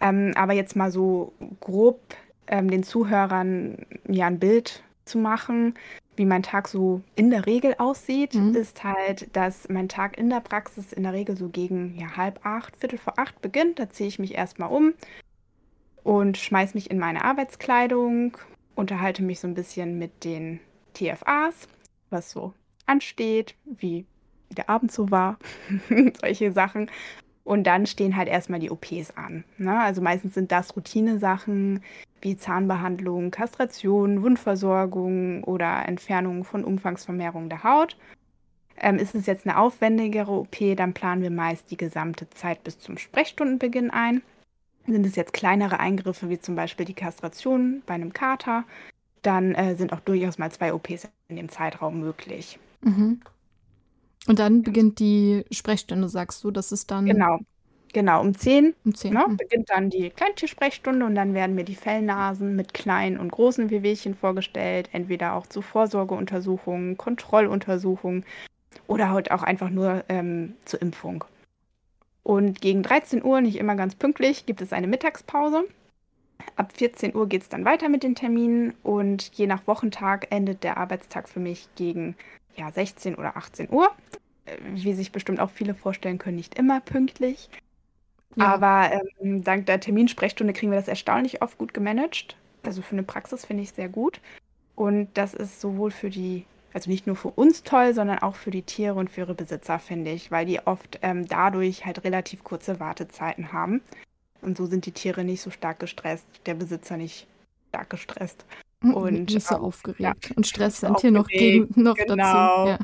Ähm, 0.00 0.32
aber 0.34 0.52
jetzt 0.52 0.76
mal 0.76 0.90
so 0.90 1.32
grob 1.60 2.00
ähm, 2.46 2.70
den 2.70 2.82
Zuhörern 2.82 3.78
ja 4.08 4.26
ein 4.26 4.38
Bild 4.38 4.82
zu 5.04 5.18
machen, 5.18 5.74
wie 6.16 6.24
mein 6.26 6.42
Tag 6.42 6.68
so 6.68 7.02
in 7.16 7.30
der 7.30 7.46
Regel 7.46 7.74
aussieht, 7.78 8.34
mhm. 8.34 8.54
ist 8.54 8.84
halt, 8.84 9.34
dass 9.34 9.68
mein 9.68 9.88
Tag 9.88 10.18
in 10.18 10.30
der 10.30 10.40
Praxis 10.40 10.92
in 10.92 11.02
der 11.02 11.12
Regel 11.12 11.36
so 11.36 11.48
gegen 11.48 11.96
ja, 11.98 12.16
halb 12.16 12.44
acht, 12.44 12.76
viertel 12.76 12.98
vor 12.98 13.18
acht 13.18 13.40
beginnt. 13.40 13.78
Da 13.78 13.88
ziehe 13.88 14.08
ich 14.08 14.18
mich 14.18 14.34
erstmal 14.34 14.70
um 14.70 14.94
und 16.02 16.36
schmeiße 16.38 16.74
mich 16.74 16.90
in 16.90 16.98
meine 16.98 17.24
Arbeitskleidung, 17.24 18.36
unterhalte 18.74 19.22
mich 19.22 19.40
so 19.40 19.48
ein 19.48 19.54
bisschen 19.54 19.98
mit 19.98 20.24
den 20.24 20.60
TFAs, 20.92 21.68
was 22.10 22.30
so 22.30 22.52
ansteht, 22.86 23.54
wie 23.64 24.04
der 24.50 24.68
Abend 24.68 24.92
so 24.92 25.10
war, 25.10 25.38
solche 26.20 26.52
Sachen. 26.52 26.90
Und 27.44 27.64
dann 27.64 27.86
stehen 27.86 28.16
halt 28.16 28.28
erstmal 28.28 28.60
die 28.60 28.70
OPs 28.70 29.16
an. 29.16 29.44
Ne? 29.58 29.78
Also 29.78 30.02
meistens 30.02 30.34
sind 30.34 30.52
das 30.52 30.76
Routinesachen 30.76 31.82
wie 32.20 32.36
Zahnbehandlung, 32.36 33.30
Kastration, 33.30 34.22
Wundversorgung 34.22 35.42
oder 35.44 35.88
Entfernung 35.88 36.44
von 36.44 36.64
Umfangsvermehrung 36.64 37.48
der 37.48 37.64
Haut. 37.64 37.96
Ähm, 38.76 38.96
ist 38.96 39.14
es 39.14 39.26
jetzt 39.26 39.46
eine 39.46 39.58
aufwendigere 39.58 40.30
OP, 40.30 40.56
dann 40.76 40.94
planen 40.94 41.22
wir 41.22 41.30
meist 41.30 41.70
die 41.70 41.76
gesamte 41.76 42.28
Zeit 42.30 42.62
bis 42.64 42.78
zum 42.78 42.98
Sprechstundenbeginn 42.98 43.90
ein. 43.90 44.22
Sind 44.86 45.06
es 45.06 45.16
jetzt 45.16 45.32
kleinere 45.32 45.80
Eingriffe 45.80 46.28
wie 46.30 46.38
zum 46.38 46.54
Beispiel 46.54 46.86
die 46.86 46.94
Kastration 46.94 47.82
bei 47.86 47.94
einem 47.94 48.12
Kater, 48.12 48.64
dann 49.22 49.54
äh, 49.54 49.76
sind 49.76 49.92
auch 49.92 50.00
durchaus 50.00 50.38
mal 50.38 50.50
zwei 50.50 50.72
OPs 50.72 51.08
in 51.28 51.36
dem 51.36 51.48
Zeitraum 51.48 52.00
möglich. 52.00 52.58
Mhm. 52.82 53.20
Und 54.26 54.38
dann 54.38 54.62
beginnt 54.62 54.98
die 54.98 55.44
Sprechstunde, 55.50 56.08
sagst 56.08 56.44
du, 56.44 56.50
das 56.50 56.72
ist 56.72 56.90
dann. 56.90 57.06
Genau. 57.06 57.38
Genau, 57.92 58.20
um 58.20 58.34
10, 58.34 58.74
um 58.84 58.94
10 58.94 59.12
ne, 59.12 59.24
beginnt 59.36 59.68
dann 59.70 59.90
die 59.90 60.10
Kleintiersprechstunde 60.10 61.04
und 61.04 61.16
dann 61.16 61.34
werden 61.34 61.56
mir 61.56 61.64
die 61.64 61.74
Fellnasen 61.74 62.54
mit 62.54 62.72
kleinen 62.72 63.18
und 63.18 63.32
großen 63.32 63.70
Wehwehchen 63.70 64.14
vorgestellt, 64.14 64.88
entweder 64.92 65.34
auch 65.34 65.48
zu 65.48 65.60
Vorsorgeuntersuchungen, 65.60 66.96
Kontrolluntersuchungen 66.96 68.24
oder 68.86 69.10
halt 69.10 69.32
auch 69.32 69.42
einfach 69.42 69.70
nur 69.70 70.04
ähm, 70.08 70.54
zur 70.64 70.80
Impfung. 70.80 71.24
Und 72.22 72.60
gegen 72.60 72.84
13 72.84 73.24
Uhr, 73.24 73.40
nicht 73.40 73.56
immer 73.56 73.74
ganz 73.74 73.96
pünktlich, 73.96 74.46
gibt 74.46 74.62
es 74.62 74.72
eine 74.72 74.86
Mittagspause. 74.86 75.64
Ab 76.56 76.72
14 76.76 77.14
Uhr 77.14 77.28
geht 77.28 77.42
es 77.42 77.48
dann 77.48 77.64
weiter 77.64 77.88
mit 77.88 78.02
den 78.02 78.14
Terminen 78.14 78.74
und 78.82 79.30
je 79.34 79.46
nach 79.46 79.66
Wochentag 79.66 80.28
endet 80.30 80.64
der 80.64 80.76
Arbeitstag 80.76 81.28
für 81.28 81.40
mich 81.40 81.68
gegen 81.76 82.16
ja, 82.56 82.70
16 82.70 83.14
oder 83.14 83.36
18 83.36 83.68
Uhr. 83.70 83.90
Äh, 84.46 84.56
wie 84.74 84.94
sich 84.94 85.12
bestimmt 85.12 85.40
auch 85.40 85.50
viele 85.50 85.74
vorstellen 85.74 86.18
können, 86.18 86.36
nicht 86.36 86.58
immer 86.58 86.80
pünktlich. 86.80 87.50
Ja. 88.36 88.54
Aber 88.54 88.90
ähm, 89.20 89.42
dank 89.42 89.66
der 89.66 89.80
Terminsprechstunde 89.80 90.52
kriegen 90.52 90.70
wir 90.70 90.78
das 90.78 90.88
erstaunlich 90.88 91.42
oft 91.42 91.58
gut 91.58 91.74
gemanagt. 91.74 92.36
Also 92.62 92.82
für 92.82 92.92
eine 92.92 93.02
Praxis 93.02 93.44
finde 93.44 93.62
ich 93.62 93.72
sehr 93.72 93.88
gut. 93.88 94.20
Und 94.76 95.08
das 95.14 95.34
ist 95.34 95.60
sowohl 95.60 95.90
für 95.90 96.10
die, 96.10 96.46
also 96.72 96.90
nicht 96.90 97.06
nur 97.06 97.16
für 97.16 97.28
uns 97.28 97.62
toll, 97.62 97.92
sondern 97.92 98.20
auch 98.20 98.36
für 98.36 98.50
die 98.50 98.62
Tiere 98.62 98.94
und 98.94 99.10
für 99.10 99.22
ihre 99.22 99.34
Besitzer, 99.34 99.78
finde 99.78 100.12
ich, 100.12 100.30
weil 100.30 100.46
die 100.46 100.60
oft 100.60 100.98
ähm, 101.02 101.26
dadurch 101.26 101.84
halt 101.84 102.04
relativ 102.04 102.44
kurze 102.44 102.80
Wartezeiten 102.80 103.52
haben. 103.52 103.82
Und 104.42 104.56
so 104.56 104.66
sind 104.66 104.86
die 104.86 104.92
Tiere 104.92 105.24
nicht 105.24 105.42
so 105.42 105.50
stark 105.50 105.80
gestresst, 105.80 106.26
der 106.46 106.54
Besitzer 106.54 106.96
nicht 106.96 107.26
stark 107.68 107.90
gestresst. 107.90 108.44
Mm, 108.82 108.94
und 108.94 109.30
nicht 109.30 109.46
so 109.46 109.56
ähm, 109.56 109.62
aufgeregt. 109.62 110.00
Ja, 110.00 110.14
und 110.36 110.46
Stress 110.46 110.80
sind 110.80 111.00
hier 111.00 111.10
noch, 111.10 111.26
gegen, 111.28 111.68
noch 111.80 111.94
genau, 111.94 112.66
dazu. 112.66 112.68
Ja. 112.70 112.78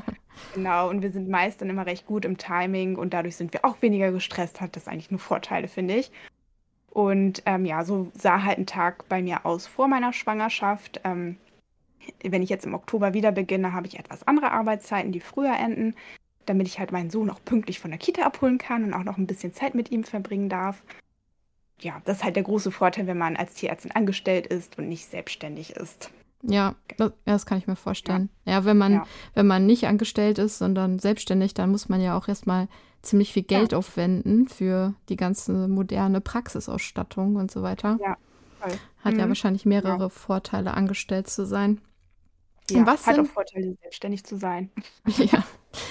Genau, 0.53 0.89
und 0.89 1.01
wir 1.01 1.11
sind 1.11 1.29
meist 1.29 1.61
dann 1.61 1.69
immer 1.69 1.85
recht 1.85 2.05
gut 2.05 2.23
im 2.23 2.37
Timing 2.37 2.95
und 2.95 3.13
dadurch 3.13 3.35
sind 3.35 3.53
wir 3.53 3.65
auch 3.65 3.81
weniger 3.81 4.11
gestresst. 4.11 4.61
Hat 4.61 4.75
das 4.75 4.87
eigentlich 4.87 5.09
nur 5.09 5.19
Vorteile, 5.19 5.67
finde 5.67 5.95
ich. 5.95 6.11
Und 6.91 7.41
ähm, 7.45 7.65
ja, 7.65 7.83
so 7.83 8.11
sah 8.15 8.43
halt 8.43 8.59
ein 8.59 8.67
Tag 8.67 9.09
bei 9.09 9.21
mir 9.21 9.45
aus 9.45 9.65
vor 9.65 9.87
meiner 9.87 10.13
Schwangerschaft. 10.13 11.01
Ähm, 11.03 11.37
wenn 12.23 12.43
ich 12.43 12.49
jetzt 12.49 12.65
im 12.65 12.73
Oktober 12.73 13.13
wieder 13.13 13.31
beginne, 13.31 13.73
habe 13.73 13.87
ich 13.87 13.99
etwas 13.99 14.25
andere 14.27 14.51
Arbeitszeiten, 14.51 15.11
die 15.11 15.19
früher 15.19 15.55
enden, 15.55 15.95
damit 16.45 16.67
ich 16.67 16.79
halt 16.79 16.91
meinen 16.91 17.09
Sohn 17.09 17.29
auch 17.29 17.43
pünktlich 17.43 17.79
von 17.79 17.91
der 17.91 17.99
Kita 17.99 18.21
abholen 18.21 18.59
kann 18.59 18.83
und 18.83 18.93
auch 18.93 19.03
noch 19.03 19.17
ein 19.17 19.27
bisschen 19.27 19.53
Zeit 19.53 19.75
mit 19.75 19.91
ihm 19.91 20.03
verbringen 20.03 20.49
darf 20.49 20.83
ja, 21.81 22.01
das 22.05 22.17
ist 22.17 22.23
halt 22.23 22.35
der 22.35 22.43
große 22.43 22.71
Vorteil, 22.71 23.07
wenn 23.07 23.17
man 23.17 23.35
als 23.35 23.53
Tierärztin 23.53 23.91
angestellt 23.91 24.47
ist 24.47 24.77
und 24.77 24.89
nicht 24.89 25.09
selbstständig 25.09 25.71
ist. 25.71 26.09
Ja, 26.43 26.75
das, 26.97 27.11
das 27.25 27.45
kann 27.45 27.57
ich 27.57 27.67
mir 27.67 27.75
vorstellen. 27.75 28.29
Ja, 28.45 28.53
ja 28.53 28.65
wenn 28.65 28.77
man, 28.77 28.93
ja. 28.93 29.07
wenn 29.33 29.47
man 29.47 29.65
nicht 29.65 29.85
angestellt 29.87 30.37
ist, 30.39 30.57
sondern 30.57 30.99
selbstständig, 30.99 31.53
dann 31.53 31.71
muss 31.71 31.89
man 31.89 32.01
ja 32.01 32.17
auch 32.17 32.27
erstmal 32.27 32.67
ziemlich 33.01 33.33
viel 33.33 33.43
Geld 33.43 33.71
ja. 33.71 33.77
aufwenden 33.77 34.47
für 34.47 34.93
die 35.09 35.15
ganze 35.15 35.67
moderne 35.67 36.21
Praxisausstattung 36.21 37.35
und 37.35 37.51
so 37.51 37.63
weiter. 37.63 37.97
Ja. 38.01 38.17
Voll. 38.59 38.77
Hat 39.03 39.13
mhm. 39.13 39.19
ja 39.19 39.27
wahrscheinlich 39.27 39.65
mehrere 39.65 40.09
Vorteile, 40.09 40.73
angestellt 40.73 41.29
zu 41.29 41.45
sein. 41.45 41.81
Ja, 42.69 42.79
und 42.79 42.87
was 42.87 43.07
hat 43.07 43.15
sind... 43.15 43.27
auch 43.27 43.33
Vorteile, 43.33 43.77
selbstständig 43.81 44.23
zu 44.23 44.37
sein. 44.37 44.71
Ja. 45.17 45.43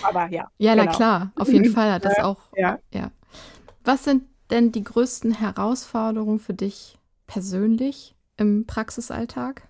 Aber 0.03 0.27
ja. 0.31 0.51
Ja, 0.59 0.73
genau. 0.75 0.87
na 0.87 0.93
klar, 0.93 1.33
auf 1.37 1.49
jeden 1.53 1.71
Fall 1.71 1.93
hat 1.93 2.05
das 2.05 2.19
auch. 2.23 2.41
Ja. 2.57 2.79
ja. 2.93 3.13
Was 3.85 4.03
sind 4.03 4.25
denn 4.51 4.73
die 4.73 4.85
größten 4.85 5.33
Herausforderungen 5.33 6.39
für 6.39 6.55
dich 6.55 6.99
persönlich 7.27 8.15
im 8.37 8.67
Praxisalltag? 8.67 9.63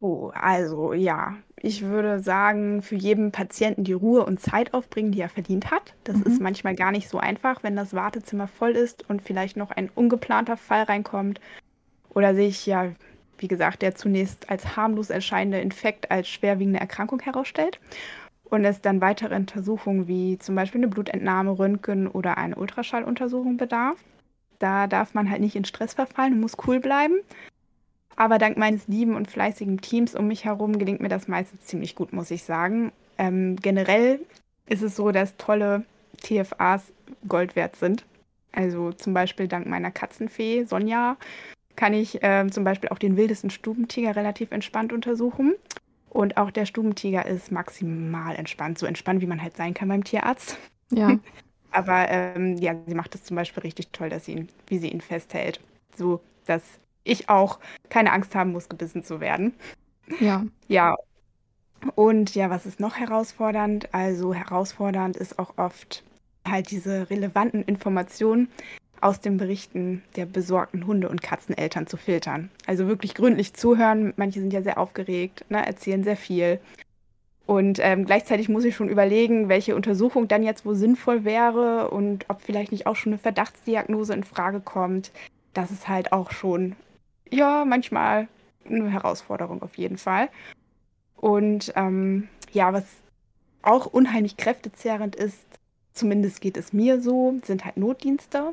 Oh, 0.00 0.30
also 0.34 0.92
ja, 0.92 1.36
ich 1.56 1.82
würde 1.82 2.20
sagen, 2.20 2.82
für 2.82 2.96
jeden 2.96 3.32
Patienten 3.32 3.84
die 3.84 3.94
Ruhe 3.94 4.24
und 4.24 4.40
Zeit 4.40 4.74
aufbringen, 4.74 5.10
die 5.10 5.20
er 5.20 5.28
verdient 5.28 5.70
hat. 5.70 5.94
Das 6.04 6.16
mhm. 6.16 6.24
ist 6.24 6.40
manchmal 6.40 6.76
gar 6.76 6.92
nicht 6.92 7.08
so 7.08 7.18
einfach, 7.18 7.62
wenn 7.62 7.76
das 7.76 7.94
Wartezimmer 7.94 8.46
voll 8.46 8.72
ist 8.72 9.08
und 9.08 9.22
vielleicht 9.22 9.56
noch 9.56 9.70
ein 9.70 9.90
ungeplanter 9.94 10.56
Fall 10.56 10.82
reinkommt 10.82 11.40
oder 12.10 12.34
sich 12.34 12.66
ja 12.66 12.92
wie 13.38 13.48
gesagt, 13.48 13.82
der 13.82 13.94
zunächst 13.94 14.48
als 14.48 14.76
harmlos 14.76 15.10
erscheinende 15.10 15.60
Infekt 15.60 16.10
als 16.10 16.28
schwerwiegende 16.28 16.80
Erkrankung 16.80 17.20
herausstellt 17.20 17.78
und 18.50 18.64
es 18.64 18.80
dann 18.80 19.00
weitere 19.00 19.34
Untersuchungen 19.34 20.08
wie 20.08 20.38
zum 20.38 20.54
Beispiel 20.54 20.80
eine 20.80 20.88
Blutentnahme, 20.88 21.58
Röntgen 21.58 22.06
oder 22.08 22.38
eine 22.38 22.56
Ultraschalluntersuchung 22.56 23.56
bedarf. 23.56 23.98
Da 24.58 24.86
darf 24.86 25.14
man 25.14 25.30
halt 25.30 25.40
nicht 25.40 25.56
in 25.56 25.64
Stress 25.64 25.94
verfallen 25.94 26.34
und 26.34 26.40
muss 26.40 26.56
cool 26.66 26.80
bleiben. 26.80 27.16
Aber 28.16 28.38
dank 28.38 28.56
meines 28.56 28.88
lieben 28.88 29.14
und 29.14 29.30
fleißigen 29.30 29.80
Teams 29.80 30.14
um 30.14 30.26
mich 30.26 30.44
herum 30.46 30.78
gelingt 30.78 31.00
mir 31.00 31.08
das 31.10 31.28
meistens 31.28 31.62
ziemlich 31.62 31.94
gut, 31.94 32.12
muss 32.12 32.30
ich 32.30 32.44
sagen. 32.44 32.92
Ähm, 33.18 33.56
generell 33.56 34.20
ist 34.66 34.82
es 34.82 34.96
so, 34.96 35.10
dass 35.10 35.36
tolle 35.36 35.84
TFAs 36.22 36.92
Gold 37.28 37.56
wert 37.56 37.76
sind. 37.76 38.06
Also 38.52 38.92
zum 38.92 39.12
Beispiel 39.12 39.48
dank 39.48 39.66
meiner 39.66 39.90
Katzenfee 39.90 40.64
Sonja 40.64 41.18
kann 41.76 41.92
ich 41.92 42.22
äh, 42.22 42.46
zum 42.50 42.64
Beispiel 42.64 42.88
auch 42.88 42.98
den 42.98 43.18
wildesten 43.18 43.50
Stubentiger 43.50 44.16
relativ 44.16 44.50
entspannt 44.50 44.94
untersuchen. 44.94 45.54
Und 46.16 46.38
auch 46.38 46.50
der 46.50 46.64
Stubentiger 46.64 47.26
ist 47.26 47.52
maximal 47.52 48.34
entspannt, 48.36 48.78
so 48.78 48.86
entspannt, 48.86 49.20
wie 49.20 49.26
man 49.26 49.42
halt 49.42 49.54
sein 49.54 49.74
kann 49.74 49.90
beim 49.90 50.02
Tierarzt. 50.02 50.56
Ja. 50.90 51.18
Aber 51.72 52.08
ähm, 52.08 52.56
ja, 52.56 52.74
sie 52.86 52.94
macht 52.94 53.14
es 53.14 53.24
zum 53.24 53.36
Beispiel 53.36 53.62
richtig 53.64 53.88
toll, 53.88 54.08
dass 54.08 54.24
sie 54.24 54.32
ihn, 54.32 54.48
wie 54.66 54.78
sie 54.78 54.88
ihn 54.88 55.02
festhält. 55.02 55.60
So, 55.94 56.22
dass 56.46 56.62
ich 57.04 57.28
auch 57.28 57.58
keine 57.90 58.12
Angst 58.12 58.34
haben 58.34 58.52
muss, 58.52 58.70
gebissen 58.70 59.04
zu 59.04 59.20
werden. 59.20 59.52
Ja. 60.18 60.46
Ja. 60.68 60.96
Und 61.94 62.34
ja, 62.34 62.48
was 62.48 62.64
ist 62.64 62.80
noch 62.80 62.96
herausfordernd? 62.96 63.92
Also 63.92 64.32
herausfordernd 64.32 65.18
ist 65.18 65.38
auch 65.38 65.58
oft 65.58 66.02
halt 66.48 66.70
diese 66.70 67.10
relevanten 67.10 67.62
Informationen 67.62 68.48
aus 69.06 69.20
den 69.20 69.36
Berichten 69.36 70.02
der 70.16 70.26
besorgten 70.26 70.84
Hunde- 70.84 71.08
und 71.08 71.22
Katzeneltern 71.22 71.86
zu 71.86 71.96
filtern. 71.96 72.50
Also 72.66 72.88
wirklich 72.88 73.14
gründlich 73.14 73.54
zuhören. 73.54 74.12
Manche 74.16 74.40
sind 74.40 74.52
ja 74.52 74.62
sehr 74.62 74.78
aufgeregt, 74.78 75.44
ne, 75.48 75.64
erzählen 75.64 76.02
sehr 76.02 76.16
viel. 76.16 76.58
Und 77.46 77.78
ähm, 77.80 78.04
gleichzeitig 78.04 78.48
muss 78.48 78.64
ich 78.64 78.74
schon 78.74 78.88
überlegen, 78.88 79.48
welche 79.48 79.76
Untersuchung 79.76 80.26
dann 80.26 80.42
jetzt 80.42 80.66
wo 80.66 80.74
sinnvoll 80.74 81.24
wäre 81.24 81.88
und 81.90 82.24
ob 82.28 82.42
vielleicht 82.42 82.72
nicht 82.72 82.88
auch 82.88 82.96
schon 82.96 83.12
eine 83.12 83.20
Verdachtsdiagnose 83.20 84.12
in 84.12 84.24
Frage 84.24 84.58
kommt. 84.58 85.12
Das 85.54 85.70
ist 85.70 85.86
halt 85.86 86.10
auch 86.10 86.32
schon, 86.32 86.74
ja, 87.30 87.64
manchmal 87.64 88.26
eine 88.68 88.90
Herausforderung 88.90 89.62
auf 89.62 89.78
jeden 89.78 89.98
Fall. 89.98 90.28
Und 91.14 91.72
ähm, 91.76 92.26
ja, 92.50 92.72
was 92.72 92.84
auch 93.62 93.86
unheimlich 93.86 94.36
kräftezehrend 94.36 95.14
ist, 95.14 95.46
zumindest 95.92 96.40
geht 96.40 96.56
es 96.56 96.72
mir 96.72 97.00
so, 97.00 97.38
sind 97.44 97.64
halt 97.64 97.76
Notdienste. 97.76 98.52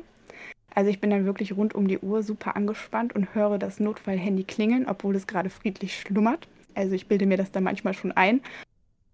Also 0.74 0.90
ich 0.90 1.00
bin 1.00 1.10
dann 1.10 1.24
wirklich 1.24 1.56
rund 1.56 1.74
um 1.74 1.86
die 1.86 1.98
Uhr 1.98 2.22
super 2.22 2.56
angespannt 2.56 3.14
und 3.14 3.34
höre 3.34 3.58
das 3.58 3.78
Notfallhandy 3.78 4.44
klingeln, 4.44 4.86
obwohl 4.88 5.14
es 5.14 5.26
gerade 5.26 5.50
friedlich 5.50 5.98
schlummert. 5.98 6.48
Also 6.74 6.94
ich 6.94 7.06
bilde 7.06 7.26
mir 7.26 7.36
das 7.36 7.52
dann 7.52 7.62
manchmal 7.62 7.94
schon 7.94 8.12
ein. 8.12 8.40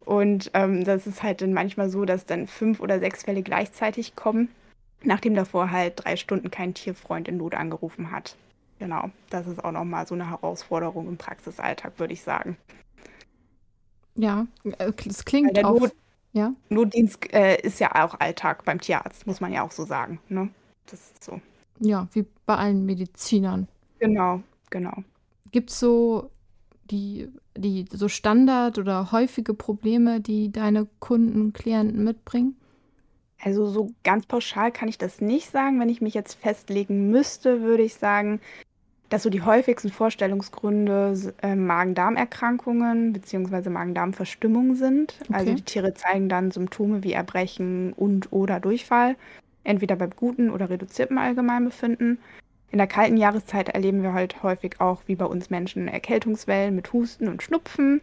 Und 0.05 0.51
ähm, 0.55 0.85
das 0.85 1.07
ist 1.07 1.23
halt 1.23 1.43
dann 1.43 1.53
manchmal 1.53 1.91
so, 1.91 2.05
dass 2.05 2.25
dann 2.25 2.47
fünf 2.47 2.81
oder 2.81 2.99
sechs 2.99 3.25
Fälle 3.25 3.43
gleichzeitig 3.43 4.17
kommen, 4.17 4.49
nachdem 5.03 5.35
davor 5.35 5.71
halt 5.71 6.05
drei 6.05 6.17
Stunden 6.17 6.51
kein 6.51 6.73
Tierfreund 6.73 7.29
in 7.29 7.37
Not 7.37 7.55
angerufen 7.55 8.11
hat. 8.11 8.37
Genau, 8.79 9.11
das 9.29 9.47
ist 9.47 9.63
auch 9.63 9.73
nochmal 9.73 10.07
so 10.07 10.15
eine 10.15 10.31
Herausforderung 10.31 11.07
im 11.07 11.19
Praxisalltag, 11.19 11.99
würde 11.99 12.15
ich 12.15 12.23
sagen. 12.23 12.57
Ja, 14.15 14.47
es 15.07 15.25
klingt 15.27 15.57
der 15.57 15.69
auch. 15.69 15.81
Not, 15.81 15.95
ja? 16.33 16.55
Notdienst 16.71 17.33
äh, 17.33 17.61
ist 17.61 17.79
ja 17.79 18.05
auch 18.05 18.19
Alltag 18.19 18.65
beim 18.65 18.81
Tierarzt, 18.81 19.27
muss 19.27 19.41
man 19.41 19.53
ja 19.53 19.63
auch 19.63 19.71
so 19.71 19.85
sagen. 19.85 20.19
Ne? 20.29 20.49
Das 20.87 21.01
ist 21.01 21.23
so. 21.23 21.41
Ja, 21.81 22.09
wie 22.13 22.27
bei 22.47 22.57
allen 22.57 22.85
Medizinern. 22.85 23.69
Genau, 23.99 24.43
genau. 24.71 25.03
Gibt 25.51 25.71
es 25.71 25.81
so 25.81 26.31
die, 26.91 27.29
die 27.57 27.87
so 27.91 28.09
Standard 28.09 28.79
oder 28.79 29.13
häufige 29.13 29.55
Probleme, 29.55 30.21
die 30.21 30.53
deine 30.53 30.87
Kunden, 30.99 31.53
Klienten 31.53 32.05
mitbringen? 32.05 32.57
Also 33.43 33.67
so 33.67 33.91
ganz 34.05 34.27
pauschal 34.27 34.71
kann 34.71 34.89
ich 34.89 34.99
das 34.99 35.21
nicht 35.21 35.51
sagen. 35.51 35.81
Wenn 35.81 35.89
ich 35.89 36.03
mich 36.03 36.15
jetzt 36.15 36.35
festlegen 36.35 37.11
müsste, 37.11 37.63
würde 37.63 37.83
ich 37.83 37.95
sagen, 37.95 38.41
dass 39.09 39.25
so 39.25 39.31
die 39.31 39.43
häufigsten 39.43 39.91
Vorstellungsgründe 39.91 41.35
äh, 41.43 41.57
Magen-Darm-Erkrankungen 41.57 43.13
bzw. 43.13 43.71
Magen-Darm-Verstimmung 43.71 44.77
sind. 44.77 45.17
Also 45.21 45.31
okay. 45.31 45.39
Also 45.39 45.55
die 45.55 45.63
Tiere 45.63 45.95
zeigen 45.95 46.29
dann 46.29 46.51
Symptome 46.51 47.03
wie 47.03 47.13
Erbrechen 47.13 47.93
und 47.95 48.33
oder 48.33 48.61
Durchfall, 48.61 49.17
entweder 49.65 49.97
beim 49.97 50.11
guten 50.11 50.51
oder 50.51 50.71
reduzierten 50.71 51.19
Allgemeinbefinden. 51.19 52.19
In 52.71 52.79
der 52.79 52.87
kalten 52.87 53.17
Jahreszeit 53.17 53.69
erleben 53.69 54.03
wir 54.03 54.13
halt 54.13 54.43
häufig 54.43 54.81
auch, 54.81 55.03
wie 55.07 55.17
bei 55.17 55.25
uns 55.25 55.51
Menschen, 55.51 55.89
Erkältungswellen 55.89 56.75
mit 56.75 56.93
Husten 56.93 57.29
und 57.29 57.43
Schnupfen. 57.43 58.01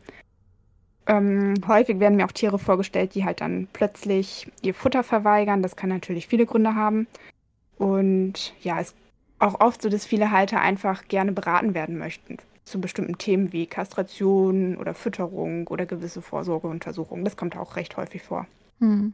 Ähm, 1.07 1.55
häufig 1.67 1.99
werden 2.01 2.17
mir 2.17 2.25
auch 2.25 2.33
Tiere 2.33 2.59
vorgestellt, 2.59 3.15
die 3.15 3.23
halt 3.23 3.39
dann 3.39 3.67
plötzlich 3.71 4.51
ihr 4.61 4.73
Futter 4.73 5.03
verweigern. 5.03 5.61
Das 5.61 5.77
kann 5.77 5.89
natürlich 5.89 6.27
viele 6.27 6.45
Gründe 6.45 6.75
haben. 6.75 7.07
Und 7.77 8.53
ja, 8.61 8.79
es 8.81 8.89
ist 8.89 8.97
auch 9.39 9.61
oft 9.61 9.81
so, 9.81 9.89
dass 9.89 10.05
viele 10.05 10.31
Halter 10.31 10.59
einfach 10.59 11.07
gerne 11.07 11.31
beraten 11.31 11.73
werden 11.73 11.97
möchten 11.97 12.37
zu 12.67 12.81
bestimmten 12.81 13.17
Themen 13.17 13.53
wie 13.53 13.65
Kastration 13.65 14.75
oder 14.75 14.93
Fütterung 14.93 15.67
oder 15.67 15.85
gewisse 15.85 16.21
Vorsorgeuntersuchungen. 16.21 17.23
Das 17.23 17.37
kommt 17.37 17.55
auch 17.55 17.77
recht 17.77 17.95
häufig 17.95 18.21
vor. 18.21 18.45
Hm. 18.79 19.13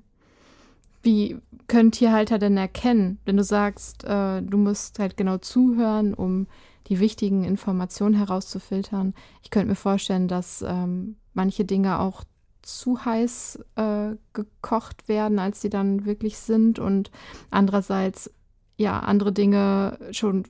Wie 1.04 1.38
können 1.68 1.91
Tierhalter 1.91 2.39
denn 2.39 2.56
erkennen, 2.56 3.20
wenn 3.26 3.38
du 3.38 3.43
sagst, 3.43 4.06
äh, 4.06 4.41
du 4.41 4.58
musst 4.58 4.99
halt 4.99 5.18
genau 5.18 5.38
zuhören, 5.38 6.14
um 6.14 6.47
die 6.88 6.99
wichtigen 6.99 7.43
Informationen 7.43 8.16
herauszufiltern? 8.16 9.14
Ich 9.43 9.51
könnte 9.51 9.68
mir 9.68 9.76
vorstellen, 9.76 10.30
dass 10.30 10.64
ähm, 10.66 11.18
manche 11.34 11.66
Dinge 11.66 11.99
auch 11.99 12.24
zu 12.62 13.04
heiß 13.04 13.60
äh, 13.76 14.16
gekocht 14.32 15.10
werden, 15.10 15.39
als 15.39 15.62
sie 15.62 15.70
dann 15.70 16.06
wirklich 16.06 16.38
sind 16.38 16.80
und 16.80 17.12
andererseits 17.51 18.32
ja 18.78 18.99
andere 18.99 19.34
Dinge 19.34 19.99
schon 20.12 20.45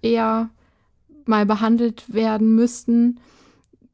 eher 0.00 0.48
mal 1.26 1.44
behandelt 1.44 2.12
werden 2.12 2.54
müssten. 2.54 3.20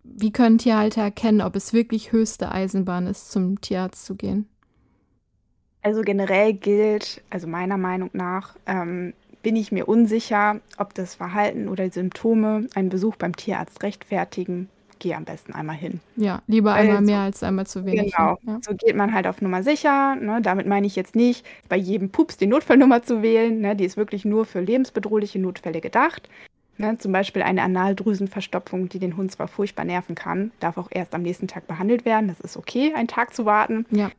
Wie 0.05 0.31
können 0.31 0.59
Tierhalter 0.59 1.03
erkennen, 1.03 1.41
ob 1.41 1.57
es 1.57 1.73
wirklich 1.73 2.12
höchste 2.12 2.53
Eisenbahn 2.53 3.09
ist, 3.09 3.33
zum 3.33 3.61
Tierarzt 3.61 4.07
zu 4.07 4.15
gehen? 4.15 4.49
Also 5.85 6.01
generell 6.01 6.55
gilt, 6.55 7.22
also 7.28 7.47
meiner 7.47 7.76
Meinung 7.76 8.09
nach, 8.14 8.57
ähm, 8.66 9.12
bin 9.43 9.55
ich 9.55 9.70
mir 9.70 9.87
unsicher, 9.87 10.61
ob 10.78 10.95
das 10.95 11.14
Verhalten 11.14 11.68
oder 11.68 11.91
Symptome 11.91 12.66
einen 12.74 12.89
Besuch 12.89 13.16
beim 13.16 13.37
Tierarzt 13.37 13.82
rechtfertigen. 13.82 14.70
Gehe 14.99 15.14
am 15.14 15.26
besten 15.26 15.53
einmal 15.53 15.76
hin. 15.76 16.01
Ja, 16.16 16.41
lieber 16.47 16.70
Weil 16.70 16.87
einmal 16.87 17.03
mehr 17.03 17.18
als 17.18 17.43
einmal 17.43 17.66
zu 17.66 17.85
wenig. 17.85 18.14
Genau, 18.16 18.39
ja. 18.47 18.59
so 18.62 18.74
geht 18.74 18.97
man 18.97 19.12
halt 19.12 19.26
auf 19.26 19.43
Nummer 19.43 19.62
sicher. 19.62 20.14
Ne? 20.14 20.41
Damit 20.41 20.66
meine 20.66 20.87
ich 20.87 20.97
jetzt 20.97 21.14
nicht, 21.14 21.45
bei 21.68 21.76
jedem 21.76 22.09
Pups 22.09 22.39
die 22.39 22.47
Notfallnummer 22.47 23.03
zu 23.03 23.20
wählen. 23.20 23.61
Ne? 23.61 23.76
Die 23.76 23.85
ist 23.85 23.99
wirklich 23.99 24.24
nur 24.24 24.47
für 24.47 24.61
lebensbedrohliche 24.61 25.39
Notfälle 25.39 25.82
gedacht. 25.82 26.30
Ne? 26.78 26.97
Zum 26.97 27.12
Beispiel 27.12 27.43
eine 27.43 27.62
Analdrüsenverstopfung, 27.62 28.89
die 28.89 29.01
den 29.01 29.18
Hund 29.18 29.32
zwar 29.32 29.49
furchtbar 29.49 29.85
nerven 29.85 30.14
kann, 30.14 30.53
darf 30.61 30.78
auch 30.78 30.89
erst 30.91 31.14
am 31.14 31.20
nächsten 31.20 31.49
Tag 31.49 31.66
behandelt 31.66 32.07
werden. 32.07 32.28
Das 32.28 32.41
ist 32.41 32.57
okay, 32.57 32.95
einen 32.95 33.09
Tag 33.09 33.35
zu 33.35 33.45
warten. 33.45 33.85
Ja. 33.91 34.11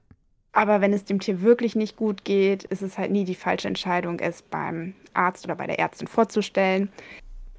Aber 0.56 0.80
wenn 0.80 0.94
es 0.94 1.04
dem 1.04 1.20
Tier 1.20 1.42
wirklich 1.42 1.76
nicht 1.76 1.98
gut 1.98 2.24
geht, 2.24 2.64
ist 2.64 2.82
es 2.82 2.98
halt 2.98 3.12
nie 3.12 3.26
die 3.26 3.36
falsche 3.36 3.68
Entscheidung, 3.68 4.20
es 4.20 4.42
beim 4.42 4.94
Arzt 5.14 5.44
oder 5.44 5.56
bei 5.56 5.68
der 5.68 5.80
Ärztin 5.80 6.08
vorzustellen, 6.08 6.88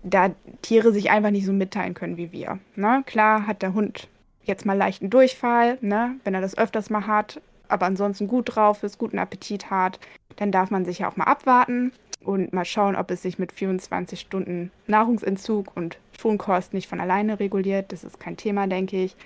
da 0.03 0.31
Tiere 0.63 0.93
sich 0.93 1.11
einfach 1.11 1.31
nicht 1.31 1.45
so 1.45 1.53
mitteilen 1.53 1.93
können 1.93 2.17
wie 2.17 2.33
wir. 2.33 2.59
Ne? 2.75 3.03
Klar 3.05 3.47
hat 3.47 3.61
der 3.61 3.75
Hund 3.75 4.09
jetzt 4.45 4.65
mal 4.65 4.79
leichten 4.79 5.11
Durchfall, 5.11 5.77
ne? 5.83 6.17
wenn 6.25 6.33
er 6.33 6.41
das 6.41 6.57
öfters 6.57 6.89
mal 6.89 7.07
hat, 7.07 7.43
aber 7.69 7.85
ansonsten 7.85 8.29
gut 8.29 8.57
drauf 8.57 8.83
ist, 8.83 8.97
guten 8.97 9.19
Appetit 9.19 9.69
hat, 9.69 10.01
dann 10.37 10.51
darf 10.51 10.71
man 10.71 10.87
sich 10.87 11.01
ja 11.01 11.11
auch 11.11 11.17
mal 11.17 11.25
abwarten 11.25 11.93
und 12.25 12.55
mal 12.55 12.65
schauen, 12.65 12.97
ob 12.97 13.11
es 13.11 13.21
sich 13.21 13.39
mit 13.39 13.53
24 13.53 14.19
Stunden 14.19 14.71
Nahrungsentzug 14.87 15.77
und 15.77 15.99
Schonkost 16.19 16.73
nicht 16.73 16.89
von 16.89 17.01
alleine 17.01 17.41
reguliert. 17.41 17.93
Das 17.93 18.05
ist 18.05 18.19
kein 18.19 18.39
Thema, 18.39 18.67
denke 18.67 19.03
ich. 19.03 19.17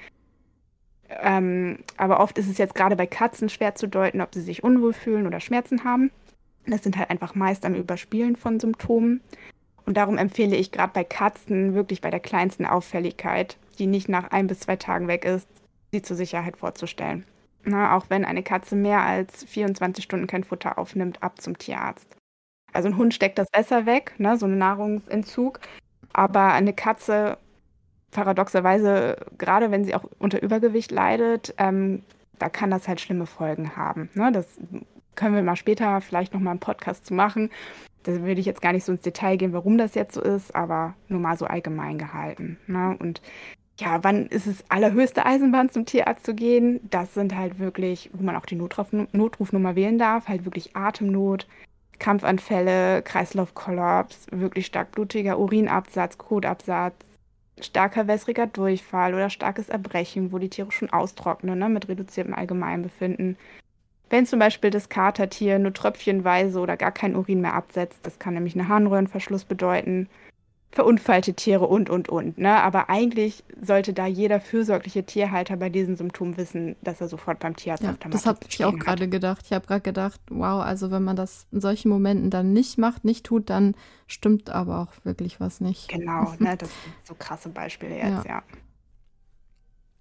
Ähm, 1.22 1.78
aber 1.96 2.20
oft 2.20 2.38
ist 2.38 2.48
es 2.48 2.58
jetzt 2.58 2.74
gerade 2.74 2.96
bei 2.96 3.06
Katzen 3.06 3.48
schwer 3.48 3.74
zu 3.74 3.88
deuten, 3.88 4.20
ob 4.20 4.34
sie 4.34 4.42
sich 4.42 4.62
unwohl 4.62 4.92
fühlen 4.92 5.26
oder 5.26 5.40
Schmerzen 5.40 5.84
haben. 5.84 6.10
Das 6.66 6.82
sind 6.82 6.96
halt 6.96 7.10
einfach 7.10 7.34
meist 7.34 7.64
am 7.64 7.74
Überspielen 7.74 8.36
von 8.36 8.60
Symptomen. 8.60 9.20
Und 9.86 9.96
darum 9.96 10.18
empfehle 10.18 10.56
ich 10.56 10.70
gerade 10.70 10.92
bei 10.92 11.04
Katzen 11.04 11.74
wirklich 11.74 12.00
bei 12.00 12.10
der 12.10 12.20
kleinsten 12.20 12.66
Auffälligkeit, 12.66 13.56
die 13.78 13.86
nicht 13.86 14.08
nach 14.08 14.30
ein 14.30 14.46
bis 14.46 14.60
zwei 14.60 14.76
Tagen 14.76 15.08
weg 15.08 15.24
ist, 15.24 15.48
sie 15.90 16.02
zur 16.02 16.16
Sicherheit 16.16 16.56
vorzustellen. 16.56 17.24
Na, 17.64 17.96
auch 17.96 18.06
wenn 18.08 18.24
eine 18.24 18.42
Katze 18.42 18.76
mehr 18.76 19.00
als 19.00 19.44
24 19.44 20.04
Stunden 20.04 20.26
kein 20.26 20.44
Futter 20.44 20.78
aufnimmt, 20.78 21.22
ab 21.22 21.40
zum 21.40 21.58
Tierarzt. 21.58 22.16
Also 22.72 22.88
ein 22.88 22.96
Hund 22.96 23.14
steckt 23.14 23.38
das 23.38 23.50
besser 23.50 23.84
weg, 23.84 24.14
ne, 24.18 24.36
so 24.36 24.46
ein 24.46 24.58
Nahrungsentzug. 24.58 25.60
Aber 26.12 26.52
eine 26.52 26.72
Katze 26.72 27.38
paradoxerweise, 28.10 29.16
gerade 29.38 29.70
wenn 29.70 29.84
sie 29.84 29.94
auch 29.94 30.04
unter 30.18 30.42
Übergewicht 30.42 30.90
leidet, 30.90 31.54
ähm, 31.58 32.02
da 32.38 32.48
kann 32.48 32.70
das 32.70 32.88
halt 32.88 33.00
schlimme 33.00 33.26
Folgen 33.26 33.76
haben. 33.76 34.08
Ne? 34.14 34.32
Das 34.32 34.58
können 35.14 35.34
wir 35.34 35.42
mal 35.42 35.56
später 35.56 36.00
vielleicht 36.00 36.32
noch 36.32 36.40
mal 36.40 36.52
einen 36.52 36.60
Podcast 36.60 37.06
zu 37.06 37.14
machen. 37.14 37.50
Da 38.04 38.12
würde 38.22 38.40
ich 38.40 38.46
jetzt 38.46 38.62
gar 38.62 38.72
nicht 38.72 38.84
so 38.84 38.92
ins 38.92 39.02
Detail 39.02 39.36
gehen, 39.36 39.52
warum 39.52 39.76
das 39.76 39.94
jetzt 39.94 40.14
so 40.14 40.22
ist, 40.22 40.54
aber 40.54 40.94
nur 41.08 41.20
mal 41.20 41.36
so 41.36 41.44
allgemein 41.44 41.98
gehalten. 41.98 42.58
Ne? 42.66 42.96
Und 42.98 43.20
ja, 43.78 44.02
wann 44.02 44.26
ist 44.26 44.46
es 44.46 44.64
allerhöchste 44.68 45.24
Eisenbahn 45.24 45.70
zum 45.70 45.86
Tierarzt 45.86 46.24
zu 46.24 46.34
gehen? 46.34 46.80
Das 46.90 47.14
sind 47.14 47.36
halt 47.36 47.58
wirklich, 47.58 48.10
wo 48.12 48.22
man 48.22 48.36
auch 48.36 48.46
die 48.46 48.56
Notruf 48.56 48.88
Notrufnummer 48.92 49.76
wählen 49.76 49.98
darf, 49.98 50.28
halt 50.28 50.44
wirklich 50.44 50.76
Atemnot, 50.76 51.46
Krampfanfälle, 51.98 53.02
Kreislaufkollaps, 53.02 54.26
wirklich 54.30 54.66
stark 54.66 54.92
blutiger 54.92 55.38
Urinabsatz, 55.38 56.18
Kotabsatz, 56.18 56.94
starker 57.60 58.06
wässriger 58.06 58.46
Durchfall 58.46 59.14
oder 59.14 59.30
starkes 59.30 59.68
Erbrechen, 59.68 60.32
wo 60.32 60.38
die 60.38 60.50
Tiere 60.50 60.72
schon 60.72 60.90
austrocknen, 60.90 61.58
ne, 61.58 61.68
mit 61.68 61.88
reduziertem 61.88 62.34
Allgemeinbefinden. 62.34 63.36
Wenn 64.08 64.26
zum 64.26 64.38
Beispiel 64.38 64.70
das 64.70 64.88
Katertier 64.88 65.58
nur 65.58 65.72
tröpfchenweise 65.72 66.58
oder 66.60 66.76
gar 66.76 66.92
kein 66.92 67.14
Urin 67.14 67.40
mehr 67.40 67.54
absetzt, 67.54 68.00
das 68.04 68.18
kann 68.18 68.34
nämlich 68.34 68.58
einen 68.58 68.68
Harnröhrenverschluss 68.68 69.44
bedeuten 69.44 70.08
verunfallte 70.72 71.34
Tiere 71.34 71.66
und, 71.66 71.90
und, 71.90 72.08
und. 72.08 72.38
Ne? 72.38 72.62
Aber 72.62 72.88
eigentlich 72.88 73.42
sollte 73.60 73.92
da 73.92 74.06
jeder 74.06 74.40
fürsorgliche 74.40 75.04
Tierhalter 75.04 75.56
bei 75.56 75.68
diesen 75.68 75.96
Symptomen 75.96 76.36
wissen, 76.36 76.76
dass 76.80 77.00
er 77.00 77.08
sofort 77.08 77.40
beim 77.40 77.56
Tierarzt 77.56 77.82
ja, 77.82 77.90
auf 77.90 77.98
der 77.98 78.08
Matte 78.08 78.18
Das 78.18 78.26
habe 78.26 78.38
ich 78.48 78.64
auch 78.64 78.78
gerade 78.78 79.08
gedacht. 79.08 79.44
Ich 79.46 79.52
habe 79.52 79.66
gerade 79.66 79.80
gedacht, 79.80 80.20
wow, 80.30 80.62
also 80.62 80.92
wenn 80.92 81.02
man 81.02 81.16
das 81.16 81.46
in 81.50 81.60
solchen 81.60 81.88
Momenten 81.88 82.30
dann 82.30 82.52
nicht 82.52 82.78
macht, 82.78 83.04
nicht 83.04 83.26
tut, 83.26 83.50
dann 83.50 83.74
stimmt 84.06 84.50
aber 84.50 84.80
auch 84.80 85.04
wirklich 85.04 85.40
was 85.40 85.60
nicht. 85.60 85.88
Genau, 85.88 86.34
ne? 86.38 86.56
das 86.56 86.68
sind 86.68 86.94
so 87.04 87.14
krasse 87.18 87.48
Beispiele 87.48 87.96
jetzt, 87.96 88.24
ja. 88.24 88.36
ja. 88.36 88.42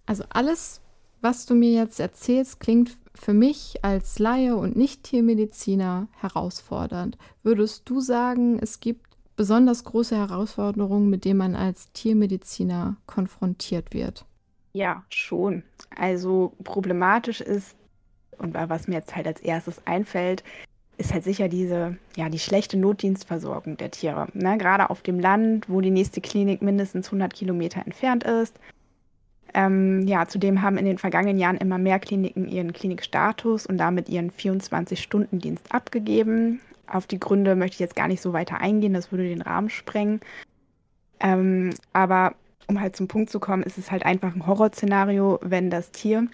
Also 0.05 0.23
alles, 0.29 0.81
was 1.21 1.47
du 1.47 1.55
mir 1.55 1.71
jetzt 1.71 1.99
erzählst, 1.99 2.59
klingt 2.59 2.95
für 3.15 3.33
mich 3.33 3.83
als 3.83 4.19
Laie 4.19 4.55
und 4.55 4.75
Nicht-Tiermediziner 4.75 6.07
herausfordernd. 6.19 7.17
Würdest 7.43 7.89
du 7.89 7.99
sagen, 8.01 8.59
es 8.59 8.79
gibt 8.79 9.08
besonders 9.39 9.85
große 9.85 10.17
Herausforderungen, 10.17 11.09
mit 11.09 11.23
denen 11.23 11.37
man 11.37 11.55
als 11.55 11.93
Tiermediziner 11.93 12.97
konfrontiert 13.05 13.93
wird? 13.93 14.25
Ja, 14.73 15.05
schon. 15.09 15.63
Also 15.95 16.51
problematisch 16.65 17.39
ist, 17.39 17.77
und 18.37 18.53
was 18.53 18.89
mir 18.89 18.95
jetzt 18.95 19.15
halt 19.15 19.27
als 19.27 19.39
erstes 19.39 19.81
einfällt, 19.87 20.43
ist 20.97 21.13
halt 21.13 21.23
sicher 21.23 21.47
diese, 21.47 21.95
ja, 22.17 22.27
die 22.27 22.37
schlechte 22.37 22.77
Notdienstversorgung 22.77 23.77
der 23.77 23.91
Tiere. 23.91 24.27
Ne? 24.33 24.57
Gerade 24.57 24.89
auf 24.89 25.03
dem 25.03 25.21
Land, 25.21 25.69
wo 25.69 25.79
die 25.79 25.89
nächste 25.89 26.19
Klinik 26.19 26.61
mindestens 26.61 27.07
100 27.07 27.33
Kilometer 27.33 27.81
entfernt 27.85 28.25
ist. 28.25 28.59
Ähm, 29.53 30.05
ja, 30.05 30.27
zudem 30.27 30.61
haben 30.61 30.77
in 30.77 30.83
den 30.83 30.97
vergangenen 30.97 31.39
Jahren 31.39 31.55
immer 31.55 31.77
mehr 31.77 31.99
Kliniken 31.99 32.49
ihren 32.49 32.73
Klinikstatus 32.73 33.65
und 33.65 33.77
damit 33.77 34.09
ihren 34.09 34.31
24-Stunden-Dienst 34.31 35.73
abgegeben. 35.73 36.59
Auf 36.91 37.07
die 37.07 37.19
Gründe 37.19 37.55
möchte 37.55 37.75
ich 37.75 37.79
jetzt 37.79 37.95
gar 37.95 38.07
nicht 38.07 38.21
so 38.21 38.33
weiter 38.33 38.59
eingehen, 38.59 38.93
das 38.93 39.11
würde 39.11 39.23
den 39.27 39.41
Rahmen 39.41 39.69
sprengen. 39.69 40.21
Ähm, 41.19 41.71
aber 41.93 42.35
um 42.67 42.79
halt 42.79 42.95
zum 42.95 43.07
Punkt 43.07 43.29
zu 43.29 43.39
kommen, 43.39 43.63
ist 43.63 43.77
es 43.77 43.91
halt 43.91 44.05
einfach 44.05 44.35
ein 44.35 44.47
Horrorszenario, 44.47 45.39
wenn 45.41 45.69
das 45.69 45.91
Tier 45.91 46.27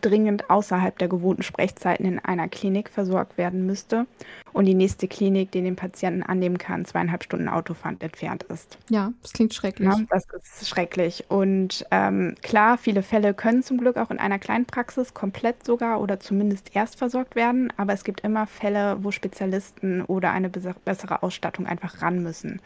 dringend 0.00 0.48
außerhalb 0.50 0.98
der 0.98 1.08
gewohnten 1.08 1.42
Sprechzeiten 1.42 2.06
in 2.06 2.18
einer 2.18 2.48
Klinik 2.48 2.88
versorgt 2.88 3.36
werden 3.36 3.66
müsste 3.66 4.06
und 4.52 4.64
die 4.64 4.74
nächste 4.74 5.08
Klinik, 5.08 5.50
die 5.52 5.62
den 5.62 5.76
Patienten 5.76 6.22
annehmen 6.22 6.58
kann, 6.58 6.84
zweieinhalb 6.84 7.24
Stunden 7.24 7.48
Autofahrt 7.48 8.02
entfernt 8.02 8.44
ist. 8.44 8.78
Ja, 8.88 9.12
das 9.22 9.32
klingt 9.32 9.54
schrecklich. 9.54 9.88
Ja, 9.88 10.00
das 10.08 10.24
ist 10.60 10.68
schrecklich. 10.68 11.24
Und 11.28 11.84
ähm, 11.90 12.34
klar, 12.42 12.78
viele 12.78 13.02
Fälle 13.02 13.34
können 13.34 13.62
zum 13.62 13.78
Glück 13.78 13.96
auch 13.96 14.10
in 14.10 14.18
einer 14.18 14.38
kleinen 14.38 14.66
Praxis 14.66 15.14
komplett 15.14 15.64
sogar 15.64 16.00
oder 16.00 16.20
zumindest 16.20 16.74
erst 16.74 16.96
versorgt 16.96 17.34
werden, 17.34 17.72
aber 17.76 17.92
es 17.92 18.04
gibt 18.04 18.20
immer 18.20 18.46
Fälle, 18.46 18.98
wo 19.02 19.10
Spezialisten 19.10 20.02
oder 20.02 20.32
eine 20.32 20.48
bessere 20.48 21.22
Ausstattung 21.22 21.66
einfach 21.66 22.02
ran 22.02 22.22
müssen. 22.22 22.60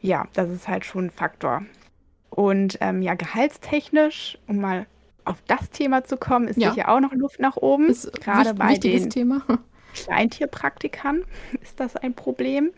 Ja, 0.00 0.28
das 0.34 0.50
ist 0.50 0.68
halt 0.68 0.84
schon 0.84 1.06
ein 1.06 1.10
Faktor. 1.10 1.62
Und 2.30 2.78
ähm, 2.80 3.02
ja, 3.02 3.14
gehaltstechnisch, 3.14 4.38
um 4.46 4.58
mal 4.58 4.86
auf 5.28 5.42
das 5.46 5.70
Thema 5.70 6.04
zu 6.04 6.16
kommen, 6.16 6.48
ist 6.48 6.58
ja. 6.58 6.72
sicher 6.72 6.88
auch 6.88 7.00
noch 7.00 7.12
Luft 7.12 7.40
nach 7.40 7.56
oben. 7.56 7.88
Ist 7.88 8.12
Gerade 8.20 8.54
bei 8.54 8.76
den 8.76 9.10
Thema. 9.10 9.42
Kleintierpraktikern 9.94 11.24
ist 11.60 11.80
das 11.80 11.96
ein 11.96 12.14
Problem. 12.14 12.70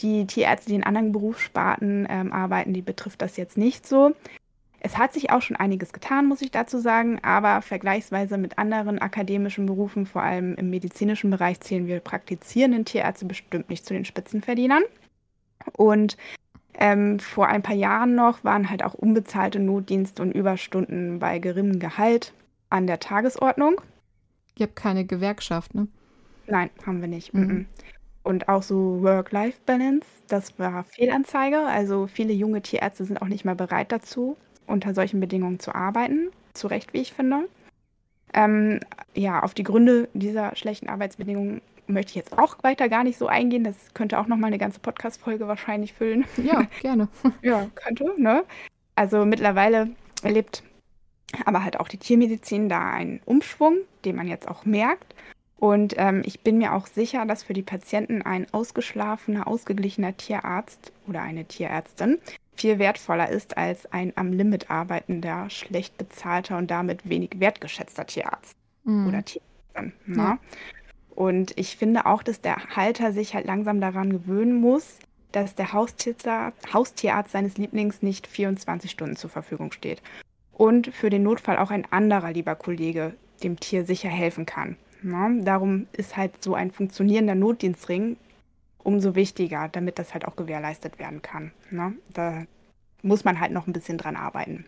Die 0.00 0.26
Tierärzte, 0.26 0.68
die 0.70 0.76
in 0.76 0.84
anderen 0.84 1.12
Berufssparten 1.12 2.06
ähm, 2.08 2.32
arbeiten, 2.32 2.72
die 2.72 2.82
betrifft 2.82 3.20
das 3.20 3.36
jetzt 3.36 3.56
nicht 3.56 3.86
so. 3.86 4.14
Es 4.80 4.96
hat 4.96 5.12
sich 5.12 5.30
auch 5.30 5.42
schon 5.42 5.56
einiges 5.56 5.92
getan, 5.92 6.26
muss 6.26 6.40
ich 6.40 6.52
dazu 6.52 6.78
sagen, 6.78 7.18
aber 7.22 7.62
vergleichsweise 7.62 8.38
mit 8.38 8.58
anderen 8.58 9.00
akademischen 9.00 9.66
Berufen, 9.66 10.06
vor 10.06 10.22
allem 10.22 10.54
im 10.54 10.70
medizinischen 10.70 11.30
Bereich, 11.30 11.58
zählen 11.60 11.88
wir 11.88 11.98
praktizierenden 11.98 12.84
Tierärzte 12.84 13.26
bestimmt 13.26 13.70
nicht 13.70 13.84
zu 13.84 13.94
den 13.94 14.04
Spitzenverdienern. 14.04 14.84
Und 15.76 16.16
ähm, 16.78 17.18
vor 17.18 17.48
ein 17.48 17.62
paar 17.62 17.74
Jahren 17.74 18.14
noch 18.14 18.44
waren 18.44 18.70
halt 18.70 18.84
auch 18.84 18.94
unbezahlte 18.94 19.58
Notdienste 19.58 20.22
und 20.22 20.32
Überstunden 20.32 21.18
bei 21.18 21.40
geringem 21.40 21.80
Gehalt 21.80 22.32
an 22.70 22.86
der 22.86 23.00
Tagesordnung. 23.00 23.80
Ihr 24.56 24.66
habt 24.66 24.76
keine 24.76 25.04
Gewerkschaft, 25.04 25.74
ne? 25.74 25.88
Nein, 26.46 26.70
haben 26.86 27.00
wir 27.00 27.08
nicht. 27.08 27.34
Mhm. 27.34 27.66
Und 28.22 28.48
auch 28.48 28.62
so 28.62 29.02
Work-Life-Balance, 29.02 30.06
das 30.28 30.56
war 30.58 30.84
Fehlanzeige. 30.84 31.60
Also 31.60 32.06
viele 32.06 32.32
junge 32.32 32.62
Tierärzte 32.62 33.04
sind 33.04 33.20
auch 33.20 33.28
nicht 33.28 33.44
mehr 33.44 33.54
bereit 33.56 33.90
dazu, 33.90 34.36
unter 34.66 34.94
solchen 34.94 35.18
Bedingungen 35.18 35.58
zu 35.58 35.74
arbeiten. 35.74 36.30
Zu 36.54 36.68
Recht, 36.68 36.92
wie 36.92 37.00
ich 37.00 37.12
finde. 37.12 37.48
Ähm, 38.34 38.80
ja, 39.14 39.42
auf 39.42 39.54
die 39.54 39.64
Gründe 39.64 40.08
dieser 40.14 40.54
schlechten 40.54 40.88
Arbeitsbedingungen 40.88 41.60
möchte 41.88 42.10
ich 42.10 42.16
jetzt 42.16 42.38
auch 42.38 42.56
weiter 42.62 42.88
gar 42.88 43.04
nicht 43.04 43.18
so 43.18 43.26
eingehen. 43.26 43.64
Das 43.64 43.76
könnte 43.94 44.18
auch 44.18 44.26
noch 44.26 44.36
mal 44.36 44.48
eine 44.48 44.58
ganze 44.58 44.80
Podcast-Folge 44.80 45.48
wahrscheinlich 45.48 45.92
füllen. 45.92 46.24
Ja, 46.36 46.62
gerne. 46.80 47.08
ja, 47.42 47.66
könnte, 47.74 48.12
ne? 48.16 48.44
Also 48.94 49.24
mittlerweile 49.24 49.90
erlebt 50.22 50.62
aber 51.44 51.62
halt 51.62 51.78
auch 51.78 51.88
die 51.88 51.98
Tiermedizin 51.98 52.68
da 52.68 52.90
einen 52.90 53.20
Umschwung, 53.24 53.78
den 54.04 54.16
man 54.16 54.28
jetzt 54.28 54.48
auch 54.48 54.64
merkt. 54.64 55.14
Und 55.58 55.94
ähm, 55.96 56.22
ich 56.24 56.40
bin 56.40 56.58
mir 56.58 56.72
auch 56.72 56.86
sicher, 56.86 57.26
dass 57.26 57.42
für 57.42 57.52
die 57.52 57.62
Patienten 57.62 58.22
ein 58.22 58.46
ausgeschlafener, 58.52 59.48
ausgeglichener 59.48 60.16
Tierarzt 60.16 60.92
oder 61.06 61.22
eine 61.22 61.44
Tierärztin 61.44 62.18
viel 62.54 62.78
wertvoller 62.78 63.28
ist 63.28 63.56
als 63.56 63.90
ein 63.92 64.12
am 64.16 64.32
Limit 64.32 64.70
arbeitender, 64.70 65.50
schlecht 65.50 65.96
bezahlter 65.96 66.58
und 66.58 66.70
damit 66.70 67.08
wenig 67.08 67.30
wertgeschätzter 67.36 68.06
Tierarzt 68.06 68.56
mhm. 68.84 69.08
oder 69.08 69.24
Tierärztin. 69.24 69.92
Ne? 70.06 70.16
Ja. 70.16 70.38
Und 71.18 71.52
ich 71.58 71.76
finde 71.76 72.06
auch, 72.06 72.22
dass 72.22 72.42
der 72.42 72.76
Halter 72.76 73.12
sich 73.12 73.34
halt 73.34 73.44
langsam 73.44 73.80
daran 73.80 74.10
gewöhnen 74.10 74.54
muss, 74.54 75.00
dass 75.32 75.56
der 75.56 75.72
Haustierarzt, 75.72 76.72
Haustierarzt 76.72 77.32
seines 77.32 77.58
Lieblings 77.58 78.02
nicht 78.02 78.28
24 78.28 78.88
Stunden 78.88 79.16
zur 79.16 79.28
Verfügung 79.28 79.72
steht. 79.72 80.00
Und 80.52 80.94
für 80.94 81.10
den 81.10 81.24
Notfall 81.24 81.58
auch 81.58 81.72
ein 81.72 81.90
anderer 81.90 82.30
lieber 82.30 82.54
Kollege 82.54 83.14
dem 83.42 83.58
Tier 83.58 83.84
sicher 83.84 84.08
helfen 84.08 84.46
kann. 84.46 84.76
Ja, 85.02 85.28
darum 85.40 85.88
ist 85.90 86.16
halt 86.16 86.40
so 86.40 86.54
ein 86.54 86.70
funktionierender 86.70 87.34
Notdienstring 87.34 88.16
umso 88.84 89.16
wichtiger, 89.16 89.68
damit 89.68 89.98
das 89.98 90.14
halt 90.14 90.24
auch 90.24 90.36
gewährleistet 90.36 91.00
werden 91.00 91.20
kann. 91.20 91.50
Ne? 91.72 91.94
Da 92.12 92.44
muss 93.02 93.24
man 93.24 93.40
halt 93.40 93.50
noch 93.50 93.66
ein 93.66 93.72
bisschen 93.72 93.98
dran 93.98 94.14
arbeiten. 94.14 94.66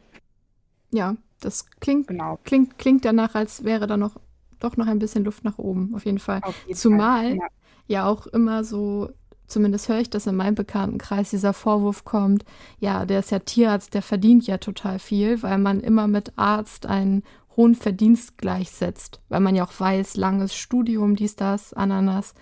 Ja, 0.91 1.15
das 1.39 1.71
klingt, 1.79 2.09
genau. 2.09 2.41
klingt, 2.43 2.77
klingt 2.77 3.05
danach, 3.05 3.37
als 3.37 3.63
wäre 3.63 3.87
da 3.87 3.97
noch 3.97 4.17
doch 4.61 4.77
noch 4.77 4.87
ein 4.87 4.99
bisschen 4.99 5.25
Luft 5.25 5.45
nach 5.45 5.59
oben, 5.59 5.95
auf 5.95 6.05
jeden 6.05 6.19
Fall. 6.19 6.41
Jeden 6.67 6.79
Zumal 6.79 7.23
Fall, 7.23 7.35
ja. 7.37 7.47
ja 7.87 8.07
auch 8.07 8.27
immer 8.29 8.65
so, 8.65 9.11
zumindest 9.47 9.89
höre 9.89 10.01
ich 10.01 10.11
das 10.11 10.27
in 10.27 10.37
meinem 10.37 10.55
Bekanntenkreis, 10.55 11.31
dieser 11.31 11.53
Vorwurf 11.53 12.05
kommt, 12.05 12.45
ja, 12.79 13.05
der 13.05 13.21
ist 13.21 13.31
ja 13.31 13.39
Tierarzt, 13.41 13.95
der 13.95 14.03
verdient 14.03 14.47
ja 14.47 14.59
total 14.59 14.99
viel, 14.99 15.43
weil 15.43 15.59
man 15.59 15.81
immer 15.81 16.07
mit 16.07 16.33
Arzt 16.37 16.87
einen 16.87 17.23
hohen 17.57 17.75
Verdienst 17.75 18.39
gleichsetzt, 18.39 19.21
weil 19.29 19.41
man 19.41 19.55
ja 19.55 19.65
auch 19.65 19.73
weiß, 19.79 20.17
langes 20.17 20.55
Studium, 20.55 21.17
dies, 21.17 21.37
das, 21.37 21.73
Ananas, 21.73 22.35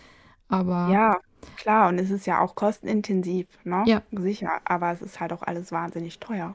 aber... 0.48 0.88
Ja, 0.92 1.16
Klar, 1.56 1.88
und 1.88 1.98
es 1.98 2.10
ist 2.10 2.26
ja 2.26 2.40
auch 2.40 2.54
kostenintensiv, 2.54 3.46
ne? 3.64 3.82
Ja. 3.86 4.02
Sicher, 4.12 4.60
aber 4.64 4.92
es 4.92 5.02
ist 5.02 5.20
halt 5.20 5.32
auch 5.32 5.42
alles 5.42 5.72
wahnsinnig 5.72 6.18
teuer. 6.18 6.54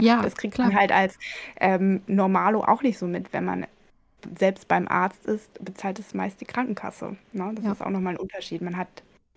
Ja, 0.00 0.22
das 0.22 0.36
kriegt 0.36 0.54
klar. 0.54 0.68
man 0.68 0.76
halt 0.76 0.92
als 0.92 1.18
ähm, 1.60 2.02
Normalo 2.06 2.62
auch 2.64 2.82
nicht 2.82 2.98
so 2.98 3.06
mit, 3.06 3.32
wenn 3.32 3.44
man 3.44 3.66
selbst 4.38 4.68
beim 4.68 4.88
Arzt 4.88 5.26
ist, 5.26 5.64
bezahlt 5.64 5.98
es 5.98 6.14
meist 6.14 6.40
die 6.40 6.44
Krankenkasse. 6.44 7.16
Ne? 7.32 7.52
Das 7.54 7.64
ja. 7.64 7.72
ist 7.72 7.82
auch 7.82 7.90
nochmal 7.90 8.14
ein 8.14 8.20
Unterschied. 8.20 8.62
Man 8.62 8.76
hat 8.76 8.88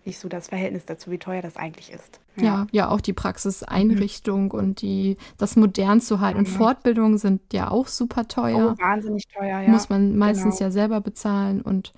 nicht 0.06 0.20
so 0.20 0.30
das 0.30 0.50
Verhältnis 0.50 0.86
dazu, 0.86 1.12
wie 1.12 1.18
teuer 1.18 1.42
das 1.42 1.58
eigentlich 1.58 1.92
ist. 1.92 2.20
Ja, 2.36 2.44
ja, 2.44 2.68
ja 2.72 2.90
auch 2.90 3.02
die 3.02 3.14
Praxiseinrichtung 3.14 4.46
mhm. 4.46 4.52
und 4.52 4.82
die, 4.82 5.18
das 5.38 5.56
modern 5.56 6.02
zu 6.02 6.20
halten. 6.20 6.40
Und 6.40 6.48
Fortbildungen 6.48 7.18
sind 7.18 7.42
ja 7.54 7.72
auch 7.72 7.88
super 7.88 8.28
teuer. 8.28 8.76
Oh, 8.78 8.82
wahnsinnig 8.82 9.28
teuer, 9.28 9.62
ja. 9.62 9.70
Muss 9.70 9.90
man 9.90 10.18
meistens 10.18 10.58
genau. 10.58 10.68
ja 10.68 10.72
selber 10.72 11.02
bezahlen. 11.02 11.62
Und 11.62 11.94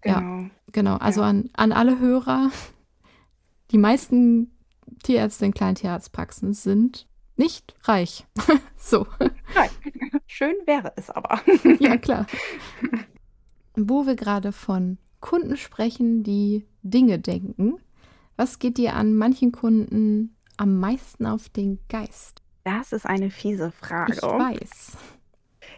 genau. 0.00 0.18
ja, 0.18 0.50
genau. 0.72 0.96
Also 0.96 1.22
an, 1.22 1.50
an 1.54 1.72
alle 1.72 1.98
Hörer, 1.98 2.50
die 3.70 3.78
meisten 3.78 4.52
Tierärzte 5.02 5.46
in 5.46 5.54
Kleintierratspraxen 5.54 6.54
sind 6.54 7.06
nicht 7.40 7.74
reich. 7.84 8.26
so. 8.76 9.06
Nein. 9.54 9.70
Schön 10.26 10.54
wäre 10.66 10.92
es 10.96 11.10
aber. 11.10 11.40
ja, 11.80 11.96
klar. 11.96 12.26
Wo 13.74 14.06
wir 14.06 14.14
gerade 14.14 14.52
von 14.52 14.98
Kunden 15.20 15.56
sprechen, 15.56 16.22
die 16.22 16.66
Dinge 16.82 17.18
denken. 17.18 17.78
Was 18.36 18.58
geht 18.58 18.78
dir 18.78 18.94
an 18.94 19.14
manchen 19.14 19.52
Kunden 19.52 20.36
am 20.56 20.78
meisten 20.78 21.26
auf 21.26 21.48
den 21.48 21.78
Geist? 21.88 22.42
Das 22.64 22.92
ist 22.92 23.06
eine 23.06 23.30
fiese 23.30 23.70
Frage. 23.70 24.12
Ich 24.12 24.22
weiß. 24.22 24.96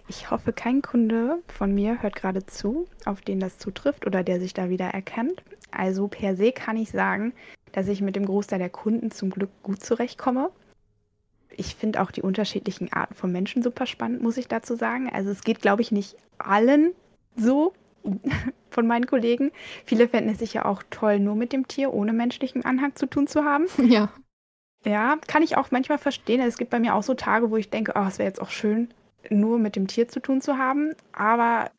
Ich 0.08 0.30
hoffe, 0.30 0.52
kein 0.52 0.82
Kunde 0.82 1.42
von 1.46 1.72
mir 1.72 2.02
hört 2.02 2.16
gerade 2.16 2.44
zu, 2.44 2.86
auf 3.04 3.20
den 3.20 3.38
das 3.38 3.58
zutrifft 3.58 4.06
oder 4.06 4.24
der 4.24 4.40
sich 4.40 4.52
da 4.52 4.68
wieder 4.68 4.86
erkennt. 4.86 5.44
Also 5.70 6.08
per 6.08 6.36
se 6.36 6.52
kann 6.52 6.76
ich 6.76 6.90
sagen, 6.90 7.32
dass 7.70 7.88
ich 7.88 8.00
mit 8.00 8.16
dem 8.16 8.26
Großteil 8.26 8.58
der 8.58 8.68
Kunden 8.68 9.10
zum 9.12 9.30
Glück 9.30 9.50
gut 9.62 9.80
zurechtkomme. 9.80 10.50
Ich 11.56 11.74
finde 11.74 12.00
auch 12.02 12.10
die 12.10 12.22
unterschiedlichen 12.22 12.92
Arten 12.92 13.14
von 13.14 13.32
Menschen 13.32 13.62
super 13.62 13.86
spannend, 13.86 14.22
muss 14.22 14.36
ich 14.36 14.48
dazu 14.48 14.74
sagen. 14.74 15.10
Also 15.12 15.30
es 15.30 15.42
geht, 15.42 15.60
glaube 15.60 15.82
ich, 15.82 15.92
nicht 15.92 16.16
allen 16.38 16.92
so 17.36 17.72
von 18.70 18.86
meinen 18.86 19.06
Kollegen. 19.06 19.50
Viele 19.84 20.08
fänden 20.08 20.32
es 20.32 20.38
sicher 20.38 20.66
auch 20.66 20.82
toll, 20.90 21.18
nur 21.18 21.34
mit 21.34 21.52
dem 21.52 21.68
Tier 21.68 21.92
ohne 21.92 22.12
menschlichen 22.12 22.64
Anhang 22.64 22.94
zu 22.94 23.06
tun 23.06 23.26
zu 23.26 23.44
haben. 23.44 23.66
Ja. 23.88 24.10
Ja, 24.84 25.16
kann 25.28 25.44
ich 25.44 25.56
auch 25.56 25.70
manchmal 25.70 25.98
verstehen. 25.98 26.40
Es 26.40 26.58
gibt 26.58 26.72
bei 26.72 26.80
mir 26.80 26.96
auch 26.96 27.04
so 27.04 27.14
Tage, 27.14 27.52
wo 27.52 27.56
ich 27.56 27.70
denke, 27.70 27.92
oh, 27.94 28.04
es 28.08 28.18
wäre 28.18 28.26
jetzt 28.26 28.42
auch 28.42 28.50
schön, 28.50 28.88
nur 29.30 29.60
mit 29.60 29.76
dem 29.76 29.86
Tier 29.86 30.08
zu 30.08 30.18
tun 30.18 30.40
zu 30.40 30.58
haben. 30.58 30.94
Aber 31.12 31.70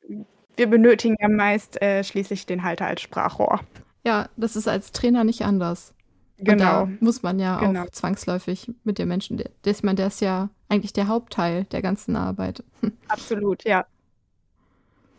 wir 0.56 0.68
benötigen 0.68 1.18
ja 1.20 1.28
meist 1.28 1.82
äh, 1.82 2.06
schließlich 2.06 2.46
den 2.46 2.64
Halter 2.64 2.86
als 2.86 3.02
Sprachrohr. 3.02 3.60
Ja, 4.06 4.30
das 4.38 4.56
ist 4.56 4.70
als 4.70 4.94
Trainer 4.94 5.26
nicht 5.26 5.44
anders. 5.44 5.94
Genau. 6.40 6.90
Muss 7.00 7.24
man 7.24 7.40
ja 7.40 7.60
Genau. 7.60 7.84
auch 7.84 7.90
zwangsläufig 7.92 8.72
mit 8.84 8.98
dem 8.98 9.08
Menschen, 9.08 9.38
der, 9.38 9.50
ich 9.66 9.84
meine, 9.84 9.96
der 9.96 10.08
ist 10.08 10.22
ja 10.22 10.50
eigentlich 10.70 10.94
der 10.94 11.08
Hauptteil 11.08 11.66
der 11.66 11.82
ganzen 11.82 12.16
Arbeit. 12.16 12.64
Absolut, 13.08 13.64
ja. 13.64 13.86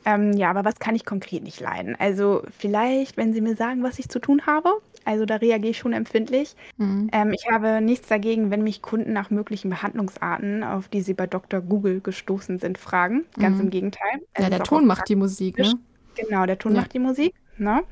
Ähm, 0.07 0.35
ja, 0.35 0.51
aber 0.51 0.67
was 0.67 0.79
kann 0.79 0.95
ich 0.95 1.07
konkret 1.07 1.43
nicht 1.45 1.61
leiden? 1.61 1.97
Also 1.99 2.43
vielleicht, 2.59 3.17
wenn 3.17 3.33
Sie 3.33 3.41
mir 3.41 3.57
sagen, 3.57 3.83
was 3.83 3.99
ich 3.99 4.09
zu 4.11 4.19
tun 4.19 4.43
habe. 4.47 4.71
Also 5.07 5.25
da 5.25 5.37
reagiere 5.37 5.71
ich 5.71 5.79
schon 5.79 5.95
empfindlich. 5.95 6.57
Mhm. 6.77 7.09
Ähm, 7.13 7.33
ich 7.33 7.47
habe 7.51 7.81
nichts 7.81 8.09
dagegen, 8.09 8.51
wenn 8.51 8.63
mich 8.63 8.83
Kunden 8.83 9.13
nach 9.15 9.31
möglichen 9.31 9.71
Behandlungsarten, 9.71 10.63
auf 10.63 10.89
die 10.89 11.01
sie 11.01 11.15
bei 11.15 11.27
Dr. 11.27 11.61
Google 11.63 12.01
gestoßen 12.01 12.59
sind, 12.59 12.77
fragen. 12.77 13.25
Ganz 13.39 13.57
Mhm. 13.57 13.63
im 13.65 13.71
Gegenteil. 13.71 14.11
Es 14.35 14.43
Ja, 14.43 14.49
ist 14.49 14.53
der 14.59 14.63
Ton 14.65 14.87
macht 14.87 15.09
die 15.09 15.17
Musik, 15.17 15.59
ne? 15.59 15.73
Genau, 16.17 16.45
der 16.45 16.59
Ton 16.59 16.75
Ja. 16.75 16.81
macht 16.83 16.93
die 16.93 16.99
Musik. 16.99 17.35
Ne? 17.57 17.83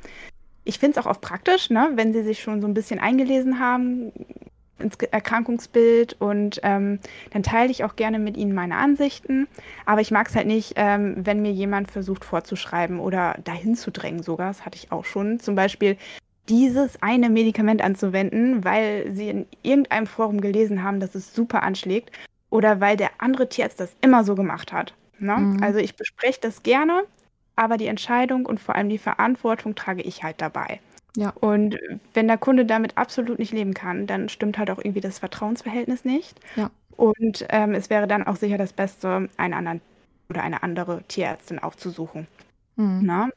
Ich 0.64 0.78
finde 0.78 0.98
es 0.98 1.04
auch 1.04 1.10
oft 1.10 1.20
praktisch, 1.20 1.70
ne? 1.70 1.90
wenn 1.94 2.12
sie 2.12 2.22
sich 2.22 2.40
schon 2.40 2.60
so 2.60 2.68
ein 2.68 2.74
bisschen 2.74 3.00
eingelesen 3.00 3.58
haben 3.58 4.12
ins 4.78 4.96
Erkrankungsbild 4.96 6.16
und 6.20 6.60
ähm, 6.62 6.98
dann 7.30 7.42
teile 7.42 7.70
ich 7.70 7.84
auch 7.84 7.96
gerne 7.96 8.18
mit 8.18 8.36
ihnen 8.36 8.54
meine 8.54 8.76
Ansichten. 8.76 9.48
Aber 9.86 10.00
ich 10.00 10.10
mag 10.10 10.28
es 10.28 10.34
halt 10.34 10.46
nicht, 10.46 10.74
ähm, 10.76 11.14
wenn 11.18 11.40
mir 11.40 11.52
jemand 11.52 11.90
versucht 11.90 12.24
vorzuschreiben 12.24 12.98
oder 12.98 13.38
dahin 13.44 13.76
zu 13.76 13.90
drängen 13.90 14.22
sogar. 14.22 14.48
Das 14.48 14.64
hatte 14.64 14.76
ich 14.76 14.92
auch 14.92 15.04
schon. 15.04 15.40
Zum 15.40 15.54
Beispiel 15.54 15.96
dieses 16.48 17.00
eine 17.02 17.30
Medikament 17.30 17.82
anzuwenden, 17.82 18.64
weil 18.64 19.12
sie 19.14 19.28
in 19.28 19.46
irgendeinem 19.62 20.06
Forum 20.06 20.40
gelesen 20.40 20.82
haben, 20.82 21.00
dass 21.00 21.14
es 21.14 21.34
super 21.34 21.62
anschlägt 21.62 22.10
oder 22.50 22.80
weil 22.80 22.96
der 22.96 23.10
andere 23.18 23.48
Tierarzt 23.48 23.80
das 23.80 23.94
immer 24.00 24.24
so 24.24 24.34
gemacht 24.34 24.72
hat. 24.72 24.94
Ne? 25.18 25.36
Mhm. 25.36 25.62
Also 25.62 25.78
ich 25.78 25.96
bespreche 25.96 26.40
das 26.40 26.62
gerne, 26.62 27.04
aber 27.62 27.76
die 27.76 27.86
Entscheidung 27.86 28.46
und 28.46 28.60
vor 28.60 28.74
allem 28.74 28.88
die 28.88 28.98
Verantwortung 28.98 29.74
trage 29.74 30.02
ich 30.02 30.22
halt 30.22 30.40
dabei. 30.40 30.80
Ja. 31.16 31.30
Und 31.40 31.78
wenn 32.14 32.26
der 32.26 32.38
Kunde 32.38 32.64
damit 32.64 32.96
absolut 32.96 33.38
nicht 33.38 33.52
leben 33.52 33.74
kann, 33.74 34.06
dann 34.06 34.28
stimmt 34.28 34.58
halt 34.58 34.70
auch 34.70 34.78
irgendwie 34.78 35.00
das 35.00 35.18
Vertrauensverhältnis 35.18 36.04
nicht. 36.04 36.40
Ja. 36.56 36.70
Und 36.96 37.46
ähm, 37.50 37.74
es 37.74 37.90
wäre 37.90 38.06
dann 38.06 38.26
auch 38.26 38.36
sicher 38.36 38.58
das 38.58 38.72
Beste, 38.72 39.28
einen 39.36 39.54
anderen 39.54 39.80
oder 40.28 40.42
eine 40.42 40.62
andere 40.62 41.02
Tierärztin 41.08 41.58
aufzusuchen. 41.58 42.26
Mhm. 42.76 43.06
Ne? 43.06 43.30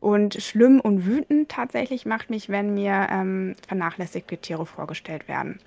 Und 0.00 0.34
schlimm 0.34 0.80
und 0.80 1.06
wütend 1.06 1.50
tatsächlich 1.50 2.06
macht 2.06 2.30
mich, 2.30 2.48
wenn 2.48 2.74
mir 2.74 3.08
ähm, 3.10 3.54
vernachlässigte 3.66 4.38
Tiere 4.38 4.66
vorgestellt 4.66 5.28
werden. 5.28 5.60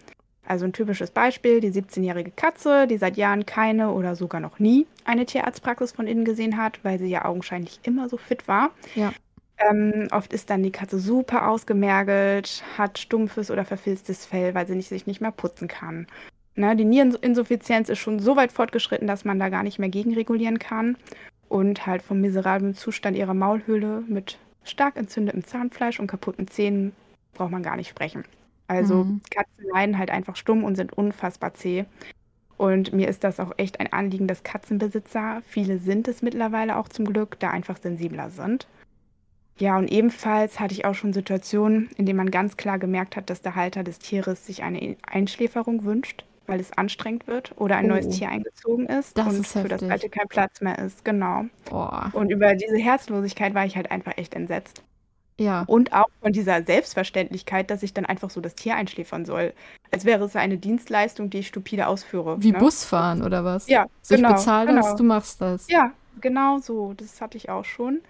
Also 0.45 0.65
ein 0.65 0.73
typisches 0.73 1.11
Beispiel, 1.11 1.61
die 1.61 1.71
17-jährige 1.71 2.31
Katze, 2.31 2.85
die 2.87 2.97
seit 2.97 3.15
Jahren 3.15 3.45
keine 3.45 3.91
oder 3.91 4.15
sogar 4.15 4.41
noch 4.41 4.59
nie 4.59 4.85
eine 5.05 5.25
Tierarztpraxis 5.25 5.93
von 5.93 6.07
innen 6.07 6.25
gesehen 6.25 6.57
hat, 6.57 6.79
weil 6.83 6.99
sie 6.99 7.07
ja 7.07 7.25
augenscheinlich 7.25 7.79
immer 7.83 8.09
so 8.09 8.17
fit 8.17 8.47
war. 8.47 8.71
Ja. 8.95 9.13
Ähm, 9.57 10.07
oft 10.11 10.33
ist 10.33 10.49
dann 10.49 10.63
die 10.63 10.71
Katze 10.71 10.99
super 10.99 11.47
ausgemergelt, 11.47 12.63
hat 12.77 12.99
stumpfes 12.99 13.51
oder 13.51 13.63
verfilztes 13.63 14.25
Fell, 14.25 14.53
weil 14.53 14.67
sie 14.67 14.75
nicht, 14.75 14.89
sich 14.89 15.07
nicht 15.07 15.21
mehr 15.21 15.31
putzen 15.31 15.67
kann. 15.67 16.07
Ne, 16.55 16.75
die 16.75 16.85
Niereninsuffizienz 16.85 17.89
ist 17.89 17.99
schon 17.99 18.19
so 18.19 18.35
weit 18.35 18.51
fortgeschritten, 18.51 19.07
dass 19.07 19.25
man 19.25 19.39
da 19.39 19.49
gar 19.49 19.63
nicht 19.63 19.79
mehr 19.79 19.89
gegenregulieren 19.89 20.59
kann. 20.59 20.97
Und 21.49 21.85
halt 21.85 22.01
vom 22.01 22.19
miserablen 22.19 22.73
Zustand 22.73 23.15
ihrer 23.15 23.33
Maulhöhle 23.33 24.03
mit 24.07 24.39
stark 24.63 24.97
entzündetem 24.97 25.45
Zahnfleisch 25.45 25.99
und 25.99 26.07
kaputten 26.07 26.47
Zähnen 26.47 26.93
braucht 27.33 27.51
man 27.51 27.63
gar 27.63 27.75
nicht 27.75 27.89
sprechen. 27.89 28.23
Also 28.67 29.03
Mhm. 29.05 29.21
Katzen 29.29 29.65
leiden 29.73 29.97
halt 29.97 30.11
einfach 30.11 30.35
stumm 30.35 30.63
und 30.63 30.75
sind 30.75 30.93
unfassbar 30.93 31.53
zäh. 31.53 31.85
Und 32.57 32.93
mir 32.93 33.07
ist 33.09 33.23
das 33.23 33.39
auch 33.39 33.51
echt 33.57 33.79
ein 33.79 33.91
Anliegen, 33.93 34.27
dass 34.27 34.43
Katzenbesitzer, 34.43 35.41
viele 35.45 35.79
sind 35.79 36.07
es 36.07 36.21
mittlerweile 36.21 36.77
auch 36.77 36.87
zum 36.89 37.05
Glück, 37.05 37.39
da 37.39 37.49
einfach 37.51 37.77
sensibler 37.77 38.29
sind. 38.29 38.67
Ja, 39.59 39.77
und 39.77 39.91
ebenfalls 39.91 40.59
hatte 40.59 40.73
ich 40.73 40.85
auch 40.85 40.95
schon 40.95 41.13
Situationen, 41.13 41.89
in 41.97 42.05
denen 42.05 42.17
man 42.17 42.31
ganz 42.31 42.57
klar 42.57 42.79
gemerkt 42.79 43.15
hat, 43.15 43.29
dass 43.29 43.41
der 43.41 43.55
Halter 43.55 43.83
des 43.83 43.99
Tieres 43.99 44.45
sich 44.47 44.63
eine 44.63 44.97
Einschläferung 45.07 45.83
wünscht, 45.85 46.25
weil 46.47 46.59
es 46.59 46.71
anstrengend 46.73 47.27
wird 47.27 47.53
oder 47.57 47.77
ein 47.77 47.87
neues 47.87 48.07
Oh. 48.07 48.11
Tier 48.11 48.29
eingezogen 48.29 48.87
ist 48.87 49.17
Das 49.17 49.27
und 49.27 49.41
ist 49.41 49.53
für 49.53 49.67
das 49.67 49.83
alte 49.83 50.09
kein 50.09 50.27
Platz 50.27 50.61
mehr 50.61 50.79
ist. 50.79 51.05
Genau. 51.05 51.45
Boah. 51.69 52.09
Und 52.13 52.31
über 52.31 52.55
diese 52.55 52.77
Herzlosigkeit 52.77 53.53
war 53.53 53.65
ich 53.65 53.75
halt 53.75 53.91
einfach 53.91 54.17
echt 54.17 54.33
entsetzt. 54.35 54.83
Ja. 55.43 55.63
Und 55.67 55.93
auch 55.93 56.09
von 56.21 56.31
dieser 56.31 56.63
Selbstverständlichkeit, 56.63 57.69
dass 57.69 57.83
ich 57.83 57.93
dann 57.93 58.05
einfach 58.05 58.29
so 58.29 58.41
das 58.41 58.55
Tier 58.55 58.75
einschläfern 58.75 59.25
soll. 59.25 59.53
Als 59.91 60.05
wäre 60.05 60.23
es 60.23 60.35
eine 60.35 60.57
Dienstleistung, 60.57 61.29
die 61.29 61.39
ich 61.39 61.47
stupide 61.47 61.87
ausführe. 61.87 62.41
Wie 62.41 62.51
ne? 62.51 62.57
Busfahren 62.57 63.21
oder 63.21 63.43
was? 63.43 63.67
Ja, 63.67 63.87
So, 64.01 64.15
genau. 64.15 64.29
ich 64.29 64.35
bezahle 64.35 64.67
genau. 64.67 64.81
das, 64.81 64.95
du 64.95 65.03
machst 65.03 65.41
das. 65.41 65.69
Ja, 65.69 65.91
genau 66.21 66.57
so. 66.59 66.93
Das 66.93 67.21
hatte 67.21 67.37
ich 67.37 67.49
auch 67.49 67.65
schon. 67.65 68.01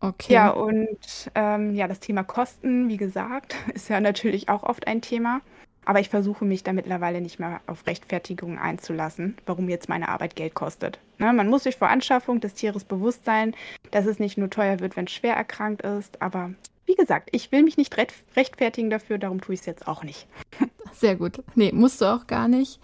Okay. 0.00 0.34
Ja, 0.34 0.50
und 0.50 1.30
ähm, 1.34 1.74
ja, 1.74 1.88
das 1.88 1.98
Thema 2.00 2.24
Kosten, 2.24 2.88
wie 2.88 2.98
gesagt, 2.98 3.54
ist 3.74 3.88
ja 3.88 4.00
natürlich 4.00 4.48
auch 4.48 4.62
oft 4.62 4.86
ein 4.86 5.00
Thema. 5.00 5.40
Aber 5.86 6.00
ich 6.00 6.08
versuche 6.08 6.44
mich 6.44 6.62
da 6.62 6.72
mittlerweile 6.72 7.20
nicht 7.20 7.38
mehr 7.38 7.60
auf 7.66 7.86
Rechtfertigungen 7.86 8.58
einzulassen, 8.58 9.36
warum 9.44 9.68
jetzt 9.68 9.88
meine 9.88 10.08
Arbeit 10.08 10.34
Geld 10.34 10.54
kostet. 10.54 10.98
Ne, 11.18 11.32
man 11.32 11.48
muss 11.48 11.64
sich 11.64 11.76
vor 11.76 11.88
Anschaffung 11.88 12.40
des 12.40 12.54
Tieres 12.54 12.84
bewusst 12.84 13.24
sein, 13.24 13.54
dass 13.90 14.06
es 14.06 14.18
nicht 14.18 14.38
nur 14.38 14.50
teuer 14.50 14.80
wird, 14.80 14.96
wenn 14.96 15.04
es 15.04 15.12
schwer 15.12 15.34
erkrankt 15.34 15.82
ist. 15.82 16.20
Aber 16.22 16.50
wie 16.86 16.94
gesagt, 16.94 17.30
ich 17.32 17.50
will 17.52 17.62
mich 17.62 17.76
nicht 17.76 17.96
recht- 17.96 18.14
rechtfertigen 18.36 18.90
dafür, 18.90 19.18
darum 19.18 19.40
tue 19.40 19.54
ich 19.54 19.60
es 19.60 19.66
jetzt 19.66 19.86
auch 19.88 20.02
nicht. 20.04 20.26
Sehr 20.92 21.16
gut. 21.16 21.42
Nee, 21.54 21.72
musst 21.72 22.00
du 22.00 22.06
auch 22.06 22.26
gar 22.26 22.48
nicht. 22.48 22.80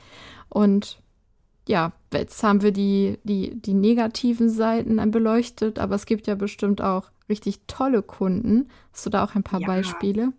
Und 0.49 1.01
ja, 1.69 1.93
jetzt 2.13 2.43
haben 2.43 2.63
wir 2.63 2.73
die, 2.73 3.19
die, 3.25 3.55
die 3.55 3.75
negativen 3.75 4.49
Seiten 4.51 5.11
beleuchtet, 5.11 5.79
aber 5.79 5.95
es 5.95 6.07
gibt 6.07 6.27
ja 6.27 6.35
bestimmt 6.35 6.81
auch 6.83 7.11
richtig 7.29 7.61
tolle 7.67 8.03
Kunden. 8.03 8.69
Hast 8.93 9.07
du 9.07 9.11
da 9.11 9.23
auch 9.25 9.35
ein 9.37 9.43
paar 9.45 9.61
Ja. 9.61 9.67
Beispiele? 9.69 10.33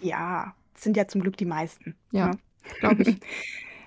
Ja, 0.00 0.54
sind 0.76 0.96
ja 0.96 1.08
zum 1.08 1.22
Glück 1.22 1.36
die 1.36 1.44
meisten. 1.46 1.96
Ja, 2.12 2.28
ne? 2.28 2.38
glaube 2.80 3.02
ich. 3.02 3.16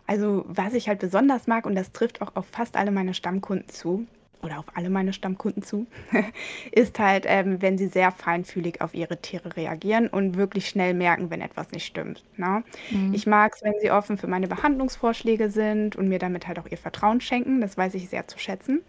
Also, 0.08 0.44
was 0.48 0.74
ich 0.74 0.90
halt 0.90 1.00
besonders 1.00 1.48
mag, 1.48 1.66
und 1.66 1.74
das 1.76 1.94
trifft 1.94 2.22
auch 2.22 2.36
auf 2.36 2.46
fast 2.48 2.76
alle 2.76 2.92
meine 2.92 3.14
Stammkunden 3.14 3.70
zu, 3.70 4.06
oder 4.44 4.60
auf 4.60 4.66
alle 4.76 4.90
meine 4.90 5.14
Stammkunden 5.14 5.64
zu, 5.64 5.88
ist 6.72 7.00
halt, 7.00 7.26
ähm, 7.28 7.62
wenn 7.62 7.78
sie 7.78 7.88
sehr 7.88 8.12
feinfühlig 8.12 8.82
auf 8.82 8.94
ihre 8.94 9.18
Tiere 9.18 9.56
reagieren 9.56 10.08
und 10.08 10.38
wirklich 10.38 10.68
schnell 10.68 10.94
merken, 10.94 11.30
wenn 11.30 11.42
etwas 11.42 11.72
nicht 11.72 11.86
stimmt. 11.86 12.24
Ne? 12.38 12.64
Mhm. 12.90 13.14
Ich 13.14 13.28
mag 13.28 13.54
es, 13.56 13.64
wenn 13.64 13.80
sie 13.82 13.92
offen 13.92 14.18
für 14.18 14.28
meine 14.28 14.48
Behandlungsvorschläge 14.48 15.50
sind 15.50 15.96
und 15.96 16.08
mir 16.08 16.20
damit 16.20 16.48
halt 16.48 16.60
auch 16.60 16.68
ihr 16.68 16.78
Vertrauen 16.78 17.22
schenken. 17.22 17.62
Das 17.62 17.78
weiß 17.78 17.94
ich 17.96 18.10
sehr 18.10 18.28
zu 18.28 18.40
schätzen. 18.40 18.82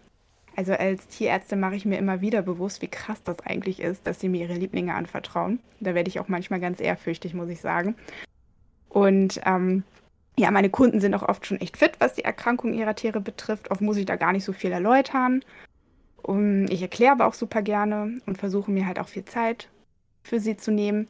Also 0.55 0.75
als 0.75 1.09
Tierärztin 1.09 1.61
mache 1.61 1.77
ich 1.77 1.85
mir 1.85 1.97
immer 1.99 2.21
wieder 2.21 2.43
bewusst, 2.43 2.83
wie 2.83 2.89
krass 2.89 3.23
das 3.23 3.41
eigentlich 3.41 3.81
ist, 3.81 4.07
dass 4.07 4.21
sie 4.21 4.29
mir 4.29 4.43
ihre 4.43 4.59
Lieblinge 4.59 4.95
anvertrauen. 4.95 5.61
Da 5.81 5.95
werde 5.95 6.09
ich 6.09 6.21
auch 6.21 6.29
manchmal 6.29 6.61
ganz 6.61 6.81
ehrfürchtig, 6.81 7.33
muss 7.33 7.49
ich 7.49 7.61
sagen. 7.61 7.95
Und 8.91 9.41
ähm, 9.47 9.85
ja, 10.39 10.51
meine 10.51 10.71
Kunden 10.71 11.01
sind 11.01 11.15
auch 11.15 11.29
oft 11.29 11.47
schon 11.47 11.61
echt 11.61 11.77
fit, 11.77 11.93
was 11.99 12.15
die 12.15 12.25
Erkrankung 12.25 12.73
ihrer 12.73 12.95
Tiere 12.95 13.21
betrifft. 13.21 13.71
Oft 13.71 13.81
muss 13.81 13.97
ich 13.97 14.07
da 14.07 14.17
gar 14.17 14.33
nicht 14.33 14.45
so 14.45 14.53
viel 14.53 14.73
erläutern. 14.73 15.45
Und 16.23 16.69
ich 16.71 16.81
erkläre 16.83 17.13
aber 17.13 17.27
auch 17.27 17.35
super 17.35 17.63
gerne 17.63 18.19
und 18.27 18.39
versuche 18.39 18.71
mir 18.71 18.87
halt 18.87 18.99
auch 18.99 19.09
viel 19.09 19.25
Zeit 19.25 19.69
für 20.23 20.41
sie 20.41 20.57
zu 20.57 20.71
nehmen. 20.71 21.09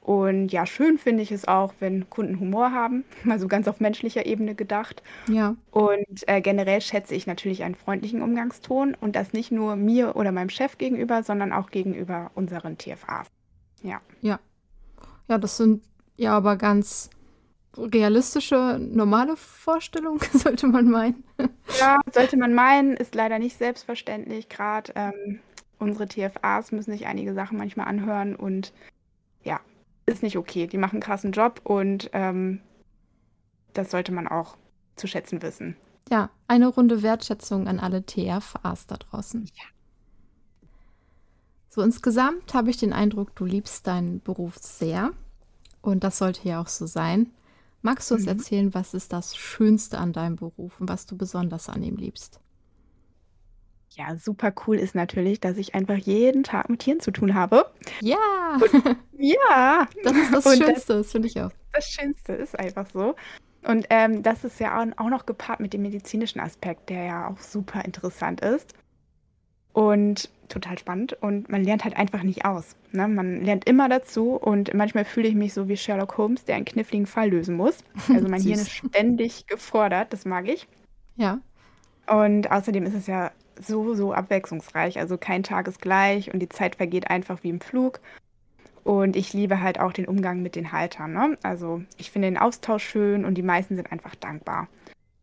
Und 0.00 0.48
ja, 0.48 0.64
schön 0.64 0.96
finde 0.96 1.22
ich 1.22 1.32
es 1.32 1.46
auch, 1.46 1.74
wenn 1.80 2.08
Kunden 2.08 2.40
Humor 2.40 2.72
haben, 2.72 3.04
mal 3.24 3.38
so 3.38 3.46
ganz 3.46 3.68
auf 3.68 3.78
menschlicher 3.80 4.26
Ebene 4.26 4.54
gedacht. 4.54 5.02
Ja, 5.28 5.54
Und 5.70 6.26
äh, 6.26 6.40
generell 6.40 6.80
schätze 6.80 7.14
ich 7.14 7.26
natürlich 7.26 7.62
einen 7.62 7.74
freundlichen 7.74 8.22
Umgangston 8.22 8.96
und 8.98 9.16
das 9.16 9.32
nicht 9.32 9.52
nur 9.52 9.76
mir 9.76 10.16
oder 10.16 10.32
meinem 10.32 10.48
Chef 10.50 10.78
gegenüber, 10.78 11.22
sondern 11.22 11.52
auch 11.52 11.70
gegenüber 11.70 12.30
unseren 12.34 12.78
TFAs. 12.78 13.28
Ja. 13.82 14.00
ja, 15.28 15.38
das 15.38 15.56
sind 15.56 15.84
ja 16.16 16.36
aber 16.36 16.56
ganz 16.56 17.10
realistische, 17.76 18.78
normale 18.80 19.36
Vorstellungen, 19.36 20.20
sollte 20.32 20.66
man 20.66 20.88
meinen. 20.88 21.24
Ja, 21.78 21.98
sollte 22.12 22.36
man 22.36 22.54
meinen, 22.54 22.96
ist 22.96 23.14
leider 23.14 23.38
nicht 23.38 23.56
selbstverständlich. 23.56 24.48
Gerade 24.48 24.92
ähm, 24.96 25.40
unsere 25.78 26.08
TFAs 26.08 26.72
müssen 26.72 26.92
sich 26.92 27.06
einige 27.06 27.34
Sachen 27.34 27.58
manchmal 27.58 27.86
anhören 27.86 28.34
und 28.34 28.72
ja, 29.44 29.60
ist 30.06 30.22
nicht 30.22 30.36
okay. 30.36 30.66
Die 30.66 30.78
machen 30.78 30.96
einen 30.96 31.02
krassen 31.02 31.32
Job 31.32 31.60
und 31.64 32.10
ähm, 32.12 32.60
das 33.74 33.90
sollte 33.90 34.12
man 34.12 34.26
auch 34.26 34.56
zu 34.96 35.06
schätzen 35.06 35.42
wissen. 35.42 35.76
Ja, 36.10 36.30
eine 36.46 36.68
Runde 36.68 37.02
Wertschätzung 37.02 37.68
an 37.68 37.78
alle 37.78 38.04
TRVAs 38.04 38.86
da 38.86 38.96
draußen. 38.96 39.44
Ja. 39.54 39.64
So 41.68 41.82
insgesamt 41.82 42.54
habe 42.54 42.70
ich 42.70 42.78
den 42.78 42.92
Eindruck, 42.92 43.36
du 43.36 43.44
liebst 43.44 43.86
deinen 43.86 44.20
Beruf 44.20 44.56
sehr. 44.56 45.12
Und 45.80 46.02
das 46.02 46.18
sollte 46.18 46.48
ja 46.48 46.60
auch 46.60 46.66
so 46.66 46.86
sein. 46.86 47.30
Magst 47.82 48.10
du 48.10 48.14
uns 48.14 48.24
mhm. 48.24 48.30
erzählen, 48.30 48.74
was 48.74 48.94
ist 48.94 49.12
das 49.12 49.36
Schönste 49.36 49.98
an 49.98 50.12
deinem 50.12 50.36
Beruf 50.36 50.80
und 50.80 50.88
was 50.88 51.06
du 51.06 51.16
besonders 51.16 51.68
an 51.68 51.82
ihm 51.82 51.96
liebst? 51.96 52.40
Ja, 53.90 54.16
super 54.16 54.52
cool 54.66 54.76
ist 54.76 54.94
natürlich, 54.94 55.40
dass 55.40 55.56
ich 55.56 55.74
einfach 55.74 55.96
jeden 55.96 56.44
Tag 56.44 56.68
mit 56.68 56.80
Tieren 56.80 57.00
zu 57.00 57.10
tun 57.10 57.34
habe. 57.34 57.70
Ja. 58.00 58.58
Und, 58.60 58.96
ja. 59.18 59.88
Das 60.04 60.16
ist 60.16 60.34
das 60.34 60.46
und 60.46 60.56
Schönste, 60.58 60.72
das, 60.74 60.86
das 60.86 61.12
finde 61.12 61.28
ich 61.28 61.40
auch. 61.40 61.50
Das 61.72 61.88
Schönste 61.88 62.32
ist 62.32 62.58
einfach 62.58 62.86
so. 62.92 63.14
Und 63.64 63.86
ähm, 63.90 64.22
das 64.22 64.44
ist 64.44 64.60
ja 64.60 64.80
auch 64.96 65.08
noch 65.08 65.26
gepaart 65.26 65.60
mit 65.60 65.72
dem 65.72 65.82
medizinischen 65.82 66.40
Aspekt, 66.40 66.90
der 66.90 67.04
ja 67.04 67.28
auch 67.28 67.38
super 67.38 67.84
interessant 67.84 68.40
ist. 68.40 68.74
Und 69.72 70.30
total 70.48 70.78
spannend. 70.78 71.14
Und 71.20 71.48
man 71.48 71.64
lernt 71.64 71.84
halt 71.84 71.96
einfach 71.96 72.22
nicht 72.22 72.44
aus. 72.44 72.76
Ne? 72.92 73.08
Man 73.08 73.42
lernt 73.44 73.68
immer 73.68 73.88
dazu. 73.88 74.32
Und 74.32 74.74
manchmal 74.74 75.04
fühle 75.04 75.28
ich 75.28 75.34
mich 75.34 75.54
so 75.54 75.68
wie 75.68 75.76
Sherlock 75.76 76.16
Holmes, 76.18 76.44
der 76.44 76.56
einen 76.56 76.64
kniffligen 76.64 77.06
Fall 77.06 77.30
lösen 77.30 77.56
muss. 77.56 77.78
Also 78.12 78.28
mein 78.28 78.40
Hirn 78.40 78.58
ist 78.58 78.70
ständig 78.70 79.46
gefordert. 79.46 80.12
Das 80.12 80.24
mag 80.24 80.48
ich. 80.48 80.66
Ja. 81.16 81.40
Und 82.06 82.50
außerdem 82.50 82.84
ist 82.84 82.94
es 82.94 83.06
ja 83.06 83.32
so, 83.60 83.94
so 83.94 84.12
abwechslungsreich. 84.12 84.98
Also 84.98 85.18
kein 85.18 85.42
Tag 85.42 85.68
ist 85.68 85.80
gleich 85.80 86.32
und 86.32 86.40
die 86.40 86.48
Zeit 86.48 86.76
vergeht 86.76 87.10
einfach 87.10 87.42
wie 87.42 87.50
im 87.50 87.60
Flug. 87.60 88.00
Und 88.84 89.16
ich 89.16 89.34
liebe 89.34 89.60
halt 89.60 89.80
auch 89.80 89.92
den 89.92 90.06
Umgang 90.06 90.40
mit 90.40 90.56
den 90.56 90.72
Haltern. 90.72 91.12
Ne? 91.12 91.36
Also 91.42 91.82
ich 91.98 92.10
finde 92.10 92.28
den 92.28 92.38
Austausch 92.38 92.84
schön 92.88 93.24
und 93.24 93.34
die 93.34 93.42
meisten 93.42 93.76
sind 93.76 93.92
einfach 93.92 94.14
dankbar. 94.14 94.68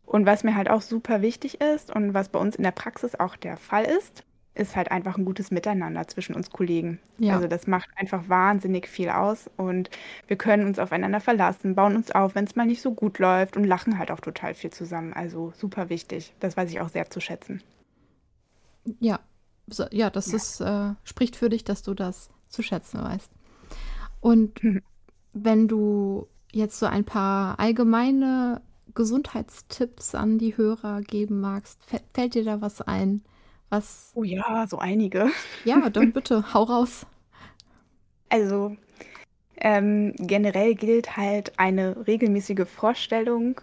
Und 0.06 0.26
was 0.26 0.44
mir 0.44 0.56
halt 0.56 0.70
auch 0.70 0.82
super 0.82 1.22
wichtig 1.22 1.62
ist 1.62 1.94
und 1.94 2.14
was 2.14 2.30
bei 2.30 2.40
uns 2.40 2.56
in 2.56 2.64
der 2.64 2.72
Praxis 2.72 3.16
auch 3.16 3.36
der 3.36 3.58
Fall 3.58 3.86
ist, 3.86 4.24
ist 4.56 4.76
halt 4.76 4.90
einfach 4.90 5.18
ein 5.18 5.26
gutes 5.26 5.52
Miteinander 5.52 6.08
zwischen 6.08 6.34
uns 6.34 6.50
Kollegen. 6.50 7.00
Ja. 7.18 7.36
Also 7.36 7.48
das 7.48 7.68
macht 7.68 7.90
einfach 7.98 8.30
wahnsinnig 8.30 8.88
viel 8.88 9.10
aus 9.10 9.50
und 9.58 9.90
wir 10.28 10.38
können 10.38 10.66
uns 10.66 10.80
aufeinander 10.80 11.20
verlassen, 11.20 11.76
bauen 11.76 11.96
uns 11.96 12.12
auf, 12.12 12.36
wenn 12.36 12.46
es 12.46 12.56
mal 12.56 12.66
nicht 12.66 12.82
so 12.82 12.94
gut 12.94 13.20
läuft 13.20 13.58
und 13.58 13.66
lachen 13.66 14.00
halt 14.00 14.12
auch 14.12 14.22
total 14.22 14.54
viel 14.54 14.72
zusammen. 14.72 15.14
Also 15.14 15.52
super 15.56 15.90
wichtig. 15.90 16.34
Das 16.40 16.56
weiß 16.56 16.72
ich 16.72 16.80
auch 16.80 16.90
sehr 16.90 17.10
zu 17.10 17.20
schätzen. 17.20 17.62
Ja, 19.00 19.20
so, 19.68 19.86
ja, 19.92 20.10
das 20.10 20.32
ja. 20.32 20.38
Ist, 20.38 20.62
äh, 20.62 20.94
spricht 21.04 21.36
für 21.36 21.50
dich, 21.50 21.64
dass 21.64 21.84
du 21.84 21.94
das 21.94 22.30
zu 22.48 22.62
schätzen 22.64 23.04
weißt. 23.04 23.30
Und 24.22 24.64
mhm. 24.64 24.82
wenn 25.34 25.68
du 25.68 26.28
jetzt 26.52 26.80
so 26.80 26.86
ein 26.86 27.04
paar 27.04 27.60
allgemeine 27.60 28.62
Gesundheitstipps 28.94 30.16
an 30.16 30.38
die 30.38 30.56
Hörer 30.56 31.02
geben 31.02 31.42
magst, 31.42 31.80
fällt 32.14 32.36
dir 32.36 32.46
da 32.46 32.62
was 32.62 32.82
ein? 32.82 33.24
Was? 33.70 34.12
Oh 34.16 34.24
ja, 34.24 34.66
so 34.68 34.78
einige. 34.78 35.30
Ja, 35.64 35.90
dann 35.90 36.14
bitte, 36.14 36.54
hau 36.54 36.64
raus. 36.64 37.06
Also, 38.30 38.76
ähm, 39.58 40.14
generell 40.18 40.76
gilt 40.76 41.18
halt 41.18 41.58
eine 41.58 42.06
regelmäßige 42.08 42.68
Vorstellung 42.68 43.62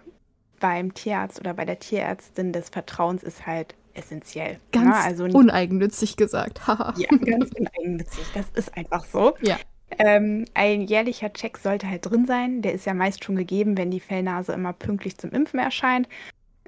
beim 0.59 0.93
Tierarzt 0.93 1.39
oder 1.39 1.53
bei 1.53 1.65
der 1.65 1.79
Tierärztin 1.79 2.53
des 2.53 2.69
Vertrauens 2.69 3.23
ist 3.23 3.45
halt 3.45 3.75
essentiell. 3.93 4.53
Ne? 4.53 4.59
Ganz 4.71 4.87
ne? 4.87 4.95
also 4.95 5.23
uneigennützig 5.25 6.17
gesagt. 6.17 6.61
ja, 6.67 7.09
ganz 7.09 7.51
uneigennützig. 7.57 8.25
Das 8.33 8.45
ist 8.55 8.75
einfach 8.75 9.05
so. 9.05 9.35
Ja. 9.41 9.57
Ähm, 9.99 10.45
ein 10.53 10.81
jährlicher 10.81 11.31
Check 11.33 11.57
sollte 11.57 11.87
halt 11.87 12.09
drin 12.09 12.25
sein. 12.25 12.61
Der 12.61 12.73
ist 12.73 12.85
ja 12.85 12.93
meist 12.93 13.23
schon 13.23 13.35
gegeben, 13.35 13.77
wenn 13.77 13.91
die 13.91 13.99
Fellnase 13.99 14.53
immer 14.53 14.73
pünktlich 14.73 15.17
zum 15.17 15.31
Impfen 15.31 15.59
erscheint. 15.59 16.07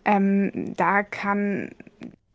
Ähm, 0.04 0.74
da 0.76 1.02
kann 1.02 1.72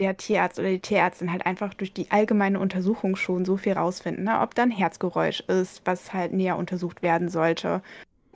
der 0.00 0.16
Tierarzt 0.16 0.58
oder 0.58 0.70
die 0.70 0.80
Tierärztin 0.80 1.30
halt 1.30 1.46
einfach 1.46 1.74
durch 1.74 1.92
die 1.92 2.10
allgemeine 2.10 2.58
Untersuchung 2.58 3.16
schon 3.16 3.44
so 3.44 3.56
viel 3.56 3.74
rausfinden, 3.74 4.24
ne? 4.24 4.40
ob 4.40 4.54
da 4.54 4.62
ein 4.62 4.70
Herzgeräusch 4.70 5.40
ist, 5.40 5.82
was 5.84 6.12
halt 6.12 6.32
näher 6.32 6.56
untersucht 6.56 7.02
werden 7.02 7.28
sollte. 7.28 7.82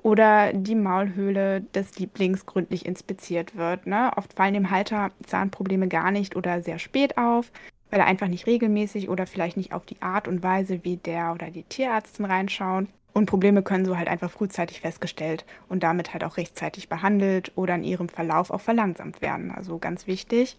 Oder 0.02 0.52
die 0.52 0.74
Maulhöhle 0.74 1.62
des 1.62 1.98
Lieblings 1.98 2.44
gründlich 2.44 2.84
inspiziert 2.84 3.56
wird. 3.56 3.86
Ne? 3.86 4.10
Oft 4.16 4.34
fallen 4.34 4.52
dem 4.52 4.70
Halter 4.70 5.10
Zahnprobleme 5.24 5.88
gar 5.88 6.10
nicht 6.10 6.36
oder 6.36 6.60
sehr 6.60 6.78
spät 6.78 7.16
auf, 7.16 7.50
weil 7.90 8.00
er 8.00 8.06
einfach 8.06 8.28
nicht 8.28 8.46
regelmäßig 8.46 9.08
oder 9.08 9.26
vielleicht 9.26 9.56
nicht 9.56 9.72
auf 9.72 9.86
die 9.86 10.02
Art 10.02 10.28
und 10.28 10.42
Weise, 10.42 10.84
wie 10.84 10.98
der 10.98 11.32
oder 11.32 11.50
die 11.50 11.62
Tierärztin 11.62 12.26
reinschauen. 12.26 12.88
Und 13.14 13.26
Probleme 13.26 13.62
können 13.62 13.86
so 13.86 13.96
halt 13.96 14.08
einfach 14.08 14.30
frühzeitig 14.30 14.80
festgestellt 14.80 15.46
und 15.68 15.84
damit 15.84 16.12
halt 16.12 16.24
auch 16.24 16.36
rechtzeitig 16.36 16.88
behandelt 16.88 17.52
oder 17.54 17.76
in 17.76 17.84
ihrem 17.84 18.08
Verlauf 18.08 18.50
auch 18.50 18.60
verlangsamt 18.60 19.22
werden. 19.22 19.52
Also 19.52 19.78
ganz 19.78 20.06
wichtig. 20.06 20.58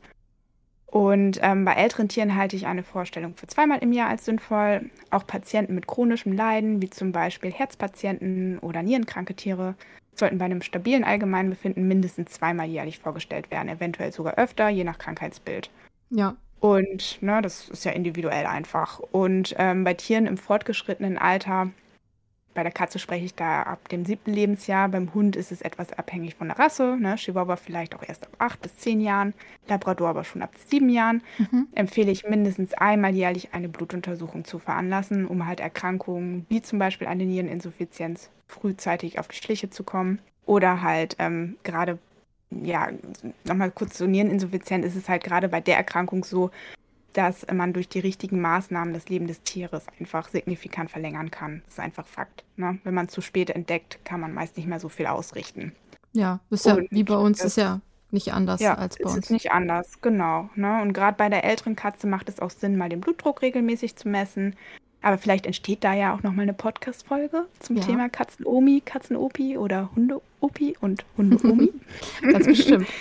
Und 0.96 1.40
ähm, 1.42 1.66
bei 1.66 1.74
älteren 1.74 2.08
Tieren 2.08 2.38
halte 2.38 2.56
ich 2.56 2.68
eine 2.68 2.82
Vorstellung 2.82 3.36
für 3.36 3.48
zweimal 3.48 3.80
im 3.80 3.92
Jahr 3.92 4.08
als 4.08 4.24
sinnvoll. 4.24 4.90
Auch 5.10 5.28
Patienten 5.28 5.76
mit 5.76 5.88
chronischem 5.88 6.32
Leiden, 6.32 6.82
wie 6.82 6.90
zum 6.90 7.12
Beispiel 7.12 7.52
Herzpatienten 7.52 8.60
oder 8.60 8.82
nierenkranke 8.82 9.34
Tiere, 9.34 9.76
sollten 10.14 10.38
bei 10.38 10.46
einem 10.46 10.62
stabilen 10.62 11.04
Allgemeinbefinden 11.04 11.86
mindestens 11.86 12.32
zweimal 12.32 12.68
jährlich 12.68 13.00
vorgestellt 13.00 13.52
werden, 13.52 13.68
eventuell 13.68 14.14
sogar 14.14 14.36
öfter, 14.36 14.70
je 14.70 14.86
nach 14.86 14.98
Krankheitsbild. 14.98 15.70
Ja. 16.12 16.38
Und 16.62 17.22
ne, 17.22 17.42
das 17.42 17.68
ist 17.68 17.84
ja 17.84 17.92
individuell 17.92 18.46
einfach. 18.46 19.00
Und 19.00 19.54
ähm, 19.58 19.84
bei 19.84 19.96
Tieren 19.96 20.28
im 20.28 20.38
fortgeschrittenen 20.38 21.18
Alter 21.18 21.72
bei 22.56 22.64
der 22.64 22.72
Katze 22.72 23.00
spreche 23.00 23.26
ich 23.26 23.36
da 23.36 23.64
ab 23.64 23.90
dem 23.90 24.06
siebten 24.06 24.34
Lebensjahr. 24.34 24.88
Beim 24.90 25.14
Hund 25.14 25.36
ist 25.36 25.52
es 25.52 25.62
etwas 25.62 25.92
abhängig 25.94 26.36
von 26.36 26.48
der 26.48 26.58
Rasse. 26.58 26.98
Ne? 26.98 27.16
Chihuahua 27.18 27.58
vielleicht 27.58 27.94
auch 27.94 28.02
erst 28.02 28.24
ab 28.24 28.34
acht 28.40 28.62
bis 28.62 28.78
zehn 28.78 29.02
Jahren. 29.02 29.34
Labrador 29.68 30.10
aber 30.10 30.24
schon 30.24 30.42
ab 30.42 30.52
sieben 30.68 30.90
Jahren. 30.90 31.22
Mhm. 31.38 31.68
Empfehle 31.76 32.12
ich 32.12 32.28
mindestens 32.28 32.74
einmal 32.74 33.14
jährlich 33.14 33.54
eine 33.54 33.68
Blutuntersuchung 33.70 34.46
zu 34.46 34.58
veranlassen, 34.58 35.28
um 35.28 35.46
halt 35.46 35.60
Erkrankungen 35.60 36.46
wie 36.48 36.62
zum 36.62 36.80
Beispiel 36.80 37.08
eine 37.08 37.26
Niereninsuffizienz 37.26 38.30
frühzeitig 38.48 39.20
auf 39.20 39.28
die 39.28 39.36
Schliche 39.36 39.70
zu 39.70 39.84
kommen. 39.84 40.20
Oder 40.46 40.82
halt 40.82 41.18
ähm, 41.20 41.58
gerade, 41.64 42.00
ja, 42.52 42.90
nochmal 43.44 43.72
kurz 43.72 43.98
zur 43.98 44.08
Niereninsuffizienz 44.08 44.86
ist 44.86 44.96
es 44.96 45.10
halt 45.10 45.24
gerade 45.24 45.50
bei 45.50 45.60
der 45.60 45.76
Erkrankung 45.76 46.24
so, 46.24 46.52
dass 47.16 47.46
man 47.52 47.72
durch 47.72 47.88
die 47.88 48.00
richtigen 48.00 48.42
Maßnahmen 48.42 48.94
das 48.94 49.08
Leben 49.08 49.28
des 49.28 49.42
Tieres 49.42 49.86
einfach 50.00 50.28
signifikant 50.28 50.92
verlängern 50.92 51.32
kann. 51.32 51.62
Das 51.66 51.76
ist 51.76 51.80
einfach 51.80 52.06
Fakt. 52.06 52.44
Ne? 52.58 52.78
Wenn 52.84 52.94
man 52.94 53.08
zu 53.08 53.22
spät 53.22 53.50
entdeckt, 53.50 54.00
kann 54.04 54.20
man 54.20 54.34
meist 54.34 54.58
nicht 54.58 54.68
mehr 54.68 54.82
so 54.82 54.90
viel 54.90 55.08
ausrichten. 55.08 55.72
Ja, 56.12 56.42
ist 56.50 56.66
ja 56.66 56.76
Und 56.76 56.92
wie 56.92 57.04
bei 57.04 57.16
uns, 57.16 57.42
ist 57.42 57.58
ja 57.58 57.80
nicht 58.12 58.34
anders 58.34 58.60
ja, 58.62 58.76
als 58.76 58.98
bei 58.98 59.10
uns. 59.10 59.18
Ist 59.18 59.32
nicht 59.32 59.52
anders, 59.52 60.02
genau. 60.02 60.50
Ne? 60.56 60.82
Und 60.82 60.94
gerade 60.94 61.16
bei 61.18 61.30
der 61.30 61.46
älteren 61.46 61.78
Katze 61.78 62.06
macht 62.08 62.28
es 62.28 62.40
auch 62.40 62.50
Sinn, 62.50 62.78
mal 62.78 62.90
den 62.90 63.02
Blutdruck 63.02 63.42
regelmäßig 63.42 63.96
zu 63.96 64.10
messen. 64.10 64.56
Aber 65.02 65.18
vielleicht 65.18 65.46
entsteht 65.46 65.84
da 65.84 65.94
ja 65.94 66.14
auch 66.14 66.24
nochmal 66.24 66.44
eine 66.44 66.54
Podcast-Folge 66.54 67.46
zum 67.60 67.78
ja. 67.78 67.84
Thema 67.84 68.10
Katzenomi, 68.10 68.82
Katzenopi 68.84 69.58
oder 69.58 69.90
Hundeopi 69.96 70.76
und 70.82 71.06
Hundeomi. 71.18 71.72
Ganz 72.22 72.46
bestimmt. 72.46 72.88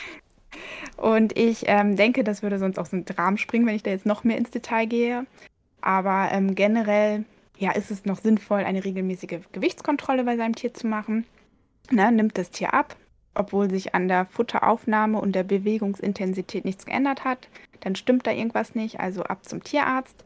Und 0.97 1.37
ich 1.37 1.65
ähm, 1.67 1.97
denke, 1.97 2.25
das 2.25 2.43
würde 2.43 2.59
sonst 2.59 2.79
auch 2.79 2.87
so 2.87 2.97
ein 2.97 3.05
Rahmen 3.17 3.39
springen, 3.39 3.67
wenn 3.67 3.77
ich 3.77 3.83
da 3.83 3.91
jetzt 3.91 4.07
noch 4.07 4.25
mehr 4.25 4.39
ins 4.39 4.51
Detail 4.51 4.87
gehe. 4.87 5.27
Aber 5.81 6.29
ähm, 6.33 6.55
generell 6.55 7.25
ja, 7.59 7.73
ist 7.73 7.91
es 7.91 8.05
noch 8.05 8.19
sinnvoll, 8.19 8.65
eine 8.65 8.85
regelmäßige 8.85 9.41
Gewichtskontrolle 9.53 10.25
bei 10.25 10.37
seinem 10.37 10.55
Tier 10.55 10.75
zu 10.75 10.87
machen. 10.87 11.25
Ne, 11.91 12.11
nimmt 12.11 12.39
das 12.39 12.51
Tier 12.51 12.73
ab, 12.73 12.97
obwohl 13.35 13.71
sich 13.71 13.95
an 13.95 14.09
der 14.09 14.27
Futteraufnahme 14.27 15.21
und 15.21 15.35
der 15.35 15.45
Bewegungsintensität 15.45 16.65
nichts 16.65 16.87
geändert 16.87 17.25
hat, 17.25 17.49
dann 17.81 17.95
stimmt 17.95 18.27
da 18.27 18.33
irgendwas 18.33 18.75
nicht, 18.75 19.01
also 19.01 19.23
ab 19.25 19.45
zum 19.45 19.63
Tierarzt. 19.63 20.25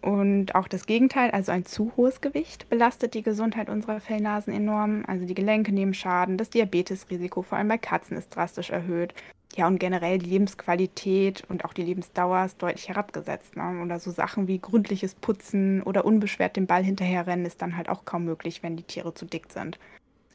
Und 0.00 0.56
auch 0.56 0.66
das 0.66 0.86
Gegenteil, 0.86 1.30
also 1.30 1.52
ein 1.52 1.64
zu 1.64 1.92
hohes 1.96 2.20
Gewicht 2.20 2.68
belastet 2.68 3.14
die 3.14 3.22
Gesundheit 3.22 3.70
unserer 3.70 4.00
Fellnasen 4.00 4.52
enorm. 4.52 5.04
Also 5.06 5.26
die 5.26 5.34
Gelenke 5.34 5.72
nehmen 5.72 5.94
Schaden, 5.94 6.38
das 6.38 6.50
Diabetesrisiko 6.50 7.42
vor 7.42 7.58
allem 7.58 7.68
bei 7.68 7.78
Katzen 7.78 8.16
ist 8.16 8.34
drastisch 8.34 8.70
erhöht. 8.70 9.14
Ja, 9.54 9.66
und 9.66 9.78
generell 9.78 10.18
die 10.18 10.30
Lebensqualität 10.30 11.44
und 11.48 11.64
auch 11.64 11.74
die 11.74 11.82
Lebensdauer 11.82 12.46
ist 12.46 12.62
deutlich 12.62 12.88
herabgesetzt. 12.88 13.56
Ne? 13.56 13.82
Oder 13.82 13.98
so 14.00 14.10
Sachen 14.10 14.48
wie 14.48 14.58
gründliches 14.58 15.14
Putzen 15.14 15.82
oder 15.82 16.04
unbeschwert 16.04 16.56
den 16.56 16.66
Ball 16.66 16.82
hinterherrennen 16.82 17.44
ist 17.44 17.60
dann 17.60 17.76
halt 17.76 17.88
auch 17.88 18.04
kaum 18.04 18.24
möglich, 18.24 18.62
wenn 18.62 18.76
die 18.76 18.82
Tiere 18.82 19.12
zu 19.12 19.26
dick 19.26 19.52
sind. 19.52 19.78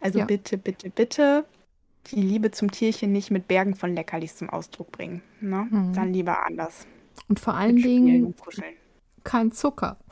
Also 0.01 0.20
ja. 0.20 0.26
bitte, 0.26 0.57
bitte, 0.57 0.91
bitte 0.91 1.45
die 2.11 2.22
Liebe 2.22 2.51
zum 2.51 2.72
Tierchen 2.72 3.11
nicht 3.11 3.32
mit 3.32 3.47
Bergen 3.47 3.76
von 3.76 3.93
Leckerlis 3.93 4.36
zum 4.36 4.49
Ausdruck 4.49 4.91
bringen. 4.91 5.22
Ne? 5.41 5.68
Mhm. 5.70 5.93
Dann 5.93 6.13
lieber 6.13 6.45
anders. 6.45 6.86
Und 7.28 7.39
vor 7.39 7.55
allen 7.55 7.78
Dingen 7.78 8.36
kein 9.24 9.51
Zucker. 9.51 9.97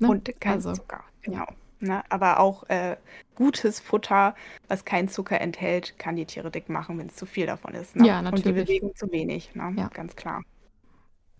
Ne? 0.00 0.08
Und 0.08 0.40
kein 0.40 0.54
also, 0.54 0.72
Zucker, 0.72 1.04
genau. 1.22 1.46
Ne? 1.84 2.02
Aber 2.10 2.40
auch 2.40 2.68
äh, 2.68 2.96
gutes 3.34 3.80
Futter, 3.80 4.34
was 4.68 4.84
keinen 4.84 5.08
Zucker 5.08 5.40
enthält, 5.40 5.98
kann 5.98 6.16
die 6.16 6.26
Tiere 6.26 6.50
dick 6.50 6.68
machen, 6.68 6.98
wenn 6.98 7.08
es 7.08 7.16
zu 7.16 7.26
viel 7.26 7.46
davon 7.46 7.74
ist. 7.74 7.96
Ne? 7.96 8.06
Ja, 8.06 8.22
natürlich. 8.22 8.46
Und 8.46 8.56
die 8.56 8.62
Bewegung 8.62 8.96
zu 8.96 9.12
wenig, 9.12 9.54
ne? 9.54 9.74
ja. 9.76 9.88
ganz 9.88 10.16
klar. 10.16 10.42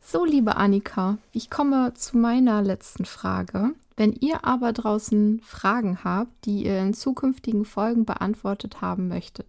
So, 0.01 0.25
liebe 0.25 0.57
Annika, 0.57 1.19
ich 1.33 1.49
komme 1.49 1.95
zu 1.95 2.19
meiner 2.19 2.61
letzten 2.61 3.07
Frage. 3.07 3.71
Wenn 3.97 4.13
ihr 4.13 4.45
aber 4.45 4.73
draußen 4.73 5.41
Fragen 5.41 6.05
habt, 6.05 6.45
die 6.45 6.67
ihr 6.67 6.81
in 6.81 6.93
zukünftigen 6.93 7.65
Folgen 7.65 8.05
beantwortet 8.05 8.83
haben 8.83 9.09
möchtet 9.09 9.47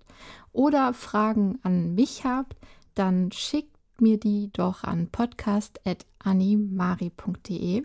oder 0.53 0.93
Fragen 0.93 1.59
an 1.63 1.95
mich 1.95 2.23
habt, 2.23 2.55
dann 2.93 3.33
schickt 3.33 3.75
mir 3.99 4.17
die 4.17 4.49
doch 4.53 4.83
an 4.83 5.07
podcast.animari.de. 5.07 7.83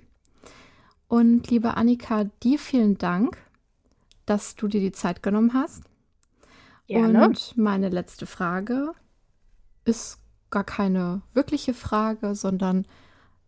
Und 1.10 1.50
liebe 1.50 1.76
Annika, 1.76 2.22
dir 2.40 2.56
vielen 2.56 2.96
Dank, 2.96 3.36
dass 4.26 4.54
du 4.54 4.68
dir 4.68 4.78
die 4.78 4.92
Zeit 4.92 5.24
genommen 5.24 5.54
hast. 5.54 5.82
Gerne. 6.86 7.24
Und 7.24 7.56
meine 7.56 7.88
letzte 7.88 8.26
Frage 8.26 8.92
ist 9.84 10.20
gar 10.50 10.62
keine 10.62 11.22
wirkliche 11.34 11.74
Frage, 11.74 12.36
sondern 12.36 12.86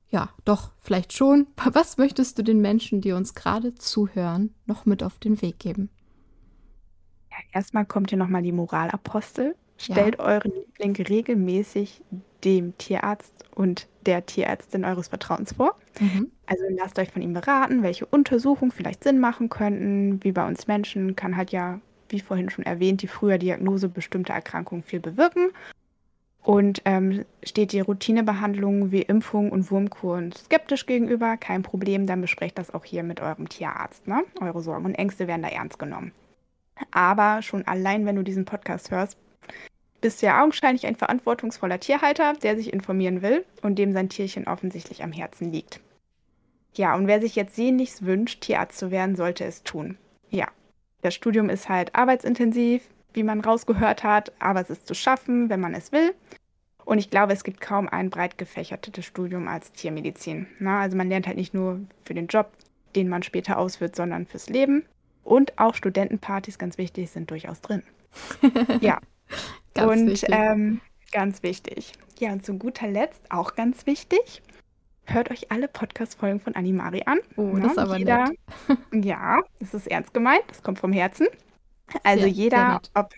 ja, 0.08 0.30
doch, 0.44 0.72
vielleicht 0.80 1.12
schon. 1.12 1.46
Was 1.72 1.98
möchtest 1.98 2.36
du 2.36 2.42
den 2.42 2.60
Menschen, 2.60 3.00
die 3.00 3.12
uns 3.12 3.32
gerade 3.32 3.76
zuhören, 3.76 4.52
noch 4.66 4.84
mit 4.84 5.04
auf 5.04 5.20
den 5.20 5.40
Weg 5.40 5.60
geben? 5.60 5.88
Ja, 7.30 7.36
erstmal 7.52 7.86
kommt 7.86 8.10
hier 8.10 8.18
nochmal 8.18 8.42
die 8.42 8.50
Moralapostel. 8.50 9.54
Stellt 9.76 10.18
ja. 10.18 10.24
euren 10.24 10.50
Liebling 10.50 10.96
regelmäßig 10.96 12.02
dem 12.42 12.76
Tierarzt 12.76 13.44
und 13.54 13.86
der 14.06 14.26
Tierärztin 14.26 14.84
eures 14.84 15.08
Vertrauens 15.08 15.54
vor. 15.54 15.76
Mhm. 16.00 16.30
Also 16.46 16.64
lasst 16.76 16.98
euch 16.98 17.10
von 17.10 17.22
ihm 17.22 17.32
beraten, 17.32 17.82
welche 17.82 18.06
Untersuchungen 18.06 18.72
vielleicht 18.72 19.04
Sinn 19.04 19.18
machen 19.18 19.48
könnten. 19.48 20.22
Wie 20.22 20.32
bei 20.32 20.46
uns 20.46 20.66
Menschen 20.66 21.16
kann 21.16 21.36
halt 21.36 21.50
ja, 21.50 21.80
wie 22.08 22.20
vorhin 22.20 22.50
schon 22.50 22.64
erwähnt, 22.64 23.02
die 23.02 23.08
frühe 23.08 23.38
Diagnose 23.38 23.88
bestimmter 23.88 24.34
Erkrankungen 24.34 24.82
viel 24.82 25.00
bewirken. 25.00 25.50
Und 26.42 26.82
ähm, 26.86 27.24
steht 27.44 27.72
die 27.72 27.80
Routinebehandlung 27.80 28.90
wie 28.90 29.02
Impfung 29.02 29.52
und 29.52 29.70
Wurmkuren 29.70 30.32
skeptisch 30.32 30.86
gegenüber, 30.86 31.36
kein 31.36 31.62
Problem, 31.62 32.06
dann 32.08 32.20
besprecht 32.20 32.58
das 32.58 32.74
auch 32.74 32.84
hier 32.84 33.04
mit 33.04 33.20
eurem 33.20 33.48
Tierarzt. 33.48 34.08
Ne? 34.08 34.24
Eure 34.40 34.60
Sorgen 34.60 34.84
und 34.84 34.96
Ängste 34.96 35.28
werden 35.28 35.42
da 35.42 35.48
ernst 35.48 35.78
genommen. 35.78 36.10
Aber 36.90 37.42
schon 37.42 37.64
allein, 37.68 38.06
wenn 38.06 38.16
du 38.16 38.24
diesen 38.24 38.44
Podcast 38.44 38.90
hörst, 38.90 39.16
bist 40.02 40.20
du 40.20 40.26
ja 40.26 40.42
augenscheinlich 40.42 40.86
ein 40.86 40.96
verantwortungsvoller 40.96 41.80
Tierhalter, 41.80 42.34
der 42.34 42.56
sich 42.56 42.72
informieren 42.72 43.22
will 43.22 43.46
und 43.62 43.78
dem 43.78 43.92
sein 43.94 44.10
Tierchen 44.10 44.46
offensichtlich 44.46 45.02
am 45.02 45.12
Herzen 45.12 45.50
liegt. 45.50 45.80
Ja, 46.74 46.94
und 46.94 47.06
wer 47.06 47.20
sich 47.20 47.36
jetzt 47.36 47.56
sehnlichst 47.56 48.04
wünscht, 48.04 48.42
Tierarzt 48.42 48.78
zu 48.78 48.90
werden, 48.90 49.16
sollte 49.16 49.44
es 49.44 49.62
tun. 49.62 49.96
Ja, 50.30 50.48
das 51.02 51.14
Studium 51.14 51.48
ist 51.48 51.68
halt 51.68 51.94
arbeitsintensiv, 51.94 52.82
wie 53.14 53.22
man 53.22 53.40
rausgehört 53.40 54.04
hat, 54.04 54.32
aber 54.38 54.60
es 54.60 54.70
ist 54.70 54.86
zu 54.86 54.94
schaffen, 54.94 55.48
wenn 55.50 55.60
man 55.60 55.74
es 55.74 55.92
will. 55.92 56.14
Und 56.84 56.98
ich 56.98 57.10
glaube, 57.10 57.32
es 57.32 57.44
gibt 57.44 57.60
kaum 57.60 57.88
ein 57.88 58.10
breit 58.10 58.38
gefächertes 58.38 59.04
Studium 59.04 59.48
als 59.48 59.72
Tiermedizin. 59.72 60.46
Na, 60.58 60.80
also 60.80 60.96
man 60.96 61.08
lernt 61.08 61.26
halt 61.26 61.36
nicht 61.36 61.54
nur 61.54 61.80
für 62.04 62.14
den 62.14 62.26
Job, 62.26 62.50
den 62.96 63.08
man 63.08 63.22
später 63.22 63.58
ausführt, 63.58 63.94
sondern 63.94 64.26
fürs 64.26 64.48
Leben. 64.48 64.84
Und 65.22 65.58
auch 65.58 65.74
Studentenpartys, 65.74 66.58
ganz 66.58 66.78
wichtig, 66.78 67.10
sind 67.10 67.30
durchaus 67.30 67.60
drin. 67.60 67.82
ja. 68.80 68.98
ganz 69.74 70.00
und 70.00 70.06
wichtig. 70.08 70.30
Ähm, 70.32 70.80
ganz 71.12 71.42
wichtig. 71.42 71.92
Ja, 72.18 72.32
und 72.32 72.44
zu 72.44 72.54
guter 72.54 72.88
Letzt 72.88 73.22
auch 73.30 73.54
ganz 73.54 73.86
wichtig. 73.86 74.42
Hört 75.04 75.30
euch 75.30 75.50
alle 75.50 75.68
Podcast-Folgen 75.68 76.40
von 76.40 76.54
Animari 76.54 77.02
an. 77.06 77.18
Oh, 77.36 77.56
das 77.56 77.72
ist 77.72 77.78
aber 77.78 77.98
jeder, 77.98 78.28
nett. 78.28 78.78
Ja, 79.04 79.42
das 79.58 79.74
ist 79.74 79.88
ernst 79.88 80.14
gemeint, 80.14 80.44
das 80.48 80.62
kommt 80.62 80.78
vom 80.78 80.92
Herzen. 80.92 81.26
Also 82.04 82.22
sehr, 82.22 82.30
jeder, 82.30 82.56
sehr 82.56 82.80
ob 82.94 83.12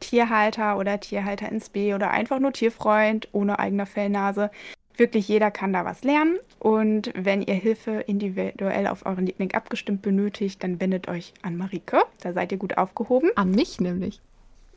Tierhalter 0.00 0.78
oder 0.78 1.00
Tierhalter 1.00 1.50
ins 1.50 1.68
B 1.68 1.92
oder 1.92 2.10
einfach 2.10 2.38
nur 2.38 2.52
Tierfreund 2.52 3.28
ohne 3.32 3.58
eigener 3.58 3.86
Fellnase, 3.86 4.50
wirklich 4.96 5.28
jeder 5.28 5.50
kann 5.50 5.72
da 5.72 5.84
was 5.84 6.04
lernen. 6.04 6.38
Und 6.58 7.12
wenn 7.14 7.42
ihr 7.42 7.54
Hilfe 7.54 8.00
individuell 8.06 8.86
auf 8.86 9.04
euren 9.04 9.26
Liebling 9.26 9.52
abgestimmt 9.52 10.02
benötigt, 10.02 10.62
dann 10.62 10.80
wendet 10.80 11.08
euch 11.08 11.34
an 11.42 11.56
Marike. 11.56 12.02
Da 12.20 12.32
seid 12.32 12.52
ihr 12.52 12.58
gut 12.58 12.78
aufgehoben. 12.78 13.30
An 13.34 13.50
mich 13.50 13.80
nämlich. 13.80 14.20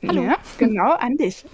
Hallo. 0.05 0.23
Ja, 0.23 0.37
genau, 0.57 0.91
an 0.93 1.17
dich. 1.17 1.45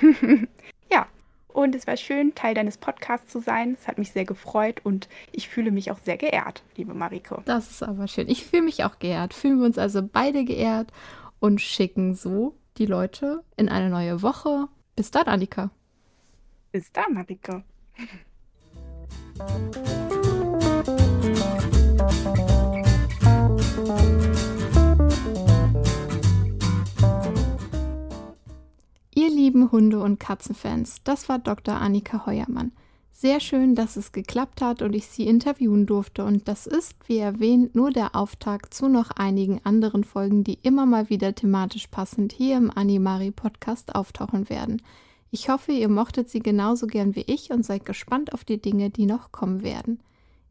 ja, 0.90 1.06
und 1.48 1.74
es 1.74 1.86
war 1.86 1.96
schön, 1.96 2.34
Teil 2.34 2.54
deines 2.54 2.76
Podcasts 2.76 3.30
zu 3.30 3.40
sein. 3.40 3.76
Es 3.78 3.86
hat 3.86 3.98
mich 3.98 4.10
sehr 4.12 4.24
gefreut 4.24 4.80
und 4.84 5.08
ich 5.32 5.48
fühle 5.48 5.70
mich 5.70 5.90
auch 5.90 5.98
sehr 6.04 6.16
geehrt, 6.16 6.62
liebe 6.76 6.94
Marike. 6.94 7.42
Das 7.44 7.70
ist 7.70 7.82
aber 7.82 8.08
schön. 8.08 8.28
Ich 8.28 8.44
fühle 8.44 8.62
mich 8.62 8.84
auch 8.84 8.98
geehrt. 8.98 9.34
Fühlen 9.34 9.58
wir 9.58 9.66
uns 9.66 9.78
also 9.78 10.02
beide 10.02 10.44
geehrt 10.44 10.92
und 11.38 11.60
schicken 11.60 12.14
so 12.14 12.54
die 12.78 12.86
Leute 12.86 13.44
in 13.56 13.68
eine 13.68 13.90
neue 13.90 14.22
Woche. 14.22 14.66
Bis 14.96 15.10
dann, 15.10 15.26
Annika. 15.26 15.70
Bis 16.72 16.90
dann, 16.92 17.16
Annika. 17.16 17.62
Lieben 29.54 29.70
Hunde- 29.70 30.00
und 30.00 30.18
Katzenfans, 30.18 30.96
das 31.04 31.28
war 31.28 31.38
Dr. 31.38 31.76
Annika 31.76 32.26
Heuermann. 32.26 32.72
Sehr 33.12 33.38
schön, 33.38 33.76
dass 33.76 33.96
es 33.96 34.10
geklappt 34.10 34.60
hat 34.60 34.82
und 34.82 34.92
ich 34.94 35.06
Sie 35.06 35.28
interviewen 35.28 35.86
durfte. 35.86 36.24
Und 36.24 36.48
das 36.48 36.66
ist, 36.66 36.96
wie 37.06 37.18
erwähnt, 37.18 37.76
nur 37.76 37.92
der 37.92 38.16
Auftakt 38.16 38.74
zu 38.74 38.88
noch 38.88 39.12
einigen 39.12 39.60
anderen 39.62 40.02
Folgen, 40.02 40.42
die 40.42 40.58
immer 40.62 40.86
mal 40.86 41.08
wieder 41.08 41.36
thematisch 41.36 41.86
passend 41.86 42.32
hier 42.32 42.56
im 42.56 42.72
Animari 42.74 43.30
Podcast 43.30 43.94
auftauchen 43.94 44.50
werden. 44.50 44.82
Ich 45.30 45.48
hoffe, 45.48 45.70
ihr 45.70 45.88
mochtet 45.88 46.28
sie 46.28 46.40
genauso 46.40 46.88
gern 46.88 47.14
wie 47.14 47.24
ich 47.28 47.52
und 47.52 47.64
seid 47.64 47.84
gespannt 47.84 48.34
auf 48.34 48.42
die 48.42 48.60
Dinge, 48.60 48.90
die 48.90 49.06
noch 49.06 49.30
kommen 49.30 49.62
werden. 49.62 50.00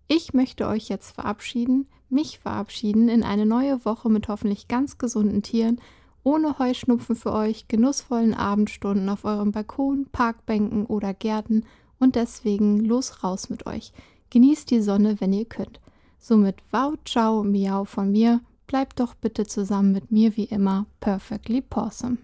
Ich 0.07 0.33
möchte 0.33 0.67
euch 0.67 0.87
jetzt 0.87 1.11
verabschieden, 1.11 1.87
mich 2.09 2.39
verabschieden 2.39 3.09
in 3.09 3.23
eine 3.23 3.45
neue 3.45 3.83
Woche 3.83 4.09
mit 4.09 4.29
hoffentlich 4.29 4.69
ganz 4.69 4.97
gesunden 4.97 5.43
Tieren, 5.43 5.81
ohne 6.23 6.57
Heuschnupfen 6.59 7.15
für 7.15 7.33
euch, 7.33 7.67
genussvollen 7.67 8.33
Abendstunden 8.33 9.09
auf 9.09 9.25
eurem 9.25 9.51
Balkon, 9.51 10.07
Parkbänken 10.11 10.85
oder 10.85 11.13
Gärten 11.13 11.65
und 11.99 12.15
deswegen 12.15 12.79
los 12.79 13.23
raus 13.23 13.49
mit 13.49 13.65
euch. 13.65 13.93
Genießt 14.29 14.71
die 14.71 14.81
Sonne, 14.81 15.19
wenn 15.19 15.33
ihr 15.33 15.45
könnt. 15.45 15.79
Somit 16.19 16.55
wow, 16.71 16.93
ciao, 17.05 17.43
miau 17.43 17.85
von 17.85 18.11
mir. 18.11 18.41
Bleibt 18.67 18.99
doch 18.99 19.13
bitte 19.13 19.45
zusammen 19.45 19.91
mit 19.91 20.11
mir 20.11 20.35
wie 20.37 20.45
immer 20.45 20.85
perfectly 20.99 21.63
awesome. 21.69 22.17